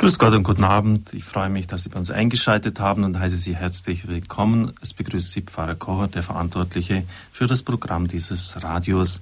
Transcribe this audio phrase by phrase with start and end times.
[0.00, 1.12] Grüß Gott und guten Abend.
[1.12, 4.72] Ich freue mich, dass Sie bei uns eingeschaltet haben und heiße Sie herzlich willkommen.
[4.80, 9.20] Es begrüßt Sie Pfarrer Kocher, der Verantwortliche für das Programm dieses Radios.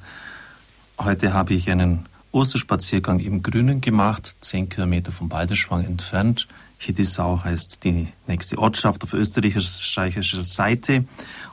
[0.97, 6.47] Heute habe ich einen Osterspaziergang im Grünen gemacht, zehn Kilometer vom Balderschwang entfernt.
[6.79, 11.07] Hiddisau heißt die nächste Ortschaft auf österreichischer Seite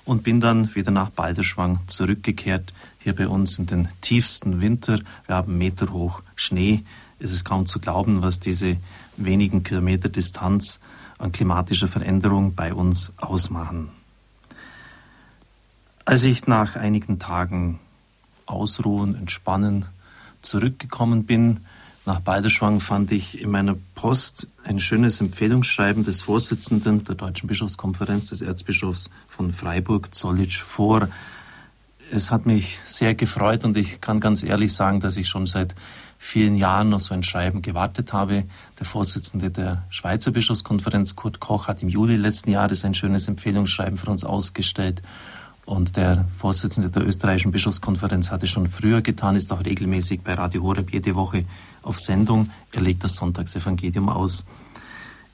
[0.03, 2.73] und bin dann wieder nach Balderschwang zurückgekehrt.
[2.99, 4.99] Hier bei uns in den tiefsten Winter.
[5.25, 6.83] Wir haben Meter hoch Schnee.
[7.17, 8.77] Es ist kaum zu glauben, was diese
[9.17, 10.79] wenigen Kilometer Distanz
[11.17, 13.89] an klimatischer Veränderung bei uns ausmachen.
[16.03, 17.79] Als ich nach einigen Tagen
[18.45, 19.85] Ausruhen, Entspannen
[20.41, 21.61] zurückgekommen bin,
[22.05, 28.29] nach Balderschwang fand ich in meiner Post ein schönes Empfehlungsschreiben des Vorsitzenden der Deutschen Bischofskonferenz
[28.29, 31.09] des Erzbischofs von Freiburg, Zollitsch, vor.
[32.11, 35.73] Es hat mich sehr gefreut und ich kann ganz ehrlich sagen, dass ich schon seit
[36.25, 38.45] vielen Jahren auf so ein Schreiben gewartet habe.
[38.79, 43.97] Der Vorsitzende der Schweizer Bischofskonferenz, Kurt Koch, hat im Juli letzten Jahres ein schönes Empfehlungsschreiben
[43.97, 45.01] für uns ausgestellt.
[45.65, 50.63] Und der Vorsitzende der österreichischen Bischofskonferenz hatte schon früher getan, ist auch regelmäßig bei Radio
[50.63, 51.45] Horeb jede Woche
[51.83, 52.49] auf Sendung.
[52.71, 54.45] Er legt das Sonntagsevangelium aus.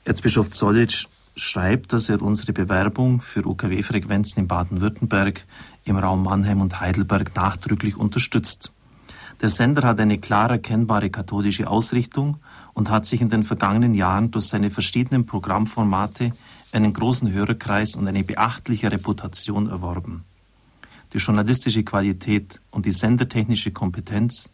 [0.04, 5.44] Erzbischof Zollitsch schreibt, dass er unsere Bewerbung für UKW-Frequenzen in Baden-Württemberg,
[5.84, 8.72] im Raum Mannheim und Heidelberg nachdrücklich unterstützt.
[9.42, 12.36] Der Sender hat eine klar erkennbare katholische Ausrichtung
[12.74, 16.30] und hat sich in den vergangenen Jahren durch seine verschiedenen Programmformate
[16.70, 20.22] einen großen Hörerkreis und eine beachtliche Reputation erworben.
[21.12, 24.52] Die journalistische Qualität und die sendertechnische Kompetenz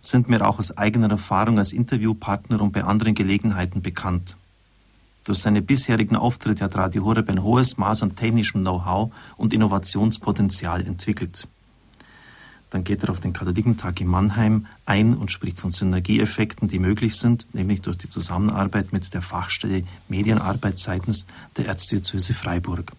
[0.00, 4.36] sind mir auch aus eigener Erfahrung als Interviewpartner und bei anderen Gelegenheiten bekannt.
[5.24, 10.86] Durch seine bisherigen Auftritte hat Radio Horeb ein hohes Maß an technischem Know-how und Innovationspotenzial
[10.86, 11.48] entwickelt.
[12.70, 17.16] Dann geht er auf den Katholikentag in Mannheim ein und spricht von Synergieeffekten, die möglich
[17.16, 22.92] sind, nämlich durch die Zusammenarbeit mit der Fachstelle Medienarbeit seitens der Erzdiözese Freiburg.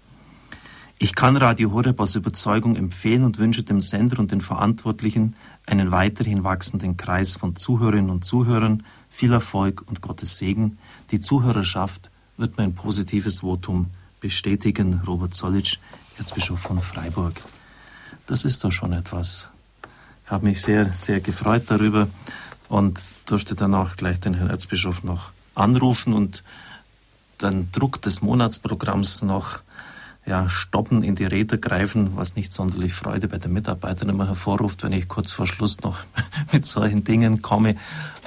[1.01, 5.35] Ich kann Radio Horeb aus Überzeugung empfehlen und wünsche dem Sender und den Verantwortlichen
[5.65, 10.77] einen weiterhin wachsenden Kreis von Zuhörerinnen und Zuhörern, viel Erfolg und Gottes Segen.
[11.11, 15.01] Die Zuhörerschaft wird mein positives Votum bestätigen.
[15.07, 15.77] Robert Zollitsch,
[16.17, 17.35] Erzbischof von Freiburg.
[18.25, 19.51] Das ist doch schon etwas
[20.29, 22.07] habe mich sehr, sehr gefreut darüber
[22.67, 26.43] und durfte dann auch gleich den Herrn Erzbischof noch anrufen und
[27.41, 29.59] den Druck des Monatsprogramms noch
[30.25, 34.83] ja, stoppen, in die Räder greifen, was nicht sonderlich Freude bei den Mitarbeitern immer hervorruft,
[34.83, 35.97] wenn ich kurz vor Schluss noch
[36.51, 37.75] mit solchen Dingen komme.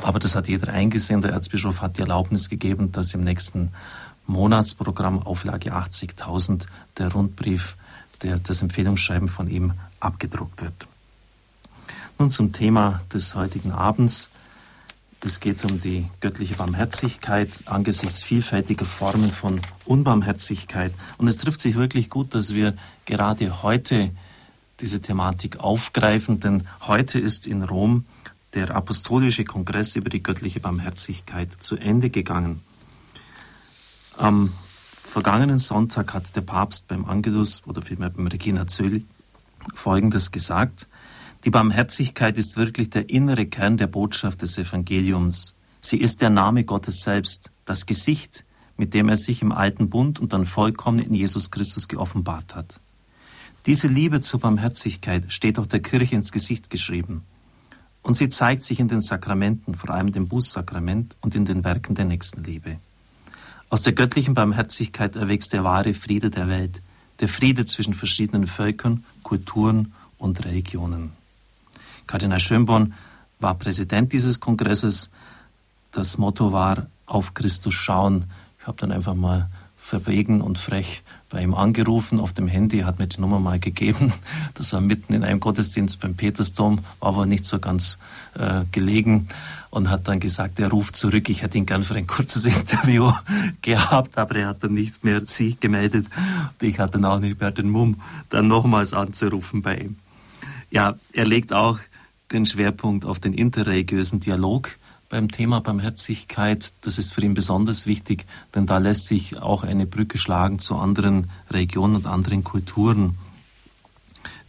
[0.02, 1.20] Aber das hat jeder eingesehen.
[1.20, 3.70] Der Erzbischof hat die Erlaubnis gegeben, dass im nächsten
[4.26, 6.66] Monatsprogramm Auflage 80.000
[6.98, 7.76] der Rundbrief,
[8.22, 10.88] der, das Empfehlungsschreiben von ihm abgedruckt wird.
[12.22, 14.30] Nun zum Thema des heutigen Abends.
[15.24, 20.92] Es geht um die göttliche Barmherzigkeit angesichts vielfältiger Formen von Unbarmherzigkeit.
[21.18, 24.10] Und es trifft sich wirklich gut, dass wir gerade heute
[24.78, 28.04] diese Thematik aufgreifen, denn heute ist in Rom
[28.54, 32.60] der Apostolische Kongress über die göttliche Barmherzigkeit zu Ende gegangen.
[34.16, 34.52] Am
[35.02, 39.02] vergangenen Sonntag hat der Papst beim Angelus oder vielmehr beim Regina Zöll
[39.74, 40.86] Folgendes gesagt.
[41.44, 45.56] Die Barmherzigkeit ist wirklich der innere Kern der Botschaft des Evangeliums.
[45.80, 48.44] Sie ist der Name Gottes selbst, das Gesicht,
[48.76, 52.78] mit dem er sich im alten Bund und dann vollkommen in Jesus Christus geoffenbart hat.
[53.66, 57.24] Diese Liebe zur Barmherzigkeit steht auch der Kirche ins Gesicht geschrieben.
[58.02, 61.96] Und sie zeigt sich in den Sakramenten, vor allem dem Bußsakrament und in den Werken
[61.96, 62.78] der Nächstenliebe.
[63.68, 66.82] Aus der göttlichen Barmherzigkeit erwächst der wahre Friede der Welt,
[67.18, 71.21] der Friede zwischen verschiedenen Völkern, Kulturen und Religionen.
[72.06, 72.94] Kardinal Schönborn
[73.40, 75.10] war Präsident dieses Kongresses.
[75.90, 78.24] Das Motto war auf Christus schauen.
[78.60, 83.00] Ich habe dann einfach mal verwegen und frech bei ihm angerufen auf dem Handy, hat
[83.00, 84.12] mir die Nummer mal gegeben.
[84.54, 87.98] Das war mitten in einem Gottesdienst beim Petersdom, war aber nicht so ganz
[88.38, 89.28] äh, gelegen
[89.70, 91.28] und hat dann gesagt, er ruft zurück.
[91.30, 93.12] Ich hätte ihn gern für ein kurzes Interview
[93.62, 96.06] gehabt, aber er hat dann nichts mehr sich gemeldet.
[96.60, 99.96] Und ich hatte dann auch nicht mehr den Mumm, dann nochmals anzurufen bei ihm.
[100.70, 101.78] Ja, er legt auch
[102.32, 106.72] den Schwerpunkt auf den interreligiösen Dialog beim Thema Barmherzigkeit.
[106.80, 108.24] Das ist für ihn besonders wichtig,
[108.54, 113.18] denn da lässt sich auch eine Brücke schlagen zu anderen Regionen und anderen Kulturen.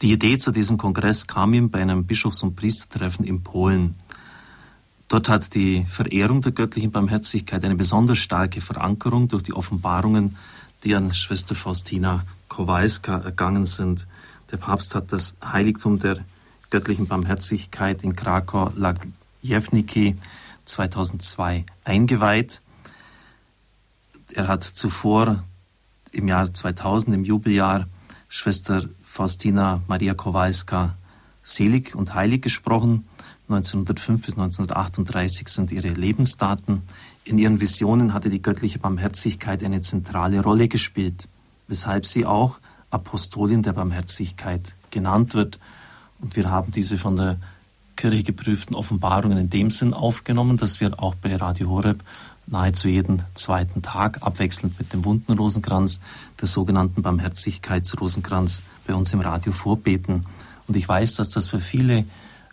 [0.02, 3.96] Die Idee zu diesem Kongress kam ihm bei einem Bischofs- und Priestertreffen in Polen.
[5.08, 10.38] Dort hat die Verehrung der göttlichen Barmherzigkeit eine besonders starke Verankerung durch die Offenbarungen,
[10.84, 14.08] die an Schwester Faustina Kowalska ergangen sind.
[14.52, 16.20] Der Papst hat das Heiligtum der
[16.74, 20.18] göttlichen Barmherzigkeit in Krakau Lagjewnicki
[20.66, 22.62] 2002 eingeweiht.
[24.34, 25.44] Er hat zuvor
[26.12, 27.86] im Jahr 2000, im Jubeljahr,
[28.28, 30.96] Schwester Faustina Maria Kowalska
[31.44, 33.08] selig und heilig gesprochen.
[33.50, 36.82] 1905 bis 1938 sind ihre Lebensdaten.
[37.24, 41.28] In ihren Visionen hatte die göttliche Barmherzigkeit eine zentrale Rolle gespielt,
[41.68, 42.58] weshalb sie auch
[42.90, 45.60] Apostolin der Barmherzigkeit genannt wird.
[46.24, 47.38] Und wir haben diese von der
[47.98, 52.02] Kirche geprüften Offenbarungen in dem Sinn aufgenommen, dass wir auch bei Radio Horeb
[52.48, 56.00] nahezu jeden zweiten Tag abwechselnd mit dem Wundenrosenkranz,
[56.40, 60.26] der sogenannten Barmherzigkeitsrosenkranz, bei uns im Radio vorbeten.
[60.66, 62.06] Und ich weiß, dass das für viele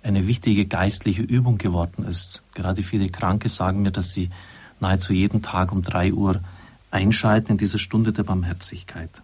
[0.03, 2.43] eine wichtige geistliche Übung geworden ist.
[2.55, 4.31] Gerade viele Kranke sagen mir, dass sie
[4.81, 6.41] nahezu jeden Tag um drei Uhr
[6.91, 9.23] einschalten in dieser Stunde der Barmherzigkeit.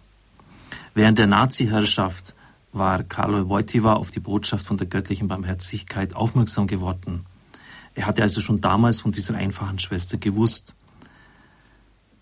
[0.93, 2.33] Während der Nazi-Herrschaft
[2.77, 7.25] war Karol Wojtyła auf die Botschaft von der göttlichen Barmherzigkeit aufmerksam geworden.
[7.95, 10.75] Er hatte also schon damals von dieser einfachen Schwester gewusst.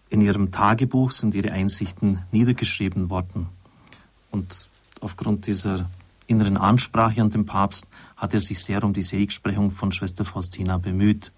[0.09, 3.47] In ihrem Tagebuch sind ihre Einsichten niedergeschrieben worden.
[4.31, 4.69] Und
[5.01, 5.89] aufgrund dieser
[6.27, 10.77] inneren Ansprache an den Papst hat er sich sehr um die Seligsprechung von Schwester Faustina
[10.77, 11.31] bemüht.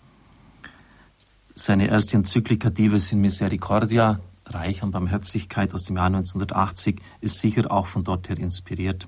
[1.55, 4.19] Seine erste Enzyklika Dives in Misericordia,
[4.53, 9.07] reich an Barmherzigkeit aus dem Jahr 1980, ist sicher auch von dort her inspiriert.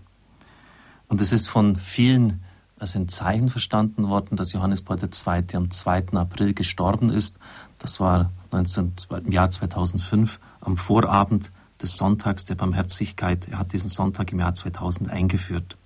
[1.07, 2.43] Und es ist von vielen
[2.77, 5.43] als ein Zeichen verstanden worden, dass Johannes Paul II.
[5.55, 6.13] am 2.
[6.13, 7.37] April gestorben ist.
[7.77, 8.93] Das war 19,
[9.25, 11.51] im Jahr 2005 am Vorabend
[11.81, 13.47] des Sonntags der Barmherzigkeit.
[13.49, 15.77] Er hat diesen Sonntag im Jahr 2000 eingeführt.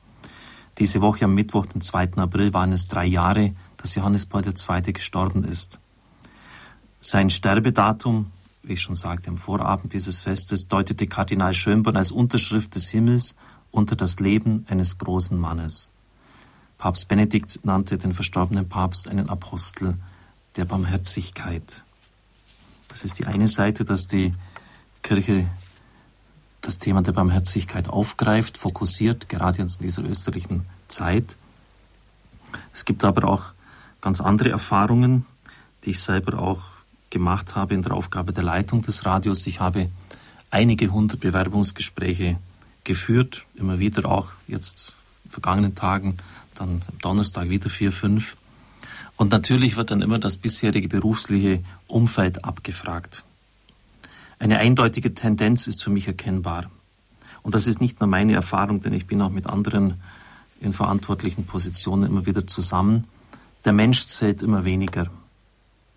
[0.80, 2.14] Diese Woche am Mittwoch, den 2.
[2.18, 4.94] April, waren es drei Jahre, dass Johannes Paul II.
[4.94, 5.80] gestorben ist.
[7.00, 8.32] Sein Sterbedatum,
[8.64, 13.36] wie ich schon sagte, am Vorabend dieses Festes, deutete Kardinal Schönborn als Unterschrift des Himmels
[13.72, 15.92] unter das Leben eines großen Mannes.
[16.78, 19.96] Papst Benedikt nannte den verstorbenen Papst einen Apostel
[20.56, 21.84] der Barmherzigkeit.
[22.88, 24.34] Das ist die eine Seite, dass die
[25.02, 25.48] Kirche
[26.62, 31.36] das Thema der Barmherzigkeit aufgreift, fokussiert, gerade jetzt in dieser österlichen Zeit.
[32.74, 33.54] Es gibt aber auch
[34.00, 35.26] ganz andere Erfahrungen,
[35.84, 36.73] die ich selber auch
[37.14, 39.48] gemacht habe in der Aufgabe der Leitung des Radios.
[39.48, 39.90] Ich habe
[40.50, 42.38] einige hundert Bewerbungsgespräche
[42.84, 44.94] geführt, immer wieder auch jetzt
[45.24, 46.18] in vergangenen Tagen,
[46.56, 48.36] dann am Donnerstag wieder vier, fünf.
[49.16, 53.24] Und natürlich wird dann immer das bisherige berufliche Umfeld abgefragt.
[54.40, 56.70] Eine eindeutige Tendenz ist für mich erkennbar.
[57.44, 60.02] Und das ist nicht nur meine Erfahrung, denn ich bin auch mit anderen
[60.60, 63.06] in verantwortlichen Positionen immer wieder zusammen.
[63.66, 65.08] Der Mensch zählt immer weniger.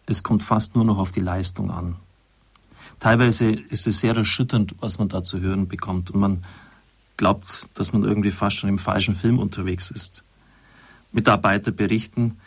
[0.07, 1.97] Es kommt fast nur noch auf die Leistung an.
[3.01, 6.11] Teilweise ist es sehr erschütternd, was man da zu hören bekommt.
[6.11, 6.45] Und man
[7.17, 10.23] glaubt, dass man irgendwie fast schon im falschen Film unterwegs ist.
[11.13, 12.39] Mitarbeiter berichten,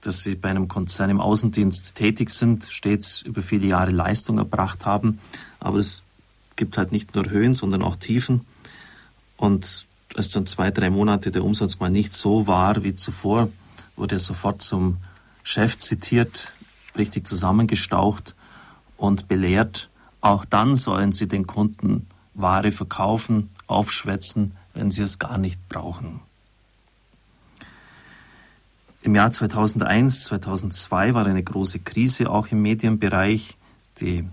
[0.00, 4.84] dass sie bei einem Konzern im Außendienst tätig sind, stets über viele Jahre Leistung erbracht
[4.84, 5.18] haben,
[5.60, 6.02] aber es
[6.56, 8.42] gibt halt nicht nur Höhen, sondern auch Tiefen.
[9.36, 13.48] Und als dann zwei, drei Monate der Umsatz mal nicht so war wie zuvor,
[13.96, 14.98] wurde er sofort zum
[15.42, 16.52] Chef zitiert,
[16.96, 18.34] richtig zusammengestaucht
[18.96, 19.88] und belehrt.
[20.20, 26.20] Auch dann sollen sie den Kunden Ware verkaufen, aufschwätzen, wenn sie es gar nicht brauchen.
[29.02, 33.56] Im Jahr 2001, 2002 war eine große Krise auch im Medienbereich.
[34.00, 34.24] Die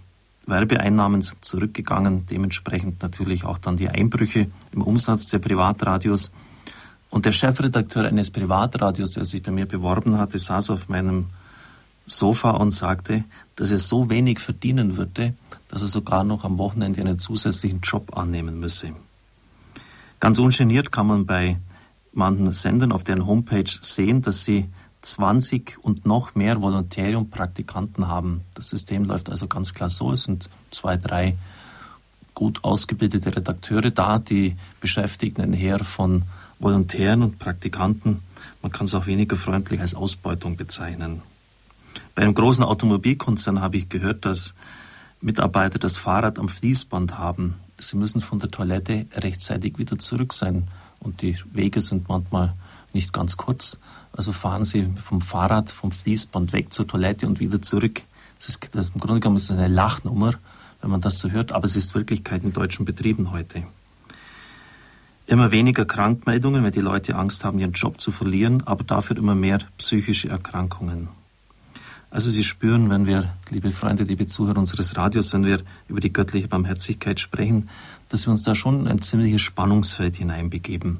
[0.48, 6.32] Werbeeinnahmen sind zurückgegangen, dementsprechend natürlich auch dann die Einbrüche im Umsatz der Privatradios.
[7.10, 11.26] Und der Chefredakteur eines Privatradios, der sich bei mir beworben hatte, saß auf meinem
[12.12, 13.24] Sofa und sagte,
[13.56, 15.34] dass er so wenig verdienen würde,
[15.70, 18.92] dass er sogar noch am Wochenende einen zusätzlichen Job annehmen müsse.
[20.20, 21.58] Ganz ungeniert kann man bei
[22.14, 24.68] manchen Sendern auf deren Homepage sehen, dass sie
[25.02, 28.42] 20 und noch mehr Volontäre und Praktikanten haben.
[28.54, 30.12] Das System läuft also ganz klar so.
[30.12, 31.36] Es sind zwei, drei
[32.36, 36.24] gut ausgebildete Redakteure da, die beschäftigen ein Heer von
[36.60, 38.22] Volontären und Praktikanten.
[38.62, 41.24] Man kann es auch weniger freundlich als Ausbeutung bezeichnen.
[42.16, 44.54] Bei einem großen Automobilkonzern habe ich gehört, dass
[45.22, 47.56] Mitarbeiter das Fahrrad am Fließband haben.
[47.78, 50.68] Sie müssen von der Toilette rechtzeitig wieder zurück sein.
[51.00, 52.54] Und die Wege sind manchmal
[52.94, 53.80] nicht ganz kurz.
[54.14, 58.02] Also fahren Sie vom Fahrrad, vom Fließband weg zur Toilette und wieder zurück.
[58.38, 60.34] Das ist, das, Im Grunde genommen ist es eine Lachnummer,
[60.82, 63.64] wenn man das so hört, aber es ist Wirklichkeit in deutschen Betrieben heute.
[65.28, 69.36] Immer weniger Krankmeldungen, weil die Leute Angst haben, ihren Job zu verlieren, aber dafür immer
[69.36, 71.08] mehr psychische Erkrankungen.
[72.12, 76.12] Also Sie spüren, wenn wir, liebe Freunde, liebe Zuhörer unseres Radios, wenn wir über die
[76.12, 77.70] göttliche Barmherzigkeit sprechen,
[78.10, 81.00] dass wir uns da schon in ein ziemliches Spannungsfeld hineinbegeben.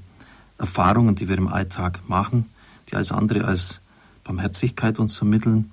[0.58, 2.46] Erfahrungen, die wir im Alltag machen,
[2.90, 3.82] die alles andere als
[4.24, 5.72] Barmherzigkeit uns vermitteln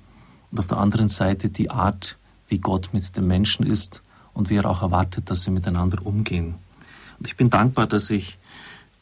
[0.51, 2.19] und auf der anderen Seite die Art,
[2.49, 4.03] wie Gott mit dem Menschen ist
[4.35, 6.57] und wie er auch erwartet, dass wir miteinander umgehen.
[7.21, 8.39] Und ich bin dankbar, dass ich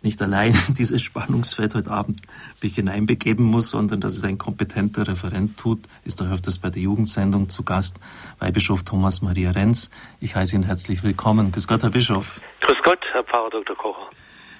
[0.06, 2.22] nicht allein in dieses Spannungsfeld heute Abend
[2.62, 6.80] mich hineinbegeben muss, sondern dass es ein kompetenter Referent tut, ist er öfters bei der
[6.80, 7.98] Jugendsendung zu Gast,
[8.38, 9.90] Weihbischof Thomas Maria Renz.
[10.20, 11.50] Ich heiße ihn herzlich willkommen.
[11.50, 12.40] Grüß Gott, Herr Bischof.
[12.60, 13.76] Grüß Gott, Herr Pfarrer Dr.
[13.76, 14.08] Kocher.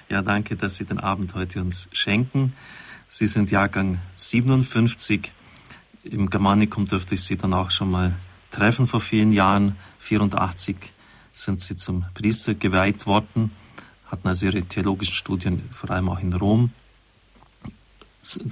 [0.09, 2.53] Ja, danke, dass Sie den Abend heute uns schenken.
[3.07, 5.31] Sie sind Jahrgang 57.
[6.03, 8.13] Im Germanikum dürfte ich Sie dann auch schon mal
[8.51, 9.77] treffen vor vielen Jahren.
[9.99, 10.75] 84
[11.31, 13.51] sind Sie zum Priester geweiht worden,
[14.07, 16.71] hatten also Ihre theologischen Studien vor allem auch in Rom.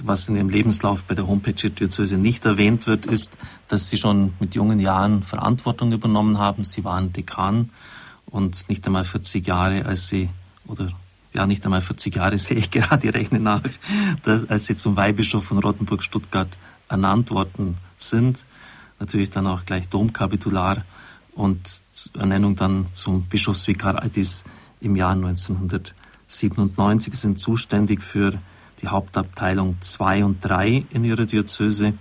[0.04, 3.98] Was in Ihrem Lebenslauf bei der Homepage der Diözese nicht erwähnt wird, ist, dass Sie
[3.98, 6.64] schon mit jungen Jahren Verantwortung übernommen haben.
[6.64, 7.72] Sie waren Dekan
[8.26, 10.30] und nicht einmal 40 Jahre, als Sie,
[10.68, 10.92] oder
[11.34, 13.62] ja, nicht einmal 40 Jahre sehe ich gerade, rechne nach,
[14.24, 16.58] dass, als Sie zum Weihbischof von Rottenburg-Stuttgart
[16.90, 18.46] ernannt worden sind.
[19.00, 20.86] Natürlich dann auch gleich Domkapitular
[21.34, 21.82] und
[22.14, 24.46] Ernennung dann zum Bischofsvikar Altis
[24.86, 28.40] im Jahr 1997 Sie sind zuständig für
[28.82, 31.94] die Hauptabteilung 2 und 3 in ihrer Diözese,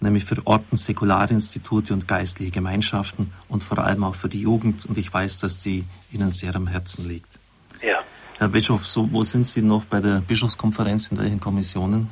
[0.00, 4.86] nämlich für Orten, Säkularinstitute und geistliche Gemeinschaften und vor allem auch für die Jugend.
[4.86, 7.38] Und ich weiß, dass sie Ihnen sehr am Herzen liegt.
[7.82, 7.98] Ja.
[8.38, 12.10] Herr Bischof, so, wo sind Sie noch bei der Bischofskonferenz, in welchen Kommissionen?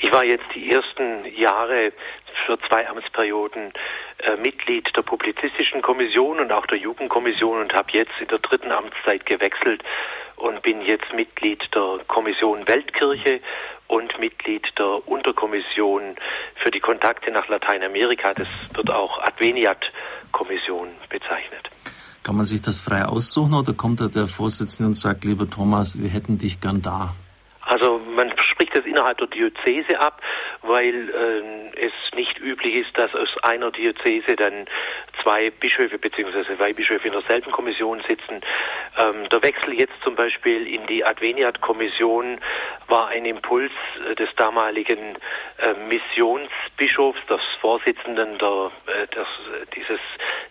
[0.00, 1.92] Ich war jetzt die ersten Jahre
[2.46, 3.72] für zwei Amtsperioden
[4.18, 8.72] äh, Mitglied der Publizistischen Kommission und auch der Jugendkommission und habe jetzt in der dritten
[8.72, 9.82] Amtszeit gewechselt
[10.36, 13.40] und bin jetzt Mitglied der Kommission Weltkirche
[13.88, 16.16] und Mitglied der Unterkommission
[16.62, 18.32] für die Kontakte nach Lateinamerika.
[18.32, 21.70] Das wird auch Adveniat-Kommission bezeichnet.
[22.22, 26.00] Kann man sich das frei aussuchen oder kommt da der Vorsitzende und sagt, lieber Thomas,
[26.00, 27.14] wir hätten dich gern da?
[27.64, 30.20] Also man spricht das innerhalb der Diözese ab,
[30.62, 31.10] weil
[31.74, 34.66] äh, es nicht üblich ist, dass aus einer Diözese dann
[35.22, 36.58] zwei Bischöfe bzw.
[36.58, 38.40] Weihbischöfe in derselben Kommission sitzen.
[38.98, 42.40] Ähm, der Wechsel jetzt zum Beispiel in die Adveniat-Kommission
[42.88, 43.72] war ein Impuls
[44.10, 45.16] äh, des damaligen
[45.58, 49.26] äh, Missionsbischofs, des Vorsitzenden der, äh, des,
[49.76, 50.00] dieses,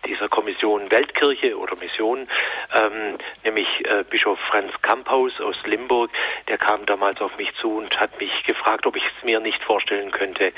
[0.06, 2.27] dieser Kommission Weltkirche oder Mission,
[2.74, 6.10] ähm, nämlich äh, Bischof Franz Kamphaus aus Limburg.
[6.48, 9.62] Der kam damals auf mich zu und hat mich gefragt, ob ich es mir nicht
[9.63, 10.51] vorstellen könnte,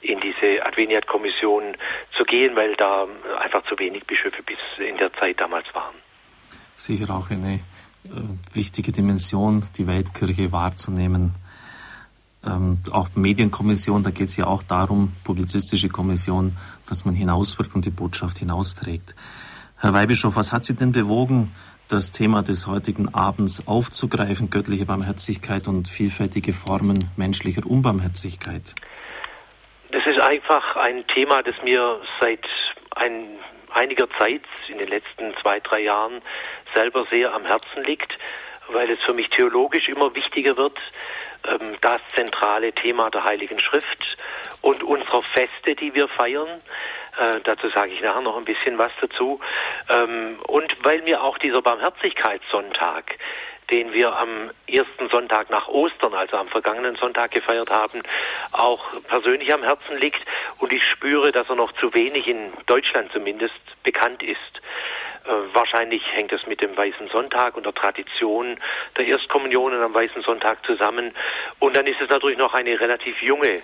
[0.00, 1.76] in diese Adveniat-Kommission
[2.16, 3.06] zu gehen, weil da
[3.40, 5.94] einfach zu wenig Bischöfe bis in der Zeit damals waren.
[6.74, 7.60] Sicher auch eine
[8.04, 8.08] äh,
[8.54, 11.34] wichtige Dimension, die Weltkirche wahrzunehmen.
[12.46, 16.56] Ähm, auch Medienkommission, da geht es ja auch darum, publizistische Kommission,
[16.88, 19.14] dass man hinauswirkt und die Botschaft hinausträgt.
[19.76, 21.52] Herr Weihbischof, was hat Sie denn bewogen,
[21.92, 28.74] das Thema des heutigen Abends aufzugreifen, göttliche Barmherzigkeit und vielfältige Formen menschlicher Unbarmherzigkeit?
[29.90, 32.46] Das ist einfach ein Thema, das mir seit
[32.96, 33.38] ein,
[33.72, 36.22] einiger Zeit, in den letzten zwei, drei Jahren,
[36.74, 38.16] selber sehr am Herzen liegt,
[38.68, 40.78] weil es für mich theologisch immer wichtiger wird,
[41.44, 44.16] ähm, das zentrale Thema der Heiligen Schrift
[44.60, 46.60] und unserer Feste, die wir feiern.
[47.18, 49.40] Äh, dazu sage ich nachher noch ein bisschen was dazu.
[49.88, 53.16] Ähm, und weil mir auch dieser Barmherzigkeitssonntag,
[53.70, 58.02] den wir am ersten Sonntag nach Ostern, also am vergangenen Sonntag gefeiert haben,
[58.52, 60.24] auch persönlich am Herzen liegt.
[60.58, 64.38] Und ich spüre, dass er noch zu wenig in Deutschland zumindest bekannt ist.
[65.24, 68.58] Äh, wahrscheinlich hängt es mit dem Weißen Sonntag und der Tradition
[68.96, 71.14] der Erstkommunionen am Weißen Sonntag zusammen.
[71.58, 73.62] Und dann ist es natürlich noch eine relativ junge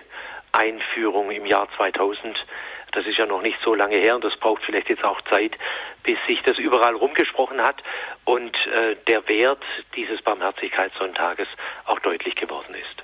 [0.51, 2.37] Einführung im Jahr 2000.
[2.91, 5.57] Das ist ja noch nicht so lange her und das braucht vielleicht jetzt auch Zeit,
[6.03, 7.83] bis sich das überall rumgesprochen hat
[8.25, 9.63] und äh, der Wert
[9.95, 11.47] dieses Barmherzigkeitssonntages
[11.85, 13.03] auch deutlich geworden ist.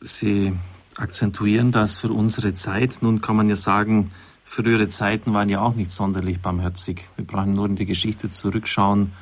[0.00, 0.52] Sie
[0.96, 2.98] akzentuieren das für unsere Zeit.
[3.00, 4.12] Nun kann man ja sagen,
[4.44, 7.02] frühere Zeiten waren ja auch nicht sonderlich barmherzig.
[7.16, 9.12] Wir brauchen nur in die Geschichte zurückschauen.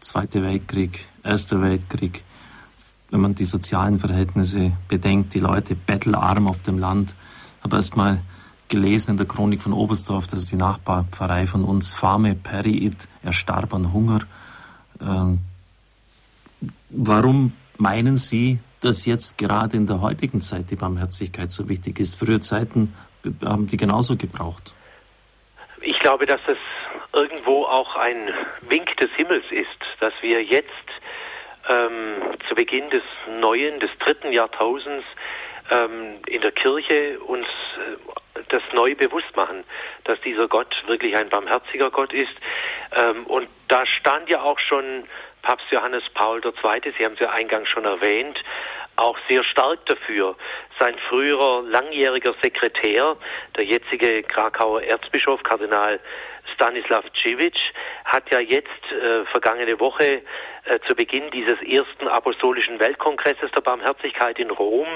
[0.00, 2.24] Zweiter Weltkrieg, Erster Weltkrieg.
[3.10, 7.14] Wenn man die sozialen Verhältnisse bedenkt, die Leute bettelarm auf dem Land.
[7.62, 8.20] Habe erst mal
[8.68, 13.32] gelesen in der Chronik von Oberstdorf, das ist die Nachbarpfarrei von uns, Fame Periit, er
[13.32, 14.20] starb an Hunger.
[15.02, 15.40] Ähm,
[16.88, 22.14] warum meinen Sie, dass jetzt gerade in der heutigen Zeit die Barmherzigkeit so wichtig ist?
[22.14, 22.94] Frühe Zeiten
[23.44, 24.72] haben die genauso gebraucht.
[25.82, 26.58] Ich glaube, dass es
[27.12, 28.30] irgendwo auch ein
[28.68, 29.66] Wink des Himmels ist,
[30.00, 30.68] dass wir jetzt
[31.68, 33.02] ähm, zu Beginn des
[33.40, 35.04] neuen, des dritten Jahrtausends
[35.70, 39.64] ähm, in der Kirche uns äh, das neu bewusst machen,
[40.04, 42.34] dass dieser Gott wirklich ein barmherziger Gott ist.
[42.92, 45.04] Ähm, und da stand ja auch schon
[45.42, 48.38] Papst Johannes Paul II., Sie haben es ja eingangs schon erwähnt,
[48.96, 50.36] auch sehr stark dafür.
[50.78, 53.16] Sein früherer langjähriger Sekretär,
[53.56, 56.00] der jetzige Krakauer Erzbischof Kardinal
[56.60, 57.56] Stanislav Civic
[58.04, 60.20] hat ja jetzt äh, vergangene Woche
[60.66, 64.86] äh, zu Beginn dieses ersten apostolischen Weltkongresses der Barmherzigkeit in Rom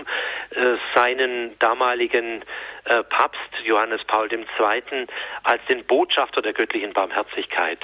[0.51, 2.43] äh, seinen damaligen
[2.85, 5.07] äh, Papst Johannes Paul II.
[5.45, 7.81] als den Botschafter der göttlichen Barmherzigkeit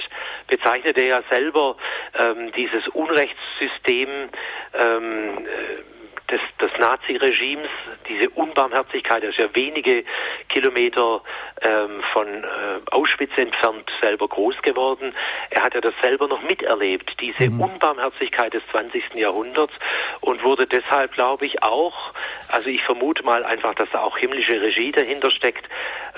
[0.47, 1.75] bezeichnet er ja selber
[2.19, 4.29] ähm, dieses Unrechtssystem
[4.75, 6.00] ähm, äh,
[6.31, 7.69] des, des Nazi-Regimes,
[8.07, 10.03] diese Unbarmherzigkeit, er ist ja wenige
[10.49, 11.21] Kilometer
[11.61, 12.47] ähm, von äh,
[12.91, 15.13] Auschwitz entfernt selber groß geworden.
[15.49, 17.61] Er hat ja das selber noch miterlebt, diese mhm.
[17.61, 19.15] Unbarmherzigkeit des 20.
[19.15, 19.73] Jahrhunderts
[20.21, 22.13] und wurde deshalb, glaube ich, auch,
[22.49, 25.67] also ich vermute mal einfach, dass da auch himmlische Regie dahinter steckt,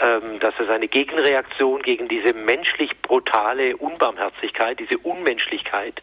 [0.02, 6.02] ähm, dass es eine Gegenreaktion gegen diese menschlich brutale Unbarmherzigkeit, diese Unmenschlichkeit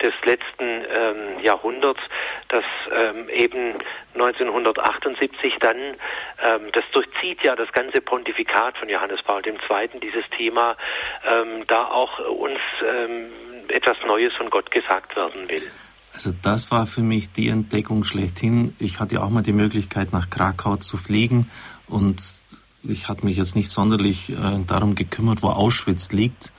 [0.00, 2.00] des letzten ähm, Jahrhunderts,
[2.48, 3.51] das ähm, eben
[4.14, 10.76] 1978 dann, ähm, das durchzieht ja das ganze Pontifikat von Johannes Paul II., dieses Thema,
[11.26, 13.30] ähm, da auch uns ähm,
[13.68, 15.62] etwas Neues von Gott gesagt werden will.
[16.14, 18.76] Also das war für mich die Entdeckung schlechthin.
[18.78, 21.50] Ich hatte auch mal die Möglichkeit, nach Krakau zu fliegen
[21.88, 22.20] und
[22.82, 24.34] ich hatte mich jetzt nicht sonderlich äh,
[24.66, 26.52] darum gekümmert, wo Auschwitz liegt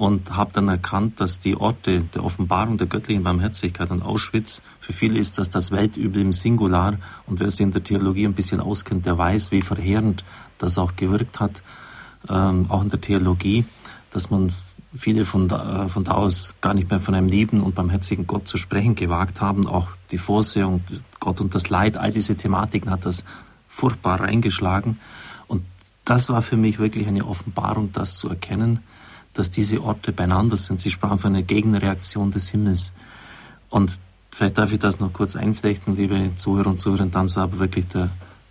[0.00, 4.94] und habe dann erkannt, dass die Orte der Offenbarung der göttlichen Barmherzigkeit und Auschwitz, für
[4.94, 8.60] viele ist das das Weltübel im Singular und wer sich in der Theologie ein bisschen
[8.60, 10.24] auskennt, der weiß, wie verheerend
[10.56, 11.62] das auch gewirkt hat,
[12.30, 13.66] ähm, auch in der Theologie,
[14.08, 14.54] dass man
[14.96, 18.26] viele von da, äh, von da aus gar nicht mehr von einem lieben und barmherzigen
[18.26, 19.66] Gott zu sprechen gewagt haben.
[19.66, 20.82] Auch die Vorsehung,
[21.20, 23.26] Gott und das Leid, all diese Thematiken hat das
[23.68, 24.98] furchtbar reingeschlagen.
[25.46, 25.62] Und
[26.06, 28.80] das war für mich wirklich eine Offenbarung, das zu erkennen,
[29.34, 30.80] dass diese Orte beieinander sind.
[30.80, 32.92] Sie sprachen von einer Gegenreaktion des Himmels.
[33.68, 37.58] Und vielleicht darf ich das noch kurz einflechten, liebe Zuhörer und Zuhörer, dann soll aber
[37.58, 38.10] wirklich der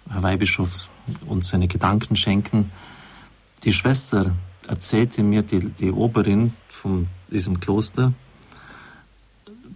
[0.10, 0.88] Herr Weihbischof
[1.28, 2.72] uns seine Gedanken schenken.
[3.64, 4.34] Die Schwester
[4.68, 8.14] erzählte mir, die, die Oberin von diesem Kloster,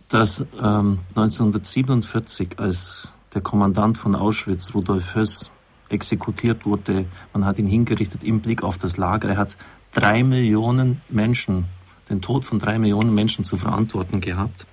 [0.08, 5.52] dass ähm, 1947, als der Kommandant von Auschwitz, Rudolf Höss,
[5.90, 9.30] exekutiert wurde, man hat ihn hingerichtet im Blick auf das Lager.
[9.30, 9.56] Er hat
[9.94, 11.66] drei Millionen Menschen,
[12.10, 14.66] den Tod von drei Millionen Menschen zu verantworten gehabt,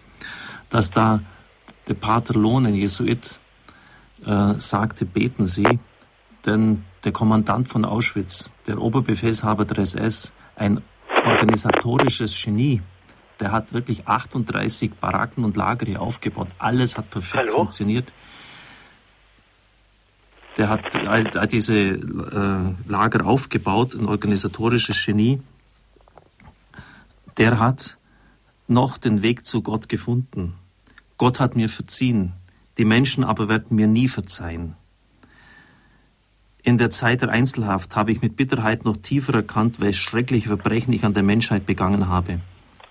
[0.69, 1.21] dass da
[1.89, 3.41] der Pater Lohn, ein Jesuit,
[4.27, 5.79] äh, sagte, beten Sie,
[6.47, 10.81] denn der Kommandant von Auschwitz, der Oberbefehlshaber der SS, ein
[11.25, 12.83] organisatorisches Genie,
[13.41, 16.49] der hat wirklich 38 Baracken und Lager hier aufgebaut.
[16.59, 17.59] Alles hat perfekt Hallo?
[17.59, 18.13] funktioniert.
[20.57, 25.41] Der hat all, diese äh, Lager aufgebaut, ein organisatorisches Genie.
[27.37, 27.99] Der hat
[28.67, 30.55] noch den Weg zu Gott gefunden.
[31.17, 32.33] Gott hat mir verziehen.
[32.79, 34.75] Die Menschen aber werden mir nie verzeihen.
[36.63, 40.93] In der Zeit der Einzelhaft habe ich mit Bitterheit noch tiefer erkannt, welche schreckliche Verbrechen
[40.93, 42.41] ich an der Menschheit begangen habe.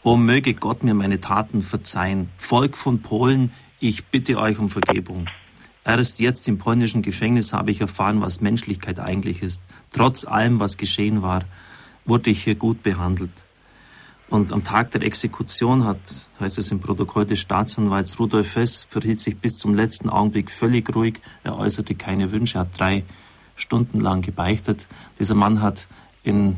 [0.04, 2.30] O möge Gott mir meine Taten verzeihen.
[2.38, 5.28] Volk von Polen, ich bitte euch um Vergebung.
[5.90, 9.64] Erst jetzt im polnischen Gefängnis habe ich erfahren, was Menschlichkeit eigentlich ist.
[9.92, 11.46] Trotz allem, was geschehen war,
[12.06, 13.32] wurde ich hier gut behandelt.
[14.30, 15.98] Und am Tag der Exekution hat,
[16.40, 20.96] heißt es im Protokoll des Staatsanwalts, Rudolf Hess verhielt sich bis zum letzten Augenblick völlig
[20.96, 21.22] ruhig.
[21.44, 23.04] Er äußerte keine Wünsche, hat drei
[23.56, 24.88] Stunden lang gebeichtet.
[25.18, 25.88] Dieser Mann hat
[26.22, 26.58] in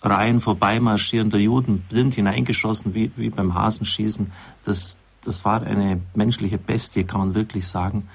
[0.00, 4.32] Reihen vorbeimarschierender Juden blind hineingeschossen, wie, wie beim Hasenschießen.
[4.64, 8.08] Das, das war eine menschliche Bestie, kann man wirklich sagen.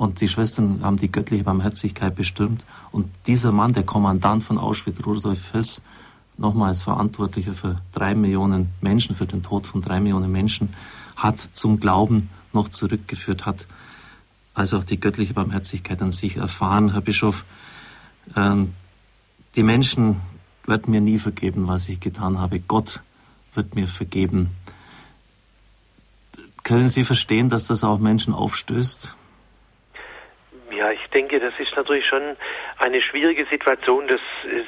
[0.00, 2.64] Und die Schwestern haben die göttliche Barmherzigkeit bestimmt.
[2.90, 5.82] Und dieser Mann, der Kommandant von Auschwitz, Rudolf Höss,
[6.38, 10.70] nochmals Verantwortlicher für drei Millionen Menschen, für den Tod von drei Millionen Menschen,
[11.16, 13.66] hat zum Glauben noch zurückgeführt, hat
[14.54, 16.92] also auch die göttliche Barmherzigkeit an sich erfahren.
[16.92, 17.44] Herr Bischof,
[18.36, 18.72] ähm,
[19.54, 20.16] die Menschen
[20.64, 22.58] werden mir nie vergeben, was ich getan habe.
[22.58, 23.02] Gott
[23.52, 24.48] wird mir vergeben.
[26.62, 29.14] Können Sie verstehen, dass das auch Menschen aufstößt?
[30.80, 32.38] Ja, ich denke, das ist natürlich schon
[32.78, 34.20] eine schwierige Situation, dass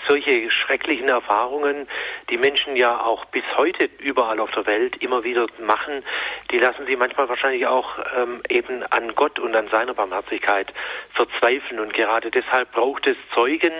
[0.06, 1.88] solche schrecklichen Erfahrungen,
[2.28, 6.04] die Menschen ja auch bis heute überall auf der Welt immer wieder machen,
[6.50, 10.70] die lassen sie manchmal wahrscheinlich auch ähm, eben an Gott und an seiner Barmherzigkeit
[11.14, 11.80] verzweifeln.
[11.80, 13.72] Und gerade deshalb braucht es Zeugen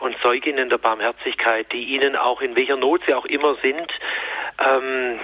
[0.00, 3.92] und Zeuginnen der Barmherzigkeit, die ihnen auch in welcher Not sie auch immer sind,
[4.66, 5.20] ähm,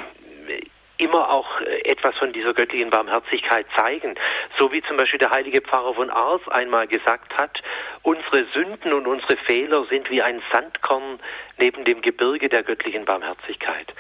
[1.03, 4.15] immer auch äh, etwas von dieser göttlichen Barmherzigkeit zeigen.
[4.59, 7.61] So wie zum Beispiel der heilige Pfarrer von Ars einmal gesagt hat,
[8.03, 11.21] unsere Sünden und unsere Fehler sind wie ein Sandkorn
[11.59, 13.93] neben dem Gebirge der göttlichen Barmherzigkeit.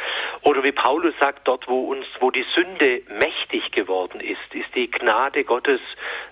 [0.42, 4.90] Oder wie Paulus sagt, dort wo uns, wo die Sünde mächtig geworden ist, ist die
[4.90, 5.80] Gnade Gottes,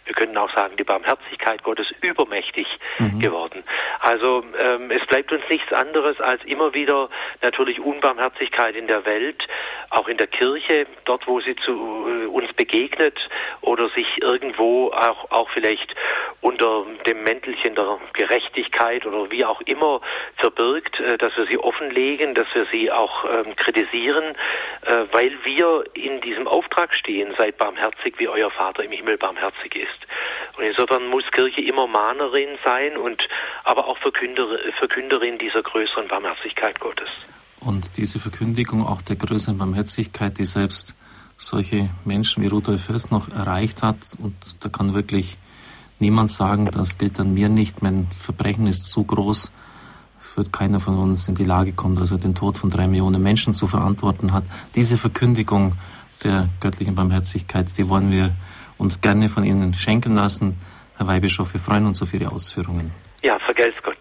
[0.05, 2.67] wir können auch sagen, die Barmherzigkeit Gottes übermächtig
[2.99, 3.21] mhm.
[3.21, 3.63] geworden.
[4.01, 7.09] Also ähm, es bleibt uns nichts anderes als immer wieder
[7.43, 9.47] natürlich Unbarmherzigkeit in der Welt,
[9.91, 13.19] auch in der Kirche, dort wo sie zu äh, uns begegnet
[13.61, 15.95] oder sich irgendwo auch, auch vielleicht
[16.41, 20.01] unter dem Mäntelchen der Gerechtigkeit oder wie auch immer
[20.37, 24.35] verbirgt, äh, dass wir sie offenlegen, dass wir sie auch ähm, kritisieren,
[24.83, 29.77] äh, weil wir in diesem Auftrag stehen, seid barmherzig, wie euer Vater im Himmel barmherzig
[29.77, 30.07] ist.
[30.57, 33.23] Und insofern muss Kirche immer Mahnerin sein und
[33.65, 34.47] aber auch Verkünder,
[34.79, 37.09] Verkünderin dieser größeren Barmherzigkeit Gottes.
[37.61, 40.97] Und diese Verkündigung auch der größeren Barmherzigkeit, die selbst
[41.37, 45.37] solche Menschen wie Rudolf Hirst noch erreicht hat, und da kann wirklich
[45.99, 49.53] niemand sagen, das gilt an mir nicht, mein Verbrechen ist so groß,
[50.41, 53.23] wird keiner von uns in die Lage kommen, dass er den Tod von drei Millionen
[53.23, 54.45] Menschen zu verantworten hat.
[54.75, 55.75] Diese Verkündigung
[56.25, 58.31] der göttlichen Barmherzigkeit, die wollen wir
[58.79, 60.57] uns gerne von Ihnen schenken lassen.
[60.97, 62.91] Herr Weihbischof, wir freuen uns auf Ihre Ausführungen.
[63.23, 63.99] Ja, vergelt's Gott.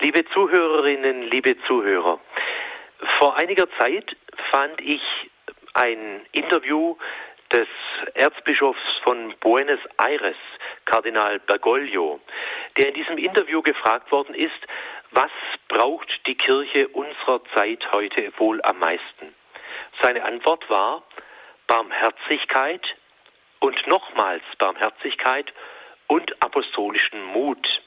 [0.00, 2.20] Liebe Zuhörerinnen, liebe Zuhörer,
[3.18, 4.16] vor einiger Zeit
[4.52, 5.02] fand ich
[5.74, 6.94] ein Interview
[7.52, 7.66] des
[8.14, 10.36] Erzbischofs von Buenos Aires,
[10.84, 12.20] Kardinal Bergoglio,
[12.76, 14.60] der in diesem Interview gefragt worden ist,
[15.12, 15.30] was
[15.68, 19.34] braucht die Kirche unserer Zeit heute wohl am meisten?
[20.00, 21.02] Seine Antwort war
[21.66, 22.82] Barmherzigkeit
[23.60, 25.52] und nochmals Barmherzigkeit
[26.06, 27.82] und apostolischen Mut.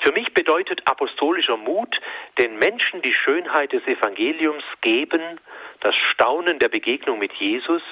[0.00, 2.00] Für mich bedeutet apostolischer Mut,
[2.38, 5.40] den Menschen die Schönheit des Evangeliums geben,
[5.80, 7.82] das Staunen der Begegnung mit Jesus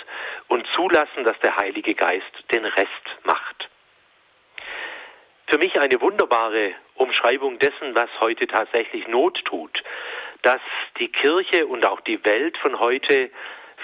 [0.48, 3.68] und zulassen, dass der Heilige Geist den Rest macht.
[5.48, 9.82] Für mich eine wunderbare Umschreibung dessen, was heute tatsächlich Not tut,
[10.42, 10.60] dass
[10.98, 13.30] die Kirche und auch die Welt von heute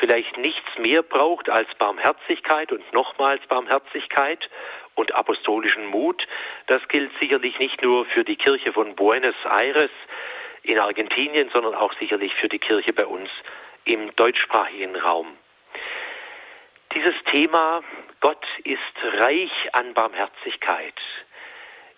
[0.01, 4.49] vielleicht nichts mehr braucht als Barmherzigkeit und nochmals Barmherzigkeit
[4.94, 6.27] und apostolischen Mut.
[6.66, 9.90] Das gilt sicherlich nicht nur für die Kirche von Buenos Aires
[10.62, 13.31] in Argentinien, sondern auch sicherlich für die Kirche bei uns
[13.85, 15.37] im deutschsprachigen Raum.
[16.94, 17.83] Dieses Thema,
[18.21, 18.81] Gott ist
[19.21, 20.94] reich an Barmherzigkeit.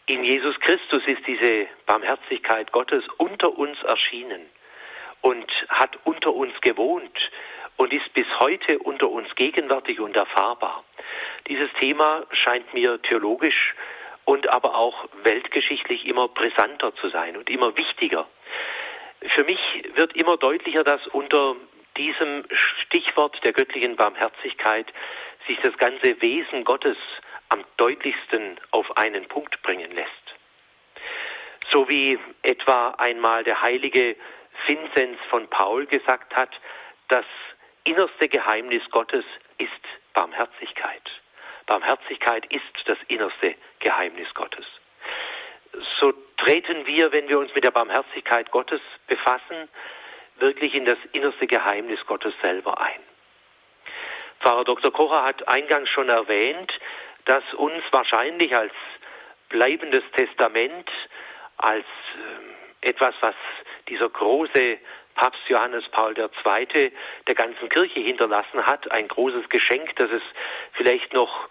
[0.06, 4.46] In Jesus Christus ist diese Barmherzigkeit Gottes unter uns erschienen
[5.20, 7.18] und hat unter uns gewohnt
[7.76, 10.84] und ist bis heute unter uns gegenwärtig und erfahrbar.
[11.48, 13.74] Dieses Thema scheint mir theologisch
[14.24, 18.28] und aber auch weltgeschichtlich immer brisanter zu sein und immer wichtiger.
[19.34, 19.60] Für mich
[19.94, 21.56] wird immer deutlicher, dass unter
[21.96, 22.44] diesem
[22.84, 24.86] Stichwort der göttlichen Barmherzigkeit
[25.46, 26.96] sich das ganze Wesen Gottes
[27.50, 30.10] am deutlichsten auf einen Punkt bringen lässt.
[31.70, 34.16] So wie etwa einmal der heilige
[34.66, 36.50] Vinzenz von Paul gesagt hat,
[37.08, 37.24] das
[37.84, 39.24] innerste Geheimnis Gottes
[39.58, 39.70] ist
[40.14, 41.02] Barmherzigkeit.
[41.66, 44.66] Barmherzigkeit ist das innerste Geheimnis Gottes.
[46.00, 49.68] So treten wir, wenn wir uns mit der Barmherzigkeit Gottes befassen,
[50.38, 53.00] wirklich in das innerste Geheimnis Gottes selber ein.
[54.40, 54.90] Pfarrer Dr.
[54.92, 56.72] Kocher hat eingangs schon erwähnt,
[57.24, 58.72] dass uns wahrscheinlich als
[59.48, 60.90] bleibendes Testament,
[61.56, 61.84] als
[62.82, 63.34] äh, etwas, was
[63.88, 64.78] dieser große
[65.14, 66.92] Papst Johannes Paul II.
[67.26, 70.22] der ganzen Kirche hinterlassen hat, ein großes Geschenk, das es
[70.72, 71.48] vielleicht noch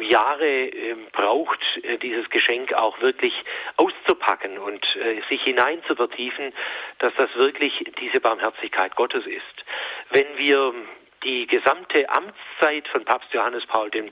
[0.00, 3.34] Jahre äh, braucht, äh, dieses Geschenk auch wirklich
[3.76, 6.52] auszupacken und äh, sich hinein zu vertiefen,
[6.98, 9.64] dass das wirklich diese Barmherzigkeit Gottes ist.
[10.10, 10.74] Wenn wir
[11.24, 14.10] die gesamte Amtszeit von Papst Johannes Paul II.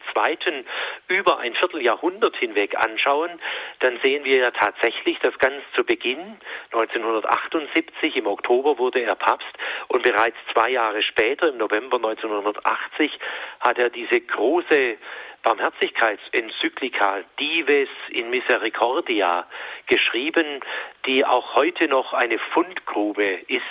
[1.08, 3.40] über ein Vierteljahrhundert hinweg anschauen,
[3.80, 6.38] dann sehen wir ja tatsächlich, dass ganz zu Beginn,
[6.72, 9.48] 1978 im Oktober wurde er Papst
[9.88, 13.12] und bereits zwei Jahre später, im November 1980,
[13.60, 14.96] hat er diese große
[15.42, 19.46] Barmherzigkeitsenzyklika Dives in Misericordia
[19.86, 20.60] geschrieben,
[21.06, 23.62] die auch heute noch eine Fundgrube ist,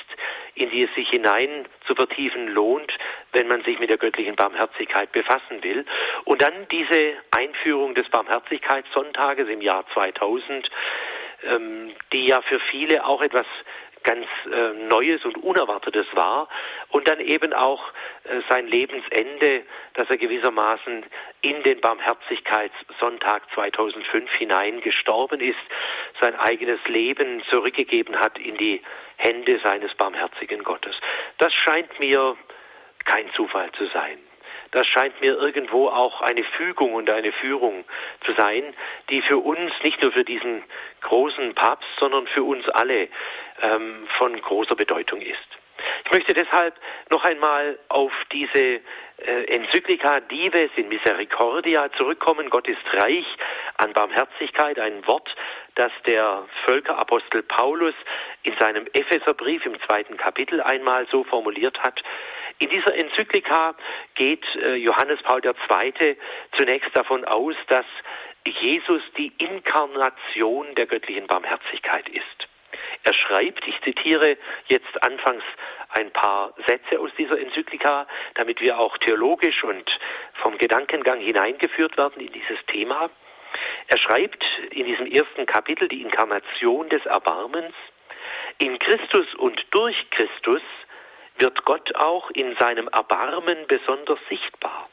[0.56, 2.92] in die es sich hinein zu vertiefen lohnt,
[3.34, 5.86] wenn man sich mit der göttlichen Barmherzigkeit befassen will.
[6.26, 10.70] Und dann diese Einführung des Barmherzigkeitssonntages im Jahr 2000,
[11.44, 13.46] ähm, die ja für viele auch etwas
[14.04, 16.48] ganz äh, Neues und Unerwartetes war
[16.90, 17.82] und dann eben auch
[18.24, 21.06] äh, sein Lebensende, dass er gewissermaßen
[21.42, 25.60] in den Barmherzigkeitssonntag 2005 hinein gestorben ist,
[26.20, 28.82] sein eigenes Leben zurückgegeben hat in die
[29.18, 30.96] Hände seines barmherzigen Gottes.
[31.38, 32.38] Das scheint mir
[33.06, 34.18] kein Zufall zu sein.
[34.72, 37.86] Das scheint mir irgendwo auch eine Fügung und eine Führung
[38.26, 38.76] zu sein,
[39.10, 40.64] die für uns, nicht nur für diesen
[41.02, 43.08] großen Papst, sondern für uns alle
[43.62, 45.38] ähm, von großer Bedeutung ist.
[46.06, 46.76] Ich möchte deshalb
[47.10, 48.82] noch einmal auf diese
[49.18, 52.50] äh, Enzyklika Dives in Misericordia zurückkommen.
[52.50, 53.26] Gott ist reich
[53.78, 55.30] an Barmherzigkeit, ein Wort,
[55.76, 57.96] das der Völkerapostel Paulus
[58.44, 62.02] in seinem Epheserbrief im zweiten Kapitel einmal so formuliert hat.
[62.60, 63.76] In dieser Enzyklika
[64.16, 66.18] geht äh, Johannes Paul II.
[66.58, 67.86] zunächst davon aus, dass
[68.46, 72.48] Jesus die Inkarnation der göttlichen Barmherzigkeit ist.
[73.04, 75.44] Er schreibt, ich zitiere jetzt anfangs
[75.90, 79.90] ein paar Sätze aus dieser Enzyklika, damit wir auch theologisch und
[80.42, 83.10] vom Gedankengang hineingeführt werden in dieses Thema.
[83.88, 87.74] Er schreibt in diesem ersten Kapitel die Inkarnation des Erbarmens.
[88.60, 90.62] In Christus und durch Christus
[91.38, 94.90] wird Gott auch in seinem Erbarmen besonders sichtbar.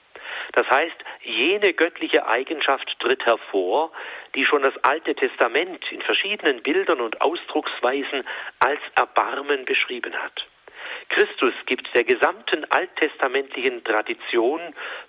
[0.52, 3.92] Das heißt, jene göttliche Eigenschaft tritt hervor,
[4.34, 8.24] die schon das Alte Testament in verschiedenen Bildern und Ausdrucksweisen
[8.60, 10.46] als Erbarmen beschrieben hat.
[11.08, 14.60] Christus gibt der gesamten alttestamentlichen Tradition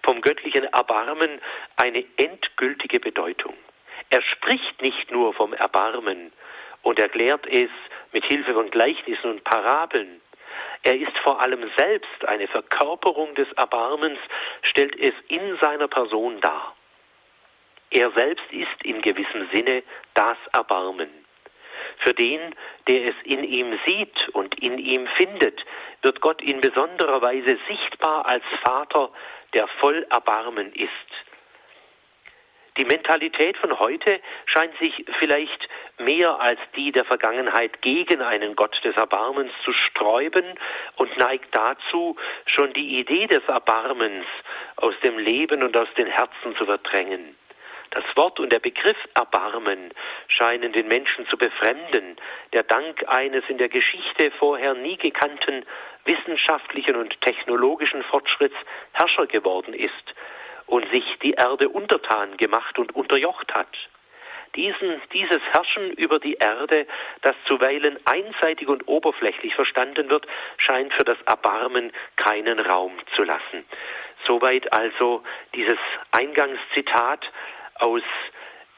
[0.04, 1.42] vom göttlichen Erbarmen
[1.76, 3.54] eine endgültige Bedeutung.
[4.10, 6.32] Er spricht nicht nur vom Erbarmen
[6.84, 7.70] und erklärt es
[8.14, 10.22] mit Hilfe von Gleichnissen und Parabeln,
[10.84, 14.20] er ist vor allem selbst eine Verkörperung des Erbarmens,
[14.64, 16.76] stellt es in seiner Person dar.
[17.90, 21.10] Er selbst ist in gewissem Sinne das Erbarmen.
[22.00, 22.54] Für den,
[22.88, 25.64] der es in ihm sieht und in ihm findet,
[26.02, 29.10] wird Gott in besonderer Weise sichtbar als Vater,
[29.54, 30.92] der voll Erbarmen ist.
[32.78, 38.80] Die Mentalität von heute scheint sich vielleicht mehr als die der Vergangenheit gegen einen Gott
[38.84, 40.46] des Erbarmens zu sträuben
[40.98, 44.26] und neigt dazu, schon die Idee des Erbarmens
[44.76, 47.36] aus dem Leben und aus den Herzen zu verdrängen.
[47.90, 49.92] Das Wort und der Begriff Erbarmen
[50.28, 52.18] scheinen den Menschen zu befremden,
[52.54, 55.66] der dank eines in der Geschichte vorher nie gekannten
[56.06, 58.56] wissenschaftlichen und technologischen Fortschritts
[58.94, 60.14] Herrscher geworden ist
[60.68, 63.68] und sich die Erde untertan gemacht und unterjocht hat.
[64.56, 66.88] Diesen, dieses Herrschen über die Erde,
[67.22, 70.26] das zuweilen einseitig und oberflächlich verstanden wird,
[70.58, 73.66] scheint für das Erbarmen keinen Raum zu lassen.
[74.26, 75.78] Soweit also dieses
[76.12, 77.26] Eingangszitat
[77.76, 78.02] aus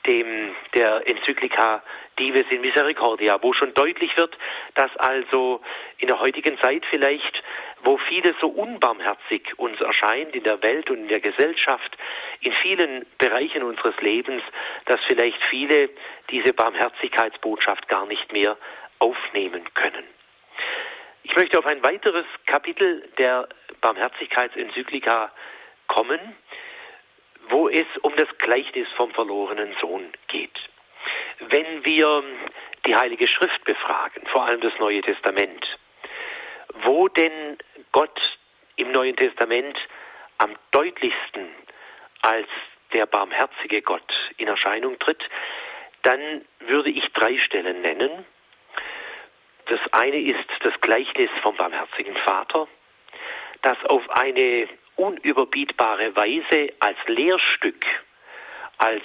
[0.06, 1.84] dem, der Enzyklika
[2.20, 4.38] Dives in Misericordia, wo schon deutlich wird,
[4.76, 5.62] dass also
[5.98, 7.44] in der heutigen Zeit vielleicht,
[7.84, 11.98] wo vieles so unbarmherzig uns erscheint in der Welt und in der Gesellschaft,
[12.42, 14.44] in vielen Bereichen unseres Lebens,
[14.86, 15.90] dass vielleicht viele
[16.30, 18.58] diese Barmherzigkeitsbotschaft gar nicht mehr
[19.00, 20.04] aufnehmen können.
[21.24, 23.48] Ich möchte auf ein weiteres Kapitel der
[23.82, 25.32] Barmherzigkeitsenzyklika
[25.88, 26.20] kommen,
[27.50, 30.69] wo es um das Gleichnis vom verlorenen Sohn geht.
[31.40, 32.24] Wenn wir
[32.86, 35.66] die Heilige Schrift befragen, vor allem das Neue Testament,
[36.84, 37.58] wo denn
[37.92, 38.20] Gott
[38.76, 39.78] im Neuen Testament
[40.38, 41.48] am deutlichsten
[42.22, 42.48] als
[42.94, 45.24] der barmherzige Gott in Erscheinung tritt,
[46.04, 48.26] dann würde ich drei Stellen nennen.
[49.66, 52.68] Das eine ist das Gleichnis vom barmherzigen Vater,
[53.62, 57.86] das auf eine unüberbietbare Weise als Lehrstück,
[58.78, 59.04] als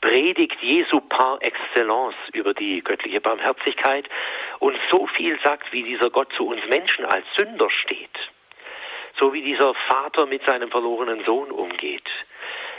[0.00, 4.08] Predigt Jesu par excellence über die göttliche Barmherzigkeit
[4.58, 8.18] und so viel sagt, wie dieser Gott zu uns Menschen als Sünder steht,
[9.18, 12.08] so wie dieser Vater mit seinem verlorenen Sohn umgeht.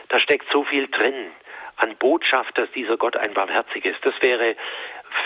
[0.10, 1.32] Da steckt so viel drin
[1.78, 4.00] an Botschaft, dass dieser Gott ein barmherzig ist.
[4.04, 4.56] Das wäre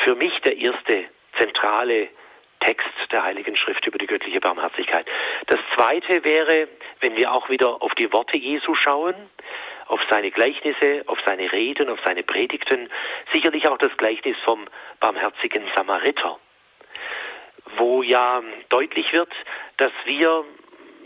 [0.04, 1.06] für mich der erste
[1.38, 2.10] zentrale
[2.62, 5.08] Text der Heiligen Schrift über die göttliche Barmherzigkeit.
[5.48, 6.68] Das zweite wäre,
[7.00, 9.16] wenn wir auch wieder auf die Worte Jesu schauen,
[9.88, 12.90] auf seine Gleichnisse, auf seine Reden, auf seine Predigten,
[13.34, 14.68] sicherlich auch das Gleichnis vom
[15.00, 16.40] barmherzigen Samariter,
[17.78, 19.32] wo ja deutlich wird,
[19.78, 20.46] dass wir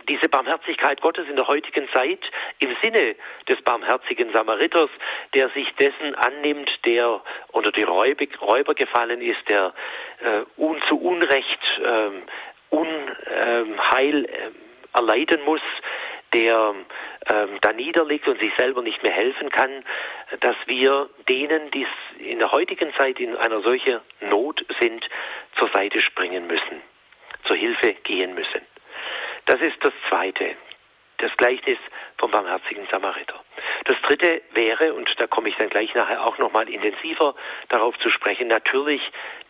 [0.07, 2.19] diese Barmherzigkeit Gottes in der heutigen Zeit
[2.59, 3.15] im Sinne
[3.49, 4.89] des barmherzigen Samariters,
[5.33, 9.73] der sich dessen annimmt, der unter die Räuber, gefallen ist, der
[10.21, 12.23] äh, un, zu Unrecht ähm,
[12.69, 14.51] Unheil äh,
[14.93, 15.61] erleiden muss,
[16.35, 16.75] der
[17.33, 19.85] ähm, da niederliegt und sich selber nicht mehr helfen kann,
[20.41, 21.87] dass wir denen, die
[22.19, 25.07] in der heutigen Zeit in einer solchen Not sind,
[25.57, 26.81] zur Seite springen müssen,
[27.45, 28.61] zur Hilfe gehen müssen.
[29.45, 30.55] Das ist das Zweite,
[31.19, 31.77] das Gleichnis
[32.17, 33.41] vom barmherzigen Samariter.
[33.85, 37.33] Das Dritte wäre, und da komme ich dann gleich nachher auch nochmal intensiver
[37.69, 39.01] darauf zu sprechen, natürlich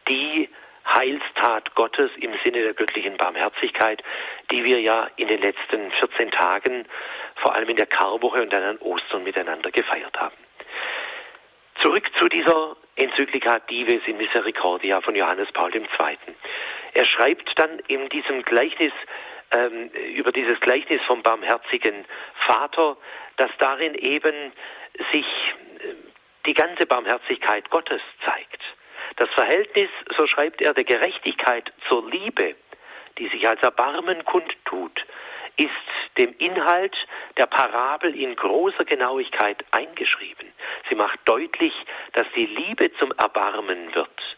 [0.07, 0.49] die
[0.85, 4.03] Heilstat Gottes im Sinne der göttlichen Barmherzigkeit,
[4.51, 6.85] die wir ja in den letzten 14 Tagen,
[7.37, 10.35] vor allem in der Karwoche und dann an Ostern miteinander gefeiert haben.
[11.81, 15.85] Zurück zu dieser Enzyklika Dives in Misericordia von Johannes Paul II.
[16.93, 18.93] Er schreibt dann in diesem Gleichnis,
[19.51, 22.05] ähm, über dieses Gleichnis vom barmherzigen
[22.47, 22.97] Vater,
[23.37, 24.53] dass darin eben
[25.11, 25.93] sich äh,
[26.45, 28.63] die ganze Barmherzigkeit Gottes zeigt.
[29.17, 32.55] Das Verhältnis, so schreibt er, der Gerechtigkeit zur Liebe,
[33.17, 35.05] die sich als Erbarmen kundtut,
[35.57, 35.71] ist
[36.17, 36.95] dem Inhalt
[37.37, 40.51] der Parabel in großer Genauigkeit eingeschrieben.
[40.89, 41.73] Sie macht deutlich,
[42.13, 44.37] dass die Liebe zum Erbarmen wird,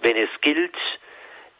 [0.00, 0.76] wenn es gilt,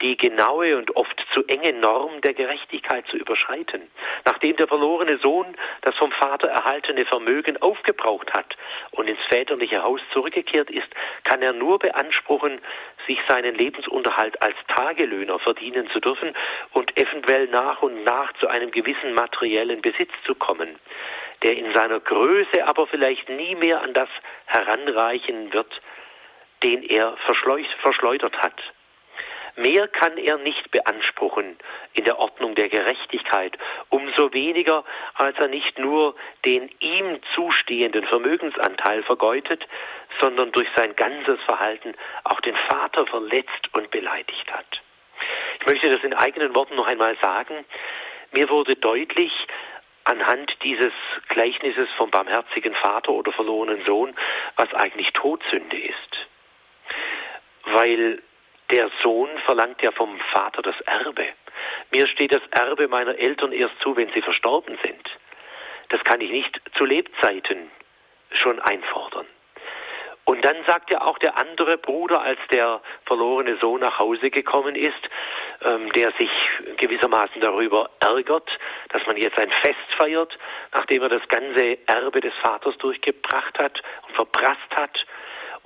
[0.02, 3.82] die genaue und oft zu enge Norm der Gerechtigkeit zu überschreiten.
[4.24, 8.56] Nachdem der verlorene Sohn das vom Vater erhaltene Vermögen aufgebraucht hat
[8.90, 10.88] und ins väterliche Haus zurückgekehrt ist,
[11.24, 12.60] kann er nur beanspruchen,
[13.06, 16.34] sich seinen Lebensunterhalt als Tagelöhner verdienen zu dürfen
[16.72, 20.78] und eventuell nach und nach zu einem gewissen materiellen Besitz zu kommen,
[21.42, 24.08] der in seiner Größe aber vielleicht nie mehr an das
[24.46, 25.80] heranreichen wird,
[26.62, 27.16] den er
[27.80, 28.60] verschleudert hat.
[29.56, 31.56] Mehr kann er nicht beanspruchen
[31.94, 33.56] in der Ordnung der Gerechtigkeit,
[33.88, 36.14] umso weniger, als er nicht nur
[36.44, 39.66] den ihm zustehenden Vermögensanteil vergeutet,
[40.20, 44.82] sondern durch sein ganzes Verhalten auch den Vater verletzt und beleidigt hat.
[45.60, 47.64] Ich möchte das in eigenen Worten noch einmal sagen.
[48.32, 49.32] Mir wurde deutlich,
[50.04, 50.92] anhand dieses
[51.28, 54.14] Gleichnisses vom barmherzigen Vater oder verlorenen Sohn,
[54.56, 56.28] was eigentlich Todsünde ist.
[57.64, 58.22] Weil
[58.70, 61.26] der Sohn verlangt ja vom Vater das Erbe.
[61.90, 65.08] Mir steht das Erbe meiner Eltern erst zu, wenn sie verstorben sind.
[65.88, 67.70] Das kann ich nicht zu Lebzeiten
[68.30, 69.26] schon einfordern.
[70.24, 74.74] Und dann sagt ja auch der andere Bruder, als der verlorene Sohn nach Hause gekommen
[74.74, 75.08] ist,
[75.62, 76.30] ähm, der sich
[76.78, 78.50] gewissermaßen darüber ärgert,
[78.88, 80.36] dass man jetzt ein Fest feiert,
[80.72, 84.98] nachdem er das ganze Erbe des Vaters durchgebracht hat und verprasst hat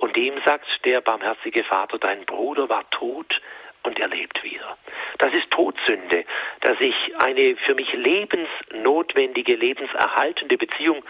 [0.01, 3.39] und dem sagt der barmherzige Vater, dein Bruder war tot
[3.83, 4.75] und er lebt wieder.
[5.19, 6.25] Das ist Todsünde,
[6.61, 11.05] dass ich eine für mich lebensnotwendige, lebenserhaltende Beziehung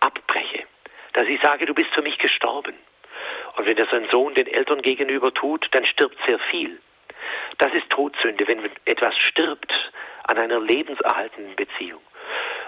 [0.00, 0.64] abbreche.
[1.14, 2.74] Dass ich sage, du bist für mich gestorben.
[3.56, 6.78] Und wenn das ein Sohn den Eltern gegenüber tut, dann stirbt sehr viel.
[7.56, 9.72] Das ist Todsünde, wenn etwas stirbt
[10.24, 12.02] an einer lebenserhaltenden Beziehung.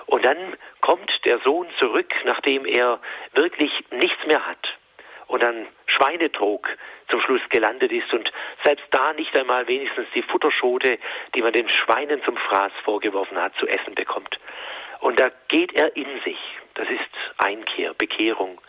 [0.07, 2.99] Und dann kommt der Sohn zurück, nachdem er
[3.35, 4.67] wirklich nichts mehr hat
[5.27, 6.69] und an Schweinetrog
[7.09, 8.31] zum Schluss gelandet ist und
[8.65, 10.99] selbst da nicht einmal wenigstens die Futterschote,
[11.35, 14.39] die man den Schweinen zum Fraß vorgeworfen hat, zu essen bekommt.
[15.01, 16.39] Und da geht er in sich.
[16.75, 17.01] Das ist
[17.39, 18.61] Einkehr, Bekehrung.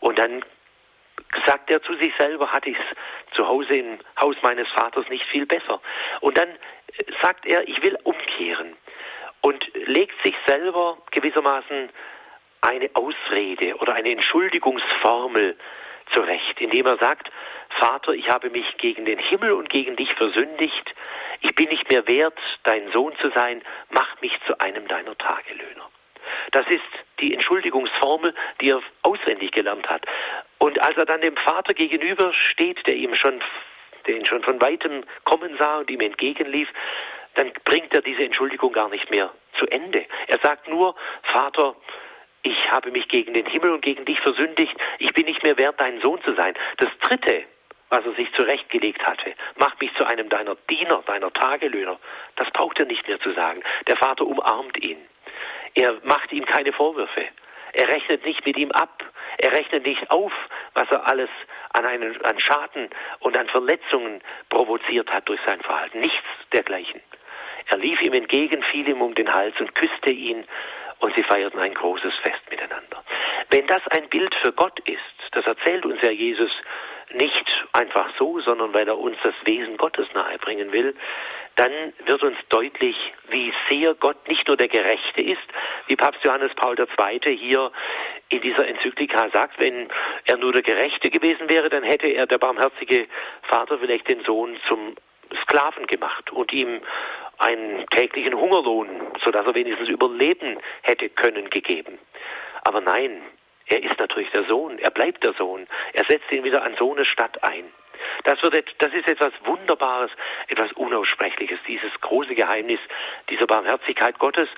[0.00, 0.44] Und dann
[1.46, 5.24] sagt er zu sich selber, hatte ich es zu Hause im Haus meines Vaters nicht
[5.26, 5.80] viel besser.
[6.20, 6.48] Und dann
[7.22, 8.76] sagt er, ich will umkehren
[9.40, 11.90] und legt sich selber gewissermaßen
[12.60, 15.56] eine Ausrede oder eine Entschuldigungsformel
[16.12, 17.30] zurecht, indem er sagt,
[17.78, 20.94] Vater, ich habe mich gegen den Himmel und gegen dich versündigt,
[21.40, 25.90] ich bin nicht mehr wert, dein Sohn zu sein, mach mich zu einem deiner Tagelöhner.
[26.52, 26.82] Das ist
[27.20, 30.06] die Entschuldigungsformel, die er auswendig gelernt hat.
[30.58, 33.42] Und als er dann dem Vater gegenüber steht, der ihm schon,
[34.06, 36.68] der ihn schon von weitem kommen sah und ihm entgegenlief,
[37.34, 40.06] dann bringt er diese Entschuldigung gar nicht mehr zu Ende.
[40.28, 41.76] Er sagt nur, Vater,
[42.44, 45.80] ich habe mich gegen den Himmel und gegen dich versündigt, ich bin nicht mehr wert,
[45.80, 46.54] dein Sohn zu sein.
[46.76, 47.44] Das dritte,
[47.88, 51.98] was er sich zurechtgelegt hatte, macht mich zu einem deiner Diener, deiner Tagelöhner.
[52.36, 53.62] Das braucht er nicht mehr zu sagen.
[53.86, 54.98] Der Vater umarmt ihn.
[55.74, 57.24] Er macht ihm keine Vorwürfe.
[57.72, 59.02] Er rechnet nicht mit ihm ab.
[59.38, 60.32] Er rechnet nicht auf,
[60.74, 61.30] was er alles
[61.72, 66.00] an, einen, an Schaden und an Verletzungen provoziert hat durch sein Verhalten.
[66.00, 67.00] Nichts dergleichen.
[67.66, 70.44] Er lief ihm entgegen, fiel ihm um den Hals und küsste ihn
[71.04, 73.04] und sie feierten ein großes Fest miteinander.
[73.50, 75.00] Wenn das ein Bild für Gott ist,
[75.32, 76.50] das erzählt uns ja Jesus
[77.12, 80.96] nicht einfach so, sondern weil er uns das Wesen Gottes nahebringen will,
[81.56, 82.96] dann wird uns deutlich,
[83.28, 85.46] wie sehr Gott nicht nur der Gerechte ist,
[85.88, 87.36] wie Papst Johannes Paul II.
[87.36, 87.70] hier
[88.30, 89.88] in dieser Enzyklika sagt, wenn
[90.24, 93.06] er nur der Gerechte gewesen wäre, dann hätte er, der barmherzige
[93.42, 94.96] Vater, vielleicht den Sohn zum
[95.42, 96.80] Sklaven gemacht und ihm
[97.38, 98.88] einen täglichen Hungerlohn,
[99.24, 101.98] sodass er wenigstens überleben hätte können, gegeben.
[102.64, 103.22] Aber nein,
[103.66, 106.92] er ist natürlich der Sohn, er bleibt der Sohn, er setzt ihn wieder an so
[106.92, 107.64] eine Stadt ein.
[108.24, 110.10] Das, wird, das ist etwas Wunderbares,
[110.48, 112.80] etwas Unaussprechliches, dieses große Geheimnis
[113.28, 114.48] dieser Barmherzigkeit Gottes,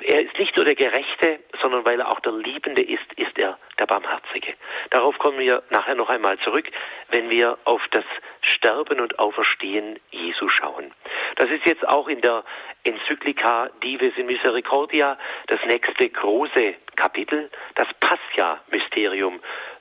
[0.00, 3.58] er ist nicht nur der Gerechte, sondern weil er auch der Liebende ist, ist er
[3.78, 4.54] der Barmherzige.
[4.90, 6.66] Darauf kommen wir nachher noch einmal zurück,
[7.10, 8.04] wenn wir auf das
[8.42, 10.92] Sterben und Auferstehen Jesu schauen.
[11.36, 12.44] Das ist jetzt auch in der
[12.84, 15.16] Enzyklika Dives in Misericordia
[15.46, 19.40] das nächste große Kapitel, das Pascha-Mysterium.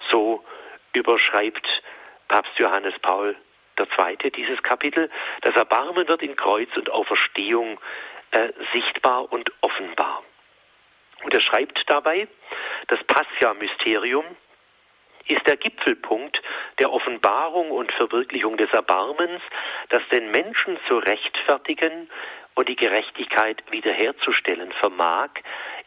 [0.09, 0.43] So
[0.93, 1.67] überschreibt
[2.27, 3.35] Papst Johannes Paul
[3.95, 5.09] zweite, dieses Kapitel.
[5.41, 7.79] Das Erbarmen wird in Kreuz und Auferstehung
[8.33, 10.23] äh, sichtbar und offenbar.
[11.23, 12.27] Und er schreibt dabei,
[12.87, 14.25] das Pascha-Mysterium
[15.27, 16.41] ist der Gipfelpunkt
[16.79, 19.41] der Offenbarung und Verwirklichung des Erbarmens,
[19.89, 22.09] das den Menschen zu rechtfertigen
[22.55, 25.29] und die Gerechtigkeit wiederherzustellen vermag,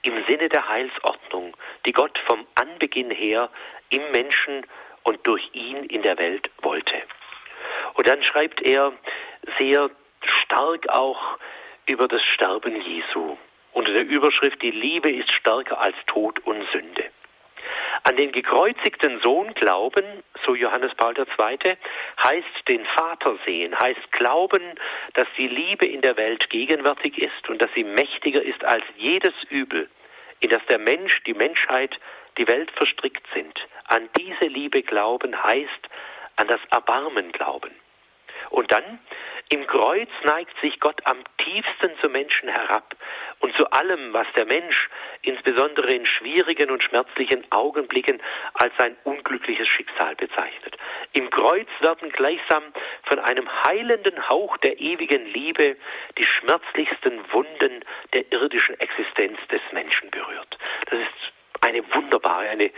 [0.02, 3.50] im Sinne der Heilsordnung, die Gott vom Anbeginn her
[3.90, 4.64] im Menschen
[5.02, 7.02] und durch ihn in der Welt wollte.
[7.94, 8.92] Und dann schreibt er
[9.58, 9.90] sehr
[10.20, 11.38] stark auch
[11.86, 13.36] über das Sterben Jesu.
[13.72, 17.04] Unter der Überschrift Die Liebe ist stärker als Tod und Sünde.
[18.02, 20.04] An den gekreuzigten Sohn glauben,
[20.44, 21.76] so Johannes Paul II.,
[22.22, 24.62] heißt den Vater sehen, heißt glauben,
[25.14, 29.34] dass die Liebe in der Welt gegenwärtig ist und dass sie mächtiger ist als jedes
[29.50, 29.88] Übel,
[30.40, 31.98] in das der Mensch, die Menschheit,
[32.38, 33.58] die Welt verstrickt sind.
[33.88, 35.88] An diese Liebe glauben heißt
[36.36, 37.74] an das Erbarmen glauben.
[38.50, 39.00] Und dann
[39.48, 42.96] im Kreuz neigt sich Gott am tiefsten zu Menschen herab
[43.38, 44.88] und zu allem, was der Mensch
[45.22, 48.20] insbesondere in schwierigen und schmerzlichen Augenblicken
[48.54, 50.76] als sein unglückliches Schicksal bezeichnet.
[51.12, 52.64] Im Kreuz werden gleichsam
[53.04, 55.76] von einem heilenden Hauch der ewigen Liebe
[56.18, 57.84] die schmerzlichsten Wunden
[58.14, 60.58] der irdischen Existenz des Menschen berührt.
[60.90, 62.70] Das ist eine wunderbare, eine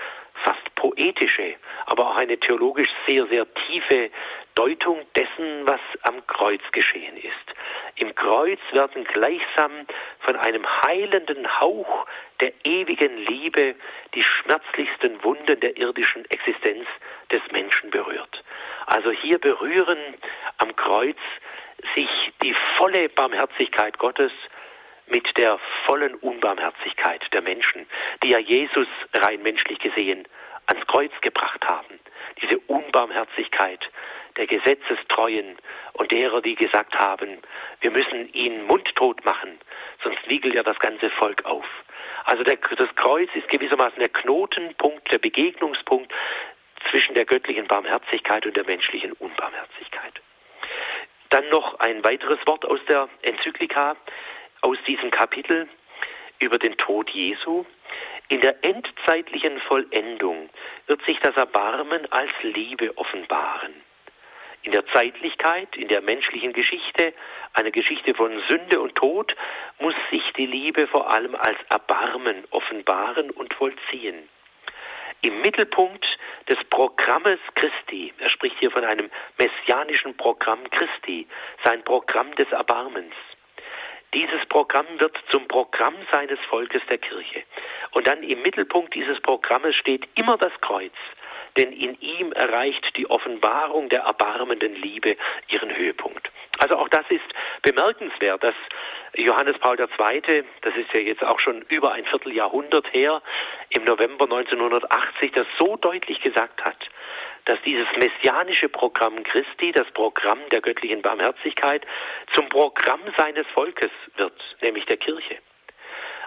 [0.44, 1.56] fast poetische,
[1.86, 4.10] aber auch eine theologisch sehr, sehr tiefe
[4.54, 7.34] Deutung dessen, was am Kreuz geschehen ist.
[7.96, 9.72] Im Kreuz werden gleichsam
[10.20, 12.06] von einem heilenden Hauch
[12.40, 13.74] der ewigen Liebe
[14.14, 16.86] die schmerzlichsten Wunden der irdischen Existenz
[17.32, 18.44] des Menschen berührt.
[18.86, 19.98] Also hier berühren
[20.58, 21.18] am Kreuz
[21.94, 22.08] sich
[22.42, 24.32] die volle Barmherzigkeit Gottes
[25.10, 27.86] mit der vollen Unbarmherzigkeit der Menschen,
[28.22, 30.26] die ja Jesus rein menschlich gesehen
[30.66, 31.98] ans Kreuz gebracht haben.
[32.42, 33.80] Diese Unbarmherzigkeit
[34.36, 35.56] der Gesetzestreuen
[35.94, 37.38] und derer, die gesagt haben,
[37.80, 39.58] wir müssen ihn mundtot machen,
[40.02, 41.66] sonst wiegelt ja das ganze Volk auf.
[42.24, 46.12] Also der, das Kreuz ist gewissermaßen der Knotenpunkt, der Begegnungspunkt
[46.90, 50.20] zwischen der göttlichen Barmherzigkeit und der menschlichen Unbarmherzigkeit.
[51.30, 53.96] Dann noch ein weiteres Wort aus der Enzyklika,
[54.60, 55.68] aus diesem Kapitel
[56.38, 57.64] über den Tod Jesu.
[58.28, 60.50] In der endzeitlichen Vollendung
[60.86, 63.74] wird sich das Erbarmen als Liebe offenbaren.
[64.62, 67.14] In der Zeitlichkeit, in der menschlichen Geschichte,
[67.54, 69.34] eine Geschichte von Sünde und Tod,
[69.78, 74.28] muss sich die Liebe vor allem als Erbarmen offenbaren und vollziehen.
[75.22, 76.06] Im Mittelpunkt
[76.48, 81.26] des Programmes Christi, er spricht hier von einem messianischen Programm Christi,
[81.64, 83.14] sein Programm des Erbarmens.
[84.14, 87.42] Dieses Programm wird zum Programm seines Volkes der Kirche.
[87.92, 90.94] Und dann im Mittelpunkt dieses Programmes steht immer das Kreuz,
[91.58, 95.16] denn in ihm erreicht die Offenbarung der erbarmenden Liebe
[95.48, 96.30] ihren Höhepunkt.
[96.58, 97.24] Also auch das ist
[97.62, 98.54] bemerkenswert, dass
[99.14, 103.22] Johannes Paul II., das ist ja jetzt auch schon über ein Vierteljahrhundert her,
[103.70, 106.76] im November 1980 das so deutlich gesagt hat,
[107.48, 111.84] dass dieses messianische Programm Christi, das Programm der göttlichen Barmherzigkeit,
[112.34, 115.38] zum Programm seines Volkes wird, nämlich der Kirche.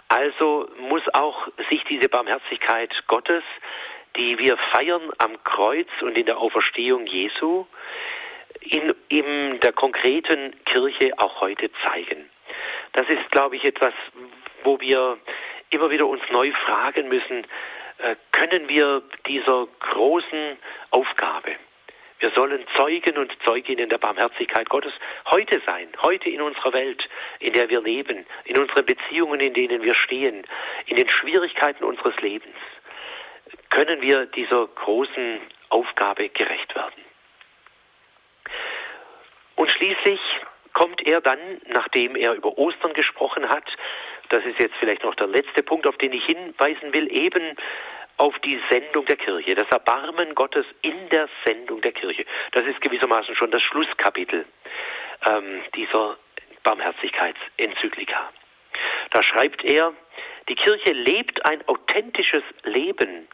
[0.07, 3.43] Also muss auch sich diese Barmherzigkeit Gottes,
[4.17, 7.67] die wir feiern am Kreuz und in der Auferstehung Jesu,
[8.61, 12.32] in, in der konkreten Kirche auch heute zeigen.
[12.93, 13.93] Das ist, glaube ich, etwas,
[14.63, 15.19] wo wir
[15.69, 17.45] immer wieder uns neu fragen müssen,
[18.31, 20.57] können wir dieser großen
[20.91, 21.55] Aufgabe,
[22.21, 24.93] wir sollen Zeugen und Zeuginnen der Barmherzigkeit Gottes
[25.31, 29.81] heute sein, heute in unserer Welt, in der wir leben, in unseren Beziehungen, in denen
[29.81, 30.45] wir stehen,
[30.85, 32.55] in den Schwierigkeiten unseres Lebens.
[33.71, 35.39] Können wir dieser großen
[35.69, 37.03] Aufgabe gerecht werden?
[39.55, 40.19] Und schließlich
[40.73, 41.39] kommt er dann,
[41.69, 43.65] nachdem er über Ostern gesprochen hat,
[44.32, 47.55] das ist jetzt vielleicht noch der letzte Punkt, auf den ich hinweisen will, eben
[48.17, 52.25] auf die Sendung der Kirche, das Erbarmen Gottes in der Sendung der Kirche.
[52.51, 54.45] Das ist gewissermaßen schon das Schlusskapitel
[55.27, 56.17] ähm, dieser
[56.63, 58.29] Barmherzigkeitsenzyklika.
[59.11, 59.93] Da schreibt er,
[60.47, 63.27] die Kirche lebt ein authentisches Leben,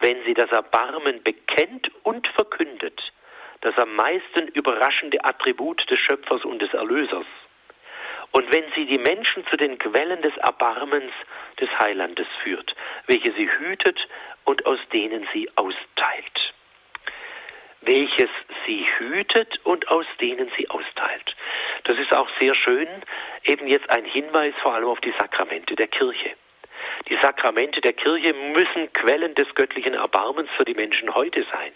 [0.00, 3.00] wenn sie das Erbarmen bekennt und verkündet,
[3.62, 7.26] das am meisten überraschende Attribut des Schöpfers und des Erlösers.
[8.34, 11.12] Und wenn sie die Menschen zu den Quellen des Erbarmens
[11.60, 12.74] des Heilandes führt,
[13.06, 13.96] welche sie hütet
[14.42, 16.52] und aus denen sie austeilt.
[17.82, 18.30] Welches
[18.66, 21.36] sie hütet und aus denen sie austeilt.
[21.84, 22.88] Das ist auch sehr schön,
[23.44, 26.32] eben jetzt ein Hinweis vor allem auf die Sakramente der Kirche.
[27.08, 31.72] Die Sakramente der Kirche müssen Quellen des göttlichen Erbarmens für die Menschen heute sein.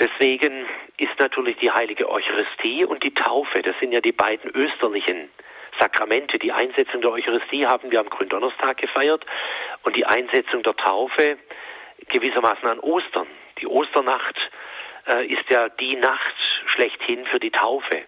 [0.00, 5.28] Deswegen ist natürlich die heilige Eucharistie und die Taufe, das sind ja die beiden österlichen
[5.80, 6.38] Sakramente.
[6.38, 9.24] Die Einsetzung der Eucharistie haben wir am Gründonnerstag gefeiert
[9.82, 11.38] und die Einsetzung der Taufe
[12.08, 13.26] gewissermaßen an Ostern.
[13.60, 14.36] Die Osternacht
[15.08, 16.34] äh, ist ja die Nacht
[16.66, 18.04] schlechthin für die Taufe.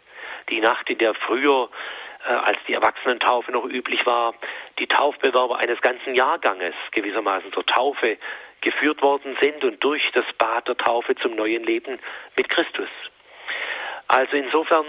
[0.48, 1.70] Die Nacht, in der früher,
[2.24, 4.34] äh, als die Erwachsenentaufe noch üblich war,
[4.78, 8.16] die Taufbewerber eines ganzen Jahrganges gewissermaßen zur Taufe
[8.60, 11.98] geführt worden sind und durch das Bad der Taufe zum neuen Leben
[12.36, 12.88] mit Christus.
[14.12, 14.84] Also insofern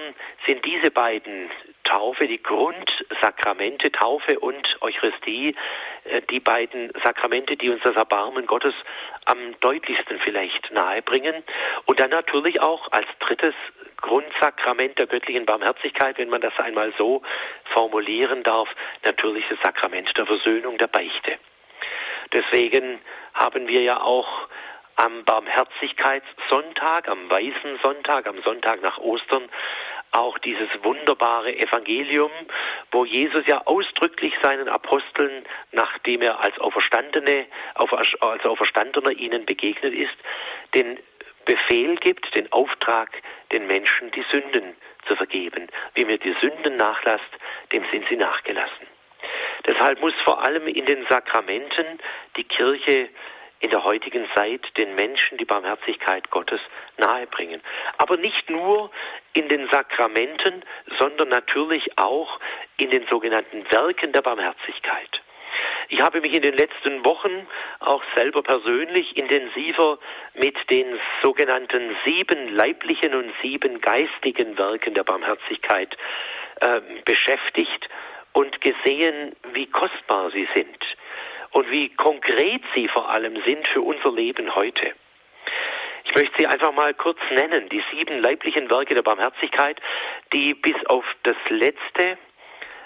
[0.48, 1.52] sind diese beiden
[1.84, 5.56] Taufe, die Grundsakramente, Taufe und Eucharistie,
[6.06, 8.74] äh, die beiden Sakramente, die uns das Erbarmen Gottes
[9.26, 11.44] am deutlichsten vielleicht nahebringen.
[11.86, 13.54] Und dann natürlich auch als drittes
[13.98, 17.22] Grundsakrament der göttlichen Barmherzigkeit, wenn man das einmal so
[17.76, 18.70] formulieren darf,
[19.06, 21.38] natürlich das Sakrament der Versöhnung, der Beichte.
[22.34, 23.00] Deswegen
[23.34, 24.48] haben wir ja auch
[24.96, 29.50] am Barmherzigkeitssonntag, am Weißen Sonntag, am Sonntag nach Ostern,
[30.12, 32.32] auch dieses wunderbare Evangelium,
[32.92, 40.16] wo Jesus ja ausdrücklich seinen Aposteln, nachdem er als Auferstandene, als Auferstandener ihnen begegnet ist,
[40.76, 41.00] den
[41.46, 43.10] Befehl gibt, den Auftrag,
[43.52, 44.76] den Menschen die Sünden
[45.08, 45.68] zu vergeben.
[45.96, 47.32] Wie mir die Sünden nachlasst,
[47.72, 48.88] dem sind sie nachgelassen.
[49.66, 52.00] Deshalb muss vor allem in den Sakramenten
[52.36, 53.10] die Kirche
[53.60, 56.60] in der heutigen Zeit den Menschen die Barmherzigkeit Gottes
[56.98, 57.62] nahebringen.
[58.00, 58.90] Aber nicht nur
[59.34, 60.64] in den Sakramenten,
[60.98, 62.40] sondern natürlich auch
[62.78, 65.22] in den sogenannten Werken der Barmherzigkeit.
[65.90, 67.48] Ich habe mich in den letzten Wochen
[67.80, 70.00] auch selber persönlich intensiver
[70.34, 75.96] mit den sogenannten sieben leiblichen und sieben geistigen Werken der Barmherzigkeit
[76.62, 77.90] äh, beschäftigt
[78.34, 80.78] und gesehen, wie kostbar sie sind
[81.52, 84.94] und wie konkret sie vor allem sind für unser Leben heute.
[86.06, 89.80] Ich möchte sie einfach mal kurz nennen, die sieben leiblichen Werke der Barmherzigkeit,
[90.34, 92.18] die bis auf das letzte,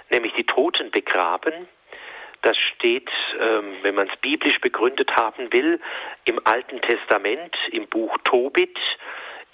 [0.10, 1.68] nämlich die Toten begraben,
[2.42, 5.80] das steht, ähm, wenn man es biblisch begründet haben will,
[6.26, 8.78] im Alten Testament, im Buch Tobit,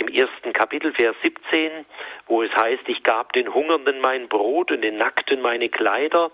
[0.02, 1.86] im ersten Kapitel, Vers 17,
[2.28, 6.32] wo es heißt, ich gab den Hungernden mein Brot und den Nackten meine Kleider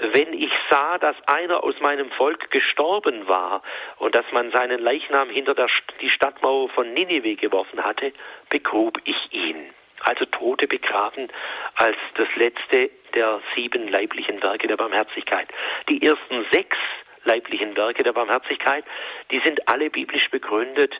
[0.00, 3.62] wenn ich sah, dass einer aus meinem Volk gestorben war
[3.98, 5.68] und dass man seinen Leichnam hinter der,
[6.00, 8.12] die Stadtmauer von Ninive geworfen hatte,
[8.48, 9.74] begrub ich ihn.
[10.00, 11.28] Also Tote begraben
[11.74, 15.48] als das letzte der sieben leiblichen Werke der Barmherzigkeit.
[15.90, 16.78] Die ersten sechs
[17.24, 18.84] leiblichen Werke der Barmherzigkeit,
[19.30, 20.98] die sind alle biblisch begründet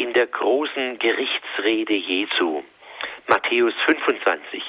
[0.00, 2.62] in der großen Gerichtsrede Jesu.
[3.26, 4.62] Matthäus 25.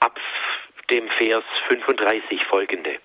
[0.00, 0.20] Ab
[0.90, 2.98] dem Vers 35 folgende,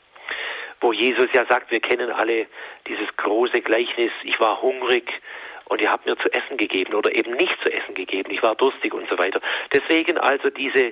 [0.82, 2.48] wo Jesus ja sagt, wir kennen alle
[2.86, 5.10] dieses große Gleichnis, ich war hungrig
[5.72, 8.56] und ihr habt mir zu essen gegeben oder eben nicht zu essen gegeben, ich war
[8.56, 9.40] durstig und so weiter.
[9.72, 10.92] Deswegen also diese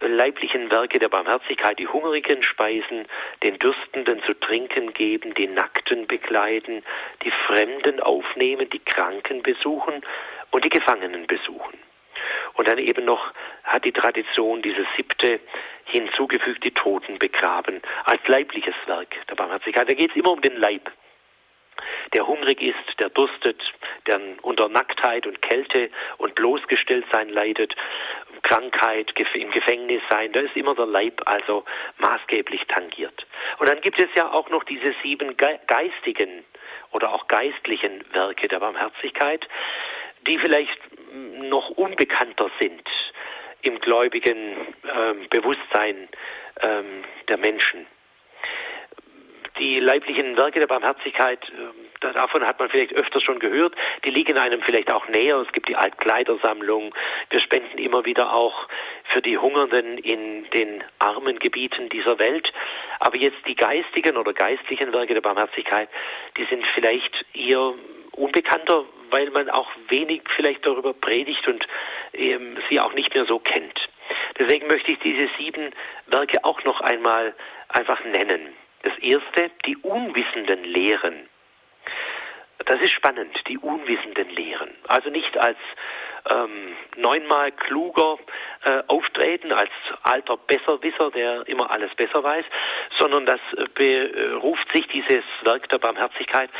[0.00, 3.06] leiblichen Werke der Barmherzigkeit, die Hungrigen speisen,
[3.42, 6.84] den Dürstenden zu trinken geben, die Nackten bekleiden,
[7.24, 10.02] die Fremden aufnehmen, die Kranken besuchen
[10.50, 11.78] und die Gefangenen besuchen.
[12.52, 13.32] Und dann eben noch
[13.64, 15.40] hat die Tradition dieses siebte
[15.86, 19.88] hinzugefügt, die Toten begraben, als leibliches Werk der Barmherzigkeit.
[19.88, 20.90] Da geht es immer um den Leib.
[22.14, 23.60] Der hungrig ist, der durstet,
[24.06, 27.74] der unter Nacktheit und Kälte und bloßgestellt sein leidet,
[28.42, 31.64] Krankheit, im Gefängnis sein, da ist immer der Leib also
[31.98, 33.26] maßgeblich tangiert.
[33.58, 36.44] Und dann gibt es ja auch noch diese sieben geistigen
[36.92, 39.46] oder auch geistlichen Werke der Barmherzigkeit,
[40.26, 40.78] die vielleicht
[41.12, 42.82] noch unbekannter sind
[43.62, 46.08] im gläubigen ähm, Bewusstsein
[46.62, 47.86] ähm, der Menschen.
[49.58, 54.38] Die leiblichen Werke der Barmherzigkeit, äh, davon hat man vielleicht öfters schon gehört, die liegen
[54.38, 55.36] einem vielleicht auch näher.
[55.38, 56.94] Es gibt die Altkleidersammlung.
[57.30, 58.68] Wir spenden immer wieder auch
[59.12, 62.52] für die Hungernden in den armen Gebieten dieser Welt.
[63.00, 65.88] Aber jetzt die geistigen oder geistlichen Werke der Barmherzigkeit,
[66.36, 67.74] die sind vielleicht eher
[68.12, 71.66] unbekannter, weil man auch wenig vielleicht darüber predigt und
[72.12, 73.88] ähm, sie auch nicht mehr so kennt.
[74.38, 75.72] Deswegen möchte ich diese sieben
[76.06, 77.34] Werke auch noch einmal
[77.68, 78.54] einfach nennen.
[78.82, 81.28] Das erste, die Unwissenden lehren.
[82.64, 84.70] Das ist spannend, die Unwissenden lehren.
[84.88, 85.56] Also nicht als
[86.28, 88.18] ähm, neunmal kluger
[88.64, 89.70] äh, auftreten, als
[90.02, 92.44] alter Besserwisser, der immer alles besser weiß,
[92.98, 96.50] sondern das äh, beruft sich dieses Werk der Barmherzigkeit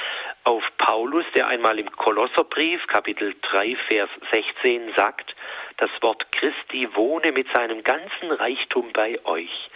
[0.45, 5.35] auf Paulus, der einmal im Kolosserbrief, Kapitel 3, Vers 16 sagt,
[5.77, 9.71] das Wort Christi wohne mit seinem ganzen Reichtum bei euch,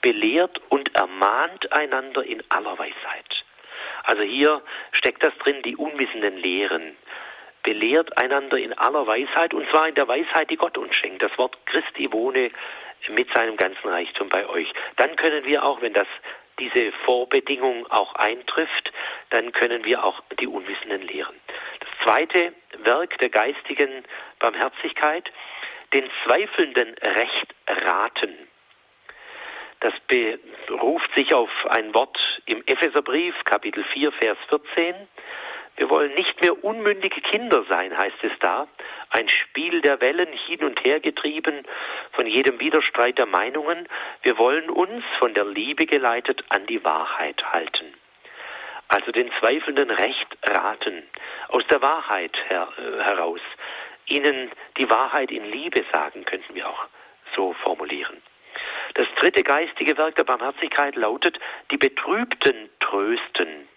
[0.00, 3.44] belehrt und ermahnt einander in aller Weisheit.
[4.04, 6.96] Also hier steckt das drin, die unwissenden Lehren
[7.62, 11.22] belehrt einander in aller Weisheit, und zwar in der Weisheit, die Gott uns schenkt.
[11.22, 12.50] Das Wort Christi wohne
[13.08, 14.72] mit seinem ganzen Reichtum bei euch.
[14.96, 16.06] Dann können wir auch, wenn das
[16.58, 18.92] diese Vorbedingung auch eintrifft,
[19.30, 21.36] dann können wir auch die Unwissenden lehren.
[21.80, 24.02] Das zweite Werk der geistigen
[24.38, 25.30] Barmherzigkeit,
[25.92, 28.47] den Zweifelnden Recht raten.
[29.80, 29.94] Das
[30.66, 34.94] beruft sich auf ein Wort im Epheserbrief, Kapitel 4, Vers 14.
[35.76, 38.66] Wir wollen nicht mehr unmündige Kinder sein, heißt es da,
[39.10, 41.64] ein Spiel der Wellen hin und her getrieben
[42.12, 43.86] von jedem Widerstreit der Meinungen.
[44.22, 47.94] Wir wollen uns von der Liebe geleitet an die Wahrheit halten.
[48.88, 51.04] Also den Zweifelnden Recht raten,
[51.48, 53.40] aus der Wahrheit her, äh, heraus.
[54.06, 56.86] Ihnen die Wahrheit in Liebe sagen, könnten wir auch
[57.36, 58.20] so formulieren.
[58.94, 61.38] Das dritte geistige Werk der Barmherzigkeit lautet,
[61.70, 63.68] die Betrübten trösten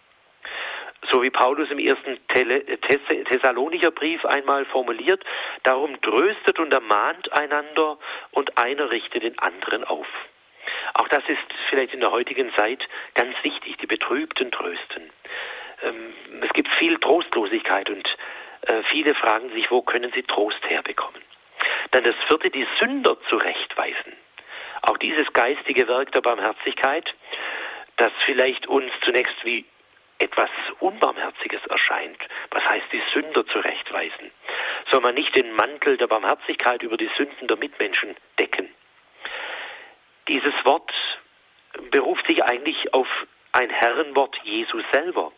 [1.09, 5.23] so wie Paulus im ersten Thessalonicher Brief einmal formuliert,
[5.63, 7.97] darum tröstet und ermahnt einander
[8.31, 10.07] und einer richtet den anderen auf.
[10.93, 11.39] Auch das ist
[11.69, 15.09] vielleicht in der heutigen Zeit ganz wichtig, die Betrübten trösten.
[15.81, 18.07] Ähm, es gibt viel Trostlosigkeit und
[18.61, 21.21] äh, viele fragen sich, wo können sie Trost herbekommen.
[21.91, 24.13] Dann das vierte, die Sünder zurechtweisen.
[24.81, 27.13] Auch dieses geistige Werk der Barmherzigkeit,
[27.97, 29.65] das vielleicht uns zunächst wie
[30.17, 32.17] etwas Unbarmherziges erscheint.
[32.51, 34.31] Was heißt die Sünder zurechtweisen?
[34.91, 38.69] Soll man nicht den Mantel der Barmherzigkeit über die Sünden der Mitmenschen decken?
[40.27, 40.91] Dieses Wort
[41.91, 43.07] beruft sich eigentlich auf
[43.53, 45.31] ein Herrenwort Jesus selber,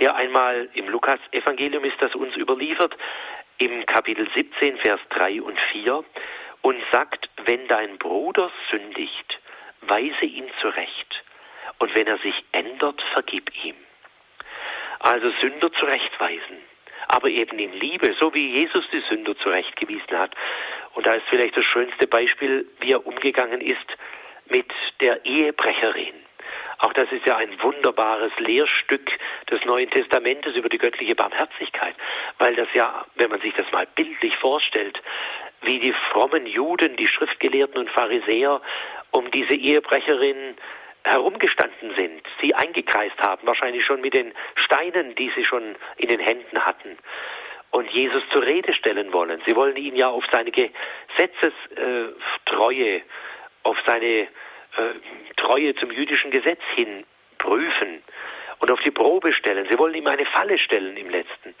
[0.00, 2.96] der einmal im Lukas-Evangelium ist das uns überliefert,
[3.58, 6.04] im Kapitel 17, Vers 3 und 4
[6.64, 9.38] und sagt, wenn dein Bruder sündigt,
[9.82, 11.22] weise ihn zurecht
[11.78, 13.76] und wenn er sich ändert, vergib ihm
[15.04, 16.58] also Sünder zurechtweisen,
[17.08, 20.34] aber eben in Liebe, so wie Jesus die Sünder zurechtgewiesen hat.
[20.94, 23.86] Und da ist vielleicht das schönste Beispiel, wie er umgegangen ist
[24.46, 26.14] mit der Ehebrecherin.
[26.78, 29.10] Auch das ist ja ein wunderbares Lehrstück
[29.50, 31.94] des Neuen Testamentes über die göttliche Barmherzigkeit,
[32.38, 35.00] weil das ja, wenn man sich das mal bildlich vorstellt,
[35.66, 38.62] wie die frommen Juden, die Schriftgelehrten und Pharisäer
[39.10, 40.56] um diese Ehebrecherin
[41.04, 46.20] herumgestanden sind, sie eingekreist haben, wahrscheinlich schon mit den Steinen, die sie schon in den
[46.20, 46.96] Händen hatten,
[47.70, 49.42] und Jesus zur Rede stellen wollen.
[49.46, 53.02] Sie wollen ihn ja auf seine Gesetzestreue,
[53.64, 54.26] auf seine äh,
[55.36, 57.04] Treue zum jüdischen Gesetz hin
[57.38, 58.02] prüfen
[58.60, 59.66] und auf die Probe stellen.
[59.70, 61.54] Sie wollen ihm eine Falle stellen im letzten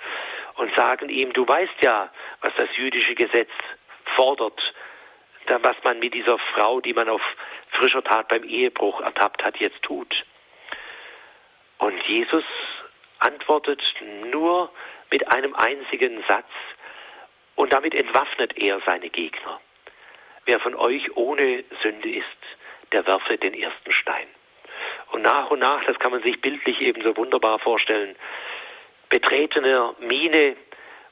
[0.56, 3.50] und sagen ihm, du weißt ja, was das jüdische Gesetz
[4.14, 4.60] fordert,
[5.46, 7.22] was man mit dieser Frau, die man auf
[7.72, 10.14] frischer Tat beim Ehebruch ertappt hat, jetzt tut.
[11.78, 12.44] Und Jesus
[13.18, 13.82] antwortet
[14.30, 14.70] nur
[15.10, 16.48] mit einem einzigen Satz
[17.56, 19.60] und damit entwaffnet er seine Gegner.
[20.46, 22.26] Wer von euch ohne Sünde ist,
[22.92, 24.26] der werfe den ersten Stein.
[25.12, 28.16] Und nach und nach, das kann man sich bildlich ebenso wunderbar vorstellen,
[29.08, 30.56] betretener Miene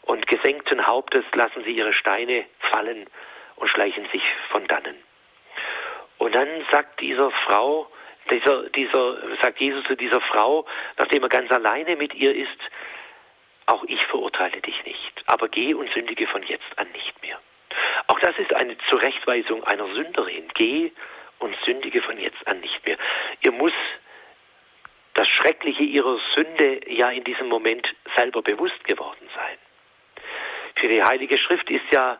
[0.02, 3.06] und gesenkten Hauptes lassen sie ihre Steine fallen
[3.56, 4.96] und schleichen sich von dannen.
[6.18, 7.90] Und dann sagt dieser Frau,
[8.30, 12.58] dieser, dieser, sagt Jesus zu dieser Frau, nachdem er ganz alleine mit ihr ist,
[13.66, 17.40] auch ich verurteile dich nicht, aber geh und sündige von jetzt an nicht mehr.
[18.06, 20.48] Auch das ist eine Zurechtweisung einer Sünderin.
[20.54, 20.92] Geh
[21.38, 22.98] und sündige von jetzt an nicht mehr.
[23.40, 23.72] Ihr muss
[25.14, 27.86] das Schreckliche ihrer Sünde ja in diesem Moment
[28.16, 29.58] selber bewusst geworden sein.
[30.82, 32.18] Für die Heilige Schrift ist ja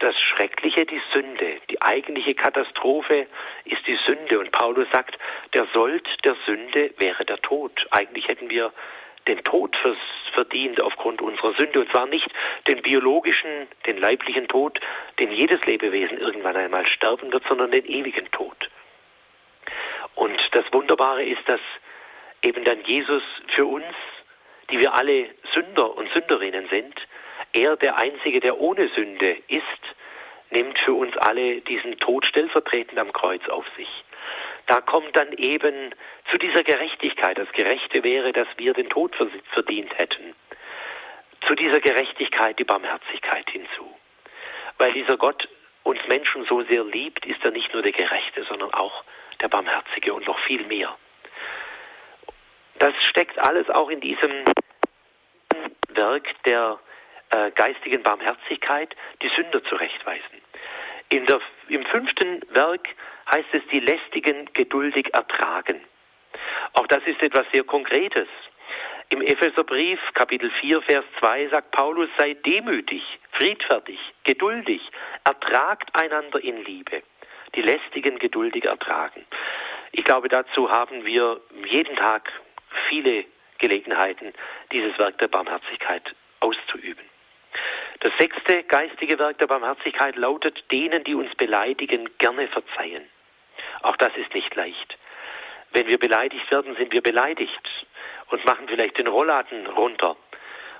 [0.00, 1.62] das Schreckliche die Sünde.
[1.70, 3.26] Die eigentliche Katastrophe
[3.64, 4.38] ist die Sünde.
[4.38, 5.16] Und Paulus sagt,
[5.54, 7.72] der Sold der Sünde wäre der Tod.
[7.92, 8.70] Eigentlich hätten wir
[9.26, 9.74] den Tod
[10.34, 11.80] verdient aufgrund unserer Sünde.
[11.80, 12.28] Und zwar nicht
[12.68, 14.78] den biologischen, den leiblichen Tod,
[15.18, 18.68] den jedes Lebewesen irgendwann einmal sterben wird, sondern den ewigen Tod.
[20.16, 21.60] Und das Wunderbare ist, dass
[22.42, 23.22] eben dann Jesus
[23.54, 23.86] für uns,
[24.70, 26.94] die wir alle Sünder und Sünderinnen sind,
[27.56, 29.62] er, der Einzige, der ohne Sünde ist,
[30.50, 33.88] nimmt für uns alle diesen Tod stellvertretend am Kreuz auf sich.
[34.66, 35.94] Da kommt dann eben
[36.30, 37.38] zu dieser Gerechtigkeit.
[37.38, 39.14] Das Gerechte wäre, dass wir den Tod
[39.52, 40.34] verdient hätten.
[41.46, 43.96] Zu dieser Gerechtigkeit die Barmherzigkeit hinzu.
[44.78, 45.48] Weil dieser Gott
[45.84, 49.04] uns Menschen so sehr liebt, ist er nicht nur der Gerechte, sondern auch
[49.40, 50.96] der Barmherzige und noch viel mehr.
[52.78, 54.44] Das steckt alles auch in diesem
[55.88, 56.78] Werk der
[57.36, 60.40] äh, geistigen Barmherzigkeit die Sünder zurechtweisen.
[61.12, 62.88] Der, Im fünften Werk
[63.32, 65.80] heißt es, die Lästigen geduldig ertragen.
[66.72, 68.28] Auch das ist etwas sehr Konkretes.
[69.10, 74.80] Im Epheserbrief Kapitel 4 Vers 2 sagt Paulus, sei demütig, friedfertig, geduldig,
[75.24, 77.02] ertragt einander in Liebe.
[77.54, 79.24] Die lästigen geduldig ertragen.
[79.92, 82.32] Ich glaube, dazu haben wir jeden Tag
[82.88, 83.24] viele
[83.58, 84.32] Gelegenheiten,
[84.72, 86.02] dieses Werk der Barmherzigkeit
[86.40, 87.04] auszuüben.
[88.00, 93.08] Das sechste geistige Werk der Barmherzigkeit lautet, denen, die uns beleidigen, gerne verzeihen.
[93.82, 94.98] Auch das ist nicht leicht.
[95.72, 97.86] Wenn wir beleidigt werden, sind wir beleidigt
[98.30, 100.16] und machen vielleicht den Rollladen runter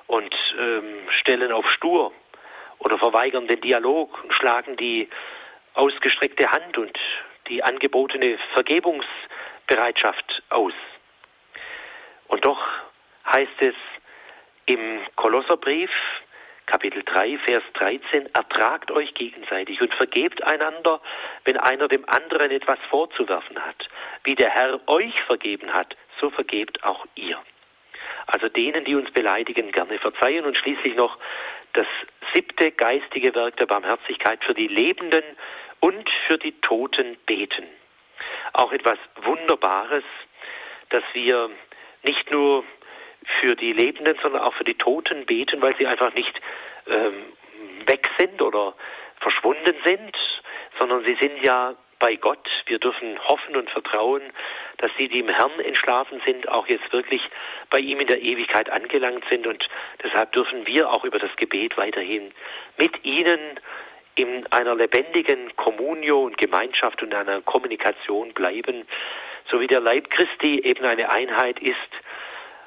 [0.07, 2.13] und ähm, stellen auf stur
[2.79, 5.09] oder verweigern den Dialog und schlagen die
[5.75, 6.99] ausgestreckte Hand und
[7.49, 10.75] die angebotene Vergebungsbereitschaft aus.
[12.29, 12.61] Und doch
[13.27, 13.75] heißt es
[14.67, 15.91] im Kolosserbrief,
[16.67, 21.01] Kapitel 3, Vers 13, ertragt euch gegenseitig und vergebt einander,
[21.45, 23.89] wenn einer dem anderen etwas vorzuwerfen hat.
[24.25, 27.41] Wie der Herr euch vergeben hat, so vergebt auch ihr.
[28.27, 31.17] Also denen, die uns beleidigen, gerne verzeihen und schließlich noch
[31.73, 31.87] das
[32.35, 35.23] siebte geistige Werk der Barmherzigkeit für die Lebenden
[35.79, 37.65] und für die Toten beten.
[38.55, 40.05] Auch etwas Wunderbares,
[40.89, 41.51] dass wir
[42.03, 42.65] nicht nur
[43.41, 46.41] für die Lebenden, sondern auch für die Toten beten, weil sie einfach nicht
[46.87, 47.33] ähm,
[47.87, 48.75] weg sind oder
[49.21, 50.17] verschwunden sind,
[50.79, 52.49] sondern sie sind ja bei Gott.
[52.67, 54.23] Wir dürfen hoffen und vertrauen,
[54.79, 57.23] dass sie, die im Herrn entschlafen sind, auch jetzt wirklich
[57.71, 59.47] bei ihm in der Ewigkeit angelangt sind.
[59.47, 59.67] Und
[60.03, 62.33] deshalb dürfen wir auch über das Gebet weiterhin
[62.77, 63.61] mit ihnen
[64.15, 68.87] in einer lebendigen Kommunio und Gemeinschaft und einer Kommunikation bleiben,
[69.51, 71.77] so wie der Leib Christi eben eine Einheit ist,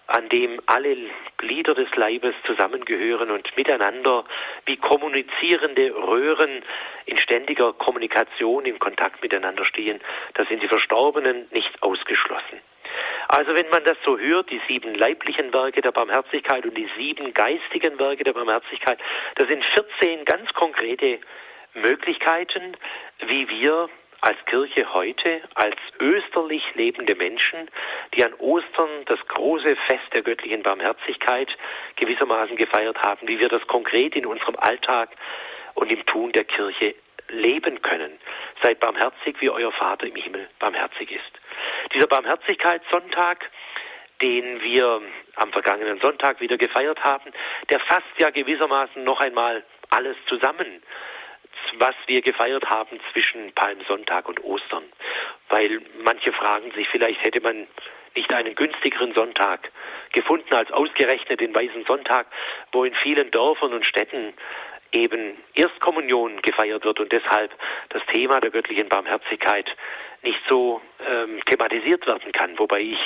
[0.09, 0.97] an dem alle
[1.37, 4.25] Glieder des Leibes zusammengehören und miteinander
[4.65, 6.63] wie kommunizierende Röhren
[7.05, 9.99] in ständiger Kommunikation, in Kontakt miteinander stehen.
[10.33, 12.59] Da sind die Verstorbenen nicht ausgeschlossen.
[13.27, 17.31] Also wenn man das so hört, die sieben leiblichen Werke der Barmherzigkeit und die sieben
[17.35, 18.97] geistigen Werke der Barmherzigkeit,
[19.35, 21.19] das sind 14 ganz konkrete
[21.75, 22.75] Möglichkeiten,
[23.27, 23.89] wie wir
[24.21, 27.69] als Kirche heute, als österlich lebende Menschen,
[28.13, 31.49] die an Ostern das große Fest der göttlichen Barmherzigkeit
[31.95, 35.09] gewissermaßen gefeiert haben, wie wir das konkret in unserem Alltag
[35.75, 36.95] und im Tun der Kirche
[37.29, 38.19] leben können.
[38.61, 41.39] Seid barmherzig, wie euer Vater im Himmel barmherzig ist.
[41.93, 43.49] Dieser Barmherzigkeitssonntag,
[44.21, 45.01] den wir
[45.35, 47.31] am vergangenen Sonntag wieder gefeiert haben,
[47.69, 50.81] der fasst ja gewissermaßen noch einmal alles zusammen
[51.77, 54.83] was wir gefeiert haben zwischen Palmsonntag und Ostern.
[55.49, 57.67] Weil manche fragen sich, vielleicht hätte man
[58.15, 59.71] nicht einen günstigeren Sonntag
[60.13, 62.27] gefunden als ausgerechnet den Weißen Sonntag,
[62.71, 64.33] wo in vielen Dörfern und Städten
[64.91, 67.51] eben Erstkommunion gefeiert wird und deshalb
[67.89, 69.69] das Thema der göttlichen Barmherzigkeit
[70.23, 72.99] nicht so ähm, thematisiert werden kann, wobei ich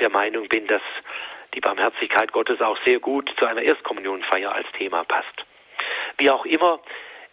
[0.00, 0.82] der Meinung bin, dass
[1.54, 5.44] die Barmherzigkeit Gottes auch sehr gut zu einer Erstkommunionfeier als Thema passt.
[6.18, 6.80] Wie auch immer,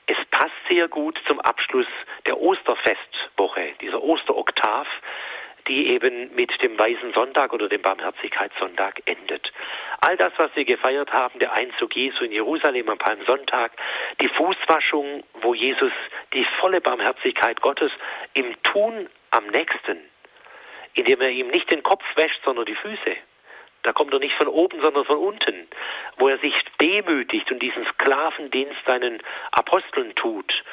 [0.08, 1.88] es passt sehr gut zum Abschluss
[2.28, 4.88] der Osterfestwoche, dieser Osteroktav,
[5.68, 9.51] die eben mit dem Weißen Sonntag oder dem Barmherzigkeitssonntag endet.
[10.01, 13.72] All das, was wir gefeiert haben, der Einzug Jesu in Jerusalem am Palmsonntag,
[14.20, 15.93] die Fußwaschung, wo Jesus
[16.34, 17.91] die volle Barmherzigkeit Gottes
[18.34, 19.99] im Tun am nächsten,
[20.95, 23.16] indem er ihm nicht den Kopf wäscht, sondern die Füße,
[23.84, 25.68] da kommt er nicht von oben, sondern von unten,
[26.18, 29.22] wo er sich demütigt und diesen Sklavendienst seinen
[29.52, 30.64] Aposteln tut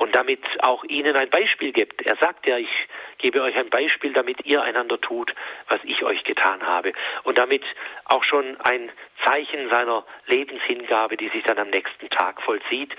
[0.00, 2.00] und damit auch ihnen ein Beispiel gibt.
[2.06, 2.70] Er sagt ja, ich
[3.18, 5.34] gebe euch ein Beispiel, damit ihr einander tut,
[5.68, 6.94] was ich euch getan habe.
[7.24, 7.62] Und damit
[8.06, 8.90] auch schon ein
[9.24, 12.96] Zeichen seiner Lebenshingabe, die sich dann am nächsten Tag vollzieht,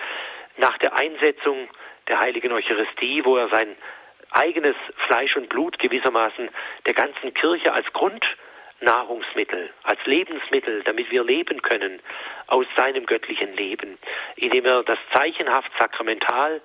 [0.57, 1.69] nach der Einsetzung
[2.07, 3.75] der heiligen Eucharistie, wo er sein
[4.29, 4.75] eigenes
[5.07, 6.49] Fleisch und Blut gewissermaßen
[6.85, 8.25] der ganzen Kirche als Grund
[8.81, 11.99] Nahrungsmittel, als Lebensmittel, damit wir leben können
[12.47, 13.97] aus seinem göttlichen Leben.
[14.35, 16.61] Indem er das zeichenhaft sakramental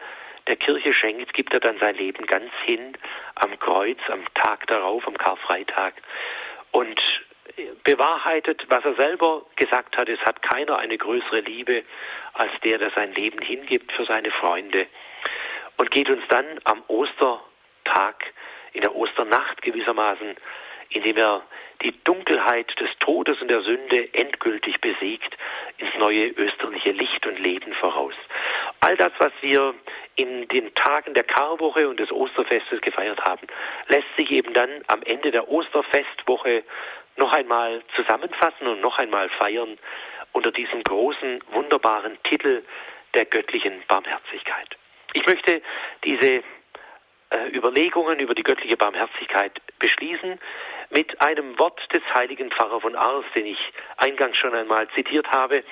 [0.47, 2.97] der Kirche schenkt, gibt er dann sein Leben ganz hin
[3.35, 5.95] am Kreuz, am Tag darauf, am Karfreitag
[6.71, 7.01] und
[7.85, 10.09] bewahrheitet, was er selber gesagt hat.
[10.09, 11.85] Es hat keiner eine größere Liebe
[12.35, 14.87] als der, der sein Leben hingibt für seine Freunde
[15.77, 18.25] und geht uns dann am Ostertag,
[18.73, 20.37] in der Osternacht gewissermaßen,
[20.91, 21.43] indem er
[21.82, 25.37] die Dunkelheit des Todes und der Sünde endgültig besiegt,
[25.78, 28.14] ins neue österliche Licht und Leben voraus.
[28.80, 29.74] All das, was wir
[30.14, 33.47] in den Tagen der Karwoche und des Osterfestes gefeiert haben,
[33.89, 36.64] lässt sich eben dann am Ende der Osterfestwoche
[37.16, 39.78] noch einmal zusammenfassen und noch einmal feiern
[40.32, 42.62] unter diesem großen, wunderbaren Titel
[43.14, 44.76] der göttlichen Barmherzigkeit.
[45.14, 45.62] Ich möchte
[46.05, 46.43] diese
[47.30, 50.39] äh, Überlegungen über die göttliche Barmherzigkeit beschließen
[50.91, 53.59] mit einem Wort des heiligen Pfarrer von Ars, den ich
[53.97, 55.64] eingangs schon einmal zitiert habe,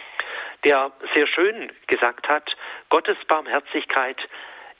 [0.64, 2.50] der sehr schön gesagt hat,
[2.88, 4.18] Gottes Barmherzigkeit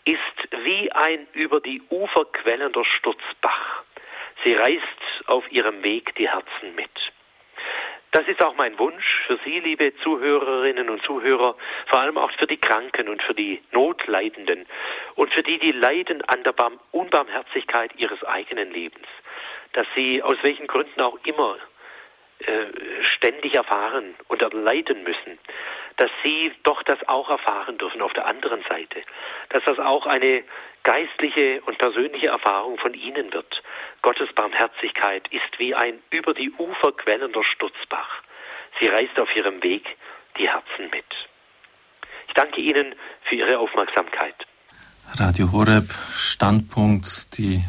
[0.05, 3.85] ist wie ein über die Ufer quellender Sturzbach.
[4.45, 6.91] Sie reißt auf ihrem Weg die Herzen mit.
[8.15, 11.57] Das ist auch mein Wunsch für Sie, liebe Zuhörerinnen und Zuhörer,
[11.87, 14.67] vor allem auch für die Kranken und für die Notleidenden
[15.17, 16.55] und für die, die leiden an der
[16.93, 19.09] Unbarmherzigkeit ihres eigenen Lebens,
[19.75, 21.57] dass sie aus welchen Gründen auch immer
[22.41, 25.39] äh, ständig erfahren und erleiden müssen,
[25.97, 29.03] dass sie doch das auch erfahren dürfen auf der anderen Seite,
[29.51, 30.43] dass das auch eine
[30.83, 33.63] geistliche und persönliche Erfahrung von ihnen wird.
[34.03, 38.23] Gottes Barmherzigkeit ist wie ein über die Ufer quellender Sturzbach.
[38.81, 39.87] Sie reißt auf ihrem Weg
[40.37, 41.07] die Herzen mit.
[42.29, 42.95] Ich danke Ihnen
[43.29, 44.35] für Ihre Aufmerksamkeit.
[45.19, 47.63] Radio Horeb, Standpunkt, die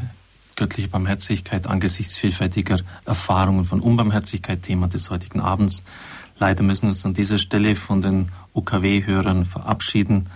[0.55, 5.83] göttliche Barmherzigkeit angesichts vielfältiger Erfahrungen von Unbarmherzigkeit, Thema des heutigen Abends.
[6.39, 10.29] Leider müssen wir uns an dieser Stelle von den UKW-Hörern verabschieden,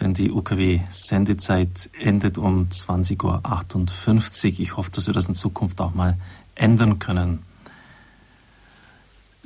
[0.00, 4.60] denn die UKW-Sendezeit endet um 20.58 Uhr.
[4.60, 6.16] Ich hoffe, dass wir das in Zukunft auch mal
[6.54, 7.40] ändern können.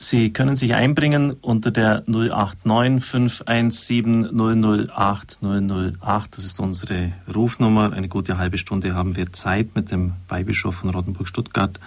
[0.01, 6.37] Sie können sich einbringen unter der 089 517 008 008.
[6.37, 7.93] Das ist unsere Rufnummer.
[7.93, 11.81] Eine gute halbe Stunde haben wir Zeit, mit dem Weihbischof von Rottenburg-Stuttgart,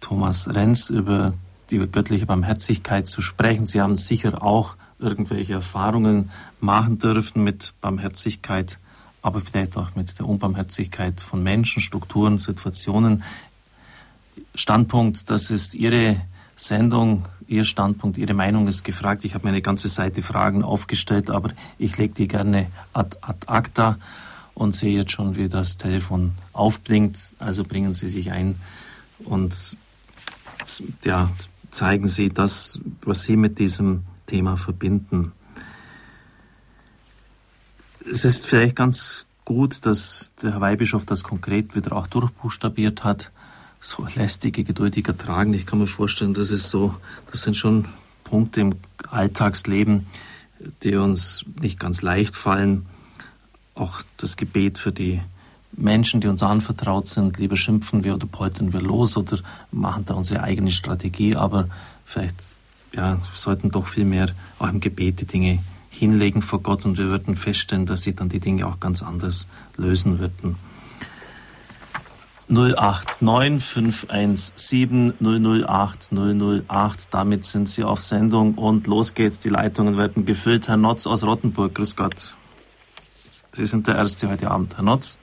[0.00, 1.32] Thomas Renz, über
[1.70, 3.66] die göttliche Barmherzigkeit zu sprechen.
[3.66, 8.80] Sie haben sicher auch irgendwelche Erfahrungen machen dürfen mit Barmherzigkeit,
[9.22, 13.22] aber vielleicht auch mit der Unbarmherzigkeit von Menschen, Strukturen, Situationen.
[14.56, 16.20] Standpunkt, das ist Ihre
[16.58, 17.24] Sendung.
[17.46, 19.24] Ihr Standpunkt, Ihre Meinung ist gefragt.
[19.24, 23.46] Ich habe mir eine ganze Seite Fragen aufgestellt, aber ich lege die gerne ad, ad
[23.46, 23.96] acta
[24.54, 27.34] und sehe jetzt schon, wie das Telefon aufblinkt.
[27.38, 28.56] Also bringen Sie sich ein
[29.24, 29.76] und
[31.04, 31.30] ja,
[31.70, 35.32] zeigen Sie das, was Sie mit diesem Thema verbinden.
[38.10, 43.30] Es ist vielleicht ganz gut, dass der Herr Weihbischof das konkret wieder auch durchbuchstabiert hat
[43.80, 45.54] so lästige, geduldig ertragen.
[45.54, 46.94] Ich kann mir vorstellen, das ist so,
[47.30, 47.86] das sind schon
[48.24, 48.74] Punkte im
[49.10, 50.06] Alltagsleben,
[50.82, 52.86] die uns nicht ganz leicht fallen.
[53.74, 55.20] Auch das Gebet für die
[55.72, 59.38] Menschen, die uns anvertraut sind, lieber schimpfen wir oder poltern wir los oder
[59.70, 61.68] machen da unsere eigene Strategie, aber
[62.04, 62.36] vielleicht
[62.92, 65.60] ja, sollten doch viel mehr auch im Gebet die Dinge
[65.90, 69.46] hinlegen vor Gott und wir würden feststellen, dass sie dann die Dinge auch ganz anders
[69.76, 70.56] lösen würden.
[72.48, 74.08] 089
[75.20, 77.08] 008 008.
[77.10, 79.38] Damit sind Sie auf Sendung und los geht's.
[79.38, 80.68] Die Leitungen werden gefüllt.
[80.68, 82.36] Herr Notz aus Rottenburg, grüß Gott.
[83.50, 84.76] Sie sind der Erste heute Abend.
[84.76, 85.18] Herr Notz?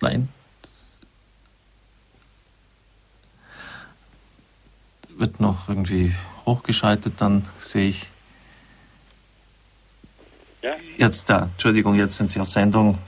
[0.00, 0.28] Nein?
[5.16, 6.14] Wird noch irgendwie
[6.44, 8.06] hochgeschaltet, dann sehe ich.
[10.62, 10.74] Ja?
[10.98, 12.98] Jetzt da, Entschuldigung, jetzt sind Sie auf Sendung.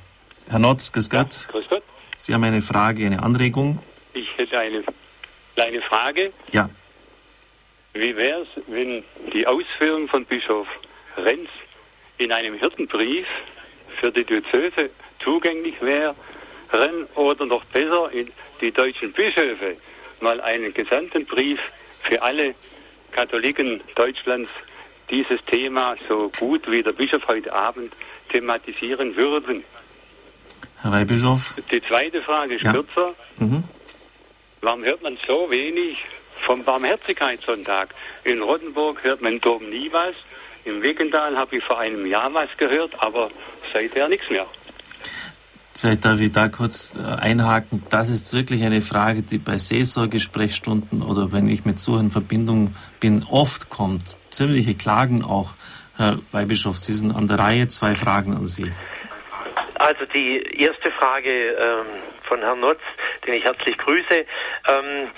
[0.48, 1.46] Herr Notz, grüß Gott.
[1.46, 1.82] Ja, grüß Gott.
[2.20, 3.78] Sie haben eine Frage, eine Anregung?
[4.12, 4.82] Ich hätte eine
[5.54, 6.32] kleine Frage.
[6.50, 6.68] Ja.
[7.94, 10.66] Wie wäre es, wenn die Ausführung von Bischof
[11.16, 11.48] Renz
[12.18, 13.24] in einem Hirtenbrief
[14.00, 14.90] für die Diözese
[15.22, 16.16] zugänglich wären
[17.14, 19.76] oder noch besser in die deutschen Bischöfe
[20.20, 21.60] mal einen gesandten Brief
[22.02, 22.56] für alle
[23.12, 24.50] Katholiken Deutschlands
[25.08, 27.92] dieses Thema so gut wie der Bischof heute Abend
[28.30, 29.62] thematisieren würden.
[30.82, 31.54] Herr Weihbischof?
[31.70, 32.72] Die zweite Frage ist ja.
[32.72, 33.14] kürzer.
[33.38, 33.64] Mhm.
[34.60, 36.04] Warum hört man so wenig
[36.46, 37.94] vom Barmherzigkeitssonntag?
[38.24, 40.14] In Rottenburg hört man Dom nie was.
[40.64, 43.30] Im Weggendal habe ich vor einem Jahr was gehört, aber
[43.72, 44.46] seither nichts mehr.
[45.74, 47.84] Vielleicht darf ich da kurz äh, einhaken.
[47.88, 52.74] Das ist wirklich eine Frage, die bei Seelsorgesprechstunden oder wenn ich mit so in Verbindung
[52.98, 54.16] bin, oft kommt.
[54.30, 55.50] Ziemliche Klagen auch,
[55.96, 56.78] Herr Weihbischof.
[56.78, 57.68] Sie sind an der Reihe.
[57.68, 58.72] Zwei Fragen an Sie.
[59.78, 61.86] Also die erste Frage ähm,
[62.24, 62.80] von Herrn Notz,
[63.24, 64.26] den ich herzlich grüße,
[64.68, 65.10] ähm,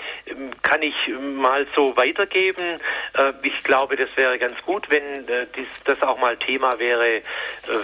[0.61, 0.95] kann ich
[1.35, 2.79] mal so weitergeben.
[3.13, 7.07] Äh, ich glaube, das wäre ganz gut, wenn äh, dies, das auch mal Thema wäre,
[7.07, 7.21] äh,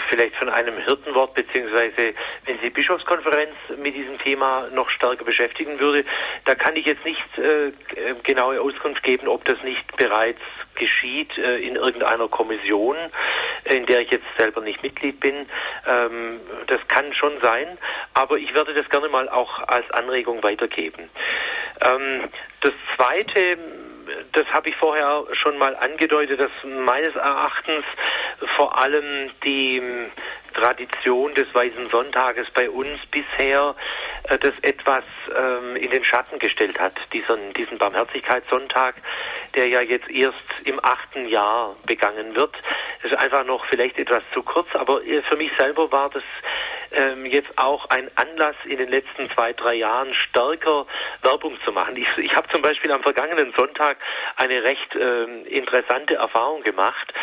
[0.07, 2.13] vielleicht von einem Hirtenwort, beziehungsweise
[2.45, 6.05] wenn die Bischofskonferenz mit diesem Thema noch stärker beschäftigen würde.
[6.45, 7.71] Da kann ich jetzt nicht äh,
[8.23, 10.41] genaue Auskunft geben, ob das nicht bereits
[10.77, 12.95] geschieht äh, in irgendeiner Kommission,
[13.65, 15.45] in der ich jetzt selber nicht Mitglied bin.
[15.87, 17.77] Ähm, das kann schon sein,
[18.13, 21.09] aber ich werde das gerne mal auch als Anregung weitergeben.
[21.85, 22.29] Ähm,
[22.61, 23.57] das Zweite,
[24.33, 27.85] das habe ich vorher schon mal angedeutet, dass meines Erachtens
[28.55, 29.81] vor allem die
[30.53, 33.75] Tradition des Weißen Sonntages bei uns bisher
[34.23, 35.03] äh, das etwas
[35.35, 38.95] ähm, in den Schatten gestellt hat, diesen, diesen Barmherzigkeitssonntag,
[39.55, 42.55] der ja jetzt erst im achten Jahr begangen wird.
[43.03, 46.23] Das ist einfach noch vielleicht etwas zu kurz, aber äh, für mich selber war das
[46.91, 50.85] ähm, jetzt auch ein Anlass in den letzten zwei, drei Jahren stärker
[51.21, 51.95] Werbung zu machen.
[51.97, 53.97] Ich, ich habe zum Beispiel am vergangenen Sonntag
[54.35, 57.13] eine recht ähm, interessante Erfahrung gemacht.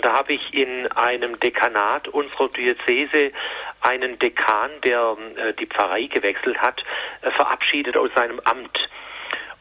[0.00, 3.32] Da habe ich in einem Dekanat unserer Diözese
[3.80, 6.82] einen Dekan, der äh, die Pfarrei gewechselt hat,
[7.22, 8.88] äh, verabschiedet aus seinem Amt.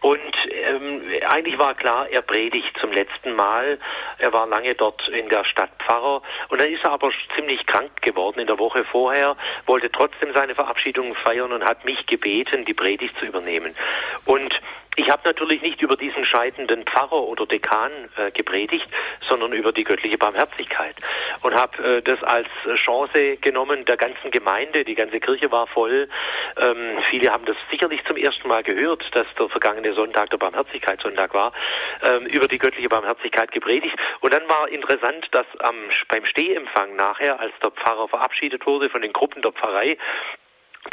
[0.02, 3.78] Und ähm, eigentlich war klar, er predigt zum letzten Mal.
[4.18, 8.02] Er war lange dort in der Stadt Pfarrer und dann ist er aber ziemlich krank
[8.02, 9.38] geworden in der Woche vorher,
[9.68, 13.76] wollte trotzdem seine Verabschiedung feiern und hat mich gebeten, die Predigt zu übernehmen.
[14.26, 14.60] Und
[15.02, 18.88] ich habe natürlich nicht über diesen scheidenden Pfarrer oder Dekan äh, gepredigt,
[19.28, 20.95] sondern über die göttliche Barmherzigkeit
[21.41, 24.84] und habe äh, das als Chance genommen der ganzen Gemeinde.
[24.86, 26.08] Die ganze Kirche war voll.
[26.56, 31.34] Ähm, viele haben das sicherlich zum ersten Mal gehört, dass der vergangene Sonntag der Barmherzigkeitssonntag
[31.34, 31.52] war,
[32.04, 33.97] ähm, über die göttliche Barmherzigkeit gepredigt.
[34.20, 35.76] Und dann war interessant, dass am,
[36.10, 39.97] beim Stehempfang nachher, als der Pfarrer verabschiedet wurde von den Gruppen der Pfarrei,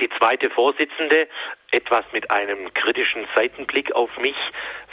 [0.01, 1.28] die zweite Vorsitzende
[1.70, 4.36] etwas mit einem kritischen Seitenblick auf mich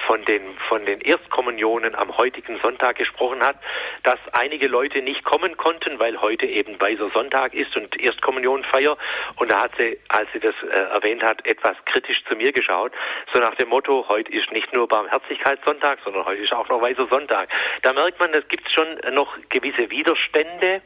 [0.07, 3.57] von den, von den Erstkommunionen am heutigen Sonntag gesprochen hat,
[4.03, 8.97] dass einige Leute nicht kommen konnten, weil heute eben weißer Sonntag ist und Erstkommunionfeier.
[9.37, 12.91] Und da hat sie, als sie das äh, erwähnt hat, etwas kritisch zu mir geschaut,
[13.33, 17.07] so nach dem Motto, heute ist nicht nur Barmherzigkeitssonntag, sondern heute ist auch noch weißer
[17.07, 17.49] Sonntag.
[17.83, 20.81] Da merkt man, es gibt schon noch gewisse Widerstände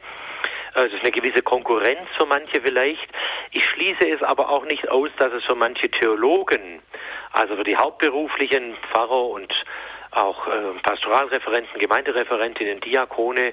[0.74, 3.08] ist eine gewisse Konkurrenz für manche vielleicht.
[3.52, 6.82] Ich schließe es aber auch nicht aus, dass es für manche Theologen,
[7.32, 9.52] also für die hauptberuflichen Pfarrer und
[10.12, 13.52] auch äh, Pastoralreferenten, Gemeindereferentinnen, Diakone,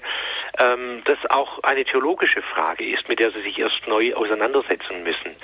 [0.62, 5.36] ähm, das auch eine theologische Frage ist, mit der sie sich erst neu auseinandersetzen müssen.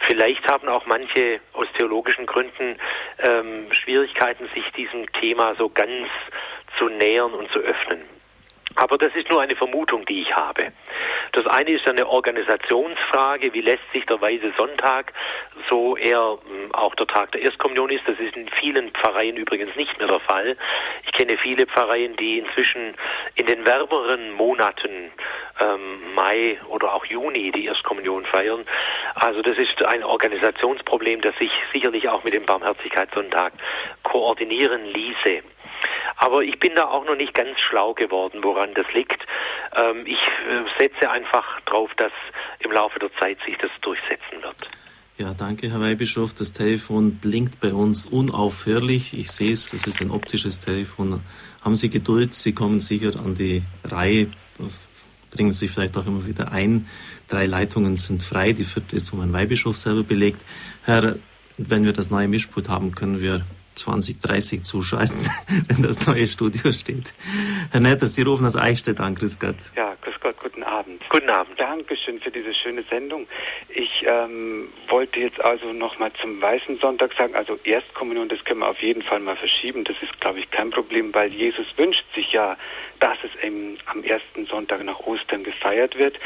[0.00, 2.78] Vielleicht haben auch manche aus theologischen Gründen
[3.18, 6.08] ähm, Schwierigkeiten, sich diesem Thema so ganz
[6.78, 8.13] zu nähern und zu öffnen.
[8.76, 10.72] Aber das ist nur eine Vermutung, die ich habe.
[11.32, 15.12] Das eine ist eine Organisationsfrage, wie lässt sich der Weise Sonntag,
[15.70, 19.74] so er hm, auch der Tag der Erstkommunion ist, das ist in vielen Pfarreien übrigens
[19.76, 20.56] nicht mehr der Fall.
[21.04, 22.94] Ich kenne viele Pfarreien, die inzwischen
[23.36, 25.12] in den wärmeren Monaten
[25.60, 28.64] ähm, Mai oder auch Juni die Erstkommunion feiern.
[29.14, 33.52] Also das ist ein Organisationsproblem, das sich sicherlich auch mit dem Barmherzigkeitssonntag
[34.02, 35.42] koordinieren ließe.
[36.16, 39.20] Aber ich bin da auch noch nicht ganz schlau geworden, woran das liegt.
[39.76, 42.12] Ähm, ich äh, setze einfach darauf, dass
[42.60, 44.68] im Laufe der Zeit sich das durchsetzen wird.
[45.16, 46.34] Ja, danke, Herr Weihbischof.
[46.34, 49.16] Das Telefon blinkt bei uns unaufhörlich.
[49.16, 51.20] Ich sehe es, es ist ein optisches Telefon.
[51.62, 54.26] Haben Sie Geduld, Sie kommen sicher an die Reihe.
[55.30, 56.88] Bringen Sie vielleicht auch immer wieder ein.
[57.28, 60.44] Drei Leitungen sind frei, die vierte ist, wo mein Weihbischof selber belegt.
[60.84, 61.16] Herr,
[61.58, 65.18] wenn wir das neue Mischpult haben, können wir 2030 zuschalten,
[65.68, 67.14] wenn das neue Studio steht.
[67.70, 69.14] Herr Netter, Sie rufen aus Eichstätt an.
[69.14, 69.56] Grüß Gott.
[69.76, 71.02] Ja, grüß Gott, guten Abend.
[71.08, 71.58] Guten Abend.
[71.58, 73.26] Dankeschön für diese schöne Sendung.
[73.68, 78.68] Ich ähm, wollte jetzt also nochmal zum Weißen Sonntag sagen, also Erstkommunion, das können wir
[78.68, 79.84] auf jeden Fall mal verschieben.
[79.84, 82.56] Das ist, glaube ich, kein Problem, weil Jesus wünscht sich ja,
[83.00, 86.18] dass es eben am ersten Sonntag nach Ostern gefeiert wird.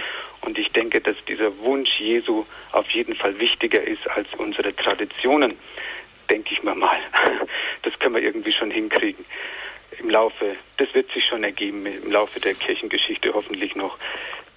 [0.42, 5.55] Und ich denke, dass dieser Wunsch Jesu auf jeden Fall wichtiger ist als unsere Traditionen
[6.31, 6.99] denke ich mir mal.
[7.83, 9.24] Das können wir irgendwie schon hinkriegen.
[9.99, 13.97] Im Laufe, das wird sich schon ergeben, im Laufe der Kirchengeschichte hoffentlich noch,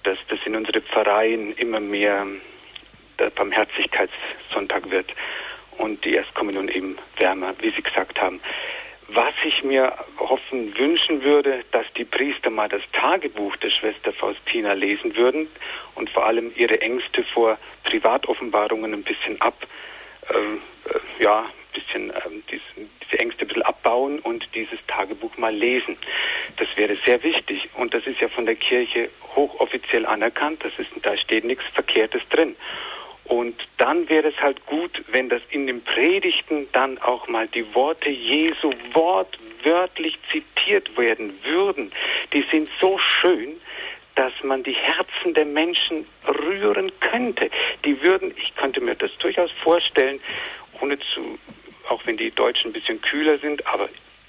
[0.02, 2.26] dass das in unsere Pfarreien immer mehr
[3.18, 5.14] der Barmherzigkeitssonntag wird
[5.78, 8.40] und die Erstkommunion eben wärmer, wie Sie gesagt haben.
[9.08, 14.72] Was ich mir hoffen, wünschen würde, dass die Priester mal das Tagebuch der Schwester Faustina
[14.72, 15.48] lesen würden
[15.94, 19.66] und vor allem ihre Ängste vor Privatoffenbarungen ein bisschen ab,
[20.30, 25.54] äh, äh, ja, bisschen ähm, diese, diese Ängste ein bisschen abbauen und dieses Tagebuch mal
[25.54, 25.96] lesen.
[26.56, 30.64] Das wäre sehr wichtig und das ist ja von der Kirche hochoffiziell anerkannt.
[30.64, 32.56] Das ist, da steht nichts Verkehrtes drin.
[33.24, 37.74] Und dann wäre es halt gut, wenn das in den Predigten dann auch mal die
[37.74, 41.92] Worte Jesu wortwörtlich zitiert werden würden.
[42.32, 43.60] Die sind so schön,
[44.16, 47.50] dass man die Herzen der Menschen rühren könnte.
[47.84, 50.20] Die würden, ich könnte mir das durchaus vorstellen,
[50.80, 51.38] ohne zu
[51.92, 53.88] auch wenn die Deutschen ein bisschen kühler sind, aber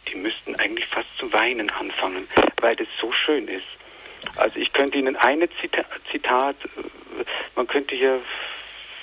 [0.10, 3.64] die müssten eigentlich fast zu weinen anfangen, weil das so schön ist.
[4.36, 7.24] Also ich könnte Ihnen eine Zita Zitat, äh,
[7.56, 8.22] man könnte hier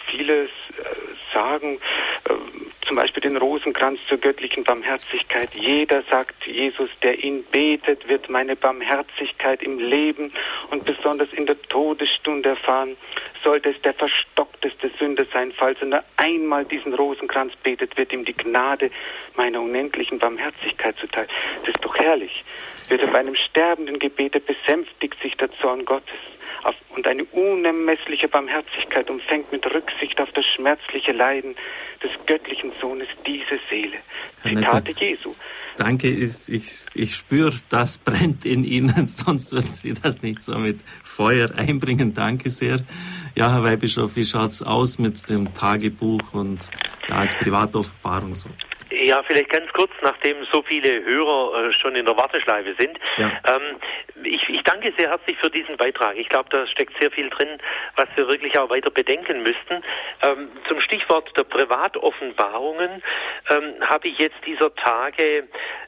[0.07, 1.81] vieles äh, sagen,
[2.29, 2.33] äh,
[2.91, 5.55] zum Beispiel den Rosenkranz zur göttlichen Barmherzigkeit.
[5.55, 10.33] Jeder sagt Jesus, der ihn betet, wird meine Barmherzigkeit im Leben
[10.73, 12.97] und besonders in der Todesstunde erfahren.
[13.45, 18.25] sollte es der verstockteste Sünder sein, falls er nur einmal diesen Rosenkranz betet, wird ihm
[18.25, 18.91] die Gnade
[19.37, 21.29] meiner unendlichen Barmherzigkeit zuteil.
[21.61, 22.43] Das ist doch herrlich.
[22.91, 26.19] Wird auf einem sterbenden Gebete besänftigt sich der Zorn Gottes
[27.01, 31.55] und eine unermessliche Barmherzigkeit umfängt mit Rücksicht auf das schmerzliche Leiden
[32.03, 33.97] des göttlichen Sohnes diese Seele.
[34.43, 35.33] Zitate Jesu.
[35.77, 40.59] Danke, ich, ich, ich spüre, das brennt in Ihnen, sonst würden Sie das nicht so
[40.59, 42.13] mit Feuer einbringen.
[42.13, 42.81] Danke sehr.
[43.35, 46.71] Ja, Herr Weihbischof, wie schaut es aus mit dem Tagebuch und
[47.09, 48.51] ja, als Privatoffenbarung so?
[48.91, 52.99] Ja, vielleicht ganz kurz, nachdem so viele Hörer äh, schon in der Warteschleife sind.
[53.19, 53.31] Ja.
[53.47, 53.77] Ähm,
[54.25, 56.17] ich, ich, danke sehr herzlich für diesen Beitrag.
[56.17, 57.59] Ich glaube, da steckt sehr viel drin,
[57.95, 59.85] was wir wirklich auch weiter bedenken müssten.
[60.23, 63.01] Ähm, zum Stichwort der Privatoffenbarungen
[63.51, 65.45] ähm, habe ich jetzt dieser Tage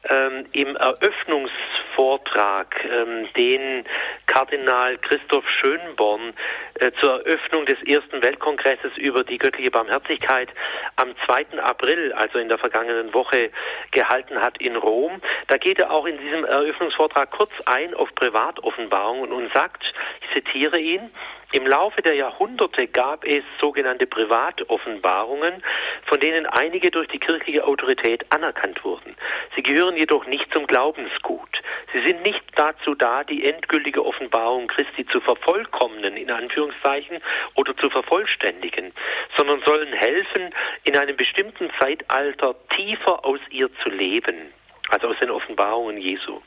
[0.09, 3.83] ähm, im Eröffnungsvortrag, ähm, den
[4.27, 6.33] Kardinal Christoph Schönborn
[6.75, 10.49] äh, zur Eröffnung des ersten Weltkongresses über die göttliche Barmherzigkeit
[10.95, 11.59] am 2.
[11.61, 13.51] April, also in der vergangenen Woche,
[13.91, 15.21] gehalten hat in Rom.
[15.47, 20.79] Da geht er auch in diesem Eröffnungsvortrag kurz ein auf Privatoffenbarungen und sagt, ich zitiere
[20.79, 21.11] ihn,
[21.53, 25.63] im Laufe der Jahrhunderte gab es sogenannte Privatoffenbarungen,
[26.07, 29.15] von denen einige durch die kirchliche Autorität anerkannt wurden.
[29.55, 31.61] Sie gehören jedoch nicht zum Glaubensgut.
[31.93, 37.19] Sie sind nicht dazu da, die endgültige Offenbarung Christi zu vervollkommnen, in Anführungszeichen,
[37.53, 38.91] oder zu vervollständigen,
[39.37, 44.51] sondern sollen helfen, in einem bestimmten Zeitalter tiefer aus ihr zu leben
[44.89, 46.41] also aus den Offenbarungen Jesu.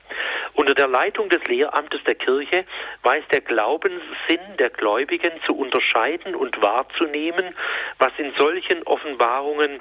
[0.54, 2.64] Unter der Leitung des Lehramtes der Kirche
[3.02, 7.54] weiß der Glaubenssinn der Gläubigen zu unterscheiden und wahrzunehmen,
[7.98, 9.80] was in solchen Offenbarungen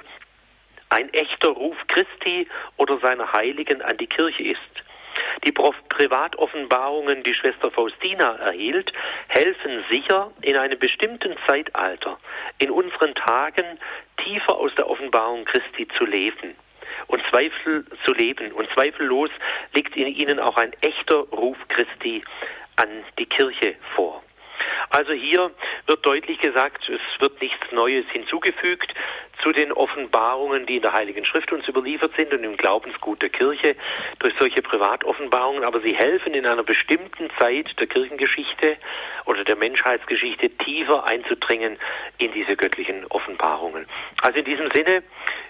[0.90, 2.46] ein echter Ruf Christi
[2.76, 4.60] oder seiner Heiligen an die Kirche ist.
[5.44, 8.92] Die Privatoffenbarungen, die Schwester Faustina erhielt,
[9.28, 12.18] helfen sicher, in einem bestimmten Zeitalter,
[12.58, 13.78] in unseren Tagen,
[14.22, 16.54] tiefer aus der Offenbarung Christi zu leben
[17.08, 18.52] und Zweifel zu leben.
[18.52, 19.30] Und zweifellos
[19.74, 22.22] liegt in ihnen auch ein echter Ruf Christi
[22.76, 22.88] an
[23.18, 24.22] die Kirche vor.
[24.90, 25.50] Also hier
[25.86, 28.94] wird deutlich gesagt, es wird nichts Neues hinzugefügt
[29.42, 33.28] zu den Offenbarungen, die in der Heiligen Schrift uns überliefert sind und im Glaubensgut der
[33.28, 33.76] Kirche
[34.18, 38.76] durch solche Privatoffenbarungen, aber sie helfen in einer bestimmten Zeit der Kirchengeschichte
[39.26, 41.78] oder der Menschheitsgeschichte tiefer einzudringen
[42.18, 43.86] in diese göttlichen Offenbarungen.
[44.22, 45.02] Also in diesem Sinne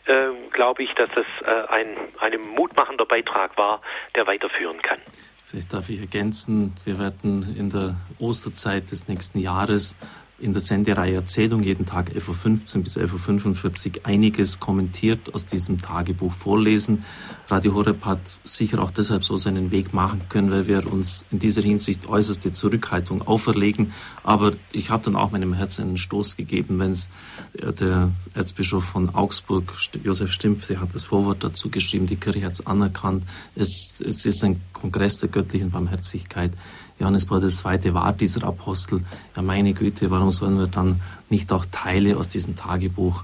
[0.06, 3.80] äh, glaube ich, dass das äh, ein, ein mutmachender Beitrag war,
[4.14, 5.00] der weiterführen kann.
[5.48, 9.94] Vielleicht darf ich ergänzen, wir werden in der Osterzeit des nächsten Jahres
[10.38, 15.80] in der Sendereihe Erzählung jeden Tag 11.15 Uhr bis 11.45 Uhr einiges kommentiert aus diesem
[15.80, 17.04] Tagebuch vorlesen.
[17.48, 21.38] Radio Horeb hat sicher auch deshalb so seinen Weg machen können, weil wir uns in
[21.38, 23.92] dieser Hinsicht äußerste Zurückhaltung auferlegen.
[24.24, 27.08] Aber ich habe dann auch meinem Herzen einen Stoß gegeben, wenn es
[27.54, 29.72] äh, der Erzbischof von Augsburg,
[30.02, 33.24] Josef Stimpf, der hat das Vorwort dazu geschrieben, die Kirche hat es anerkannt.
[33.54, 36.52] Es, es ist ein Kongress der göttlichen Barmherzigkeit.
[36.98, 37.94] Johannes Paul II.
[37.94, 39.02] war dieser Apostel.
[39.34, 43.22] Ja, meine Güte, warum sollen wir dann nicht auch Teile aus diesem Tagebuch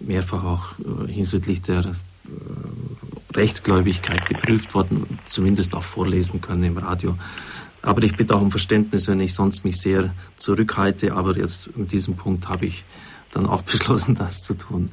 [0.00, 7.16] mehrfach auch äh, hinsichtlich der äh, Rechtgläubigkeit geprüft worden, zumindest auch vorlesen können im Radio.
[7.82, 11.14] Aber ich bitte auch um Verständnis, wenn ich sonst mich sehr zurückhalte.
[11.14, 12.84] Aber jetzt mit diesem Punkt habe ich
[13.30, 14.90] dann auch beschlossen, das zu tun.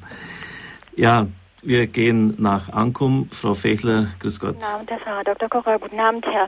[0.95, 1.27] Ja,
[1.63, 3.29] wir gehen nach Ankum.
[3.31, 4.55] Frau Fechler, grüß Gott.
[4.55, 5.49] Guten Abend, Herr Dr.
[5.49, 5.79] Kocher.
[5.79, 6.47] Guten Abend, Herr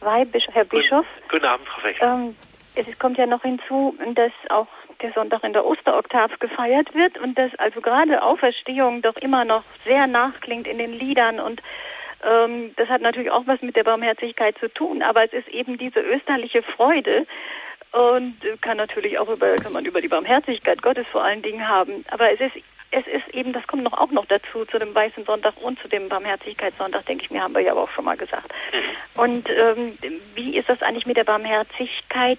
[0.00, 1.06] Weihbisch Herr Bischof.
[1.30, 2.14] Guten Abend, Frau Fechler.
[2.14, 2.36] Ähm,
[2.74, 4.68] es kommt ja noch hinzu, dass auch
[5.02, 9.62] der Sonntag in der Osteroktav gefeiert wird und dass also gerade Auferstehung doch immer noch
[9.84, 11.62] sehr nachklingt in den Liedern und
[12.24, 15.76] ähm, das hat natürlich auch was mit der Barmherzigkeit zu tun, aber es ist eben
[15.76, 17.26] diese österliche Freude
[17.92, 22.04] und kann natürlich auch über kann man über die Barmherzigkeit Gottes vor allen Dingen haben,
[22.10, 22.56] aber es ist
[22.90, 25.88] es ist eben, das kommt noch auch noch dazu, zu dem Weißen Sonntag und zu
[25.88, 28.52] dem Barmherzigkeitssonntag, denke ich mir, haben wir ja aber auch schon mal gesagt.
[28.72, 29.20] Mhm.
[29.20, 29.98] Und ähm,
[30.34, 32.38] wie ist das eigentlich mit der Barmherzigkeit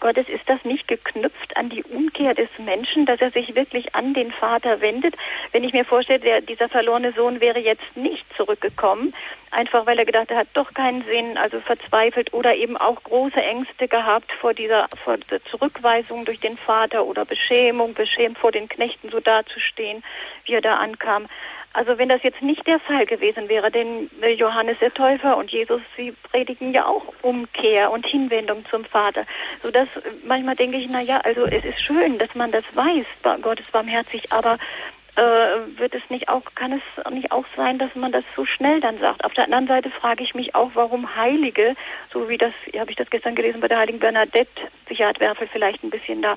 [0.00, 4.14] Gottes ist das nicht geknüpft an die Umkehr des Menschen, dass er sich wirklich an
[4.14, 5.16] den Vater wendet.
[5.52, 9.14] Wenn ich mir vorstelle, der, dieser verlorene Sohn wäre jetzt nicht zurückgekommen,
[9.50, 13.40] einfach weil er gedacht, er hat doch keinen Sinn, also verzweifelt oder eben auch große
[13.40, 18.68] Ängste gehabt vor dieser, vor der Zurückweisung durch den Vater oder Beschämung, beschämt vor den
[18.68, 20.02] Knechten so dazustehen,
[20.44, 21.26] wie er da ankam.
[21.78, 25.80] Also wenn das jetzt nicht der Fall gewesen wäre, denn Johannes der Täufer und Jesus,
[25.96, 29.24] sie predigen ja auch Umkehr und Hinwendung zum Vater.
[29.62, 29.86] So dass
[30.24, 33.06] manchmal denke ich, na ja, also es ist schön, dass man das weiß,
[33.42, 34.58] Gott ist barmherzig, aber
[35.14, 38.80] äh, wird es nicht auch, kann es nicht auch sein, dass man das so schnell
[38.80, 39.24] dann sagt.
[39.24, 41.76] Auf der anderen Seite frage ich mich auch, warum Heilige,
[42.12, 45.46] so wie das, habe ich das gestern gelesen bei der heiligen Bernadette, sicher hat Werfel
[45.46, 46.36] vielleicht ein bisschen da,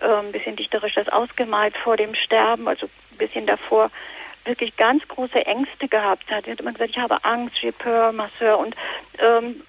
[0.00, 3.92] äh, ein bisschen dichterisch das ausgemalt vor dem Sterben, also ein bisschen davor,
[4.44, 6.44] wirklich ganz große Ängste gehabt hat.
[6.44, 8.58] Sie hat immer gesagt, ich habe Angst, j'ai peur, ma soeur.
[8.58, 8.74] Und
[9.18, 9.62] ähm,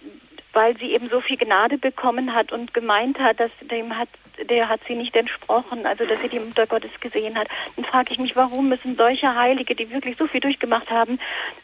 [0.53, 4.09] weil sie eben so viel Gnade bekommen hat und gemeint hat, dass dem hat
[4.49, 7.47] der hat sie nicht entsprochen, also dass sie die Mutter Gottes gesehen hat.
[7.75, 11.19] Dann frage ich mich, warum müssen solche Heilige, die wirklich so viel durchgemacht haben,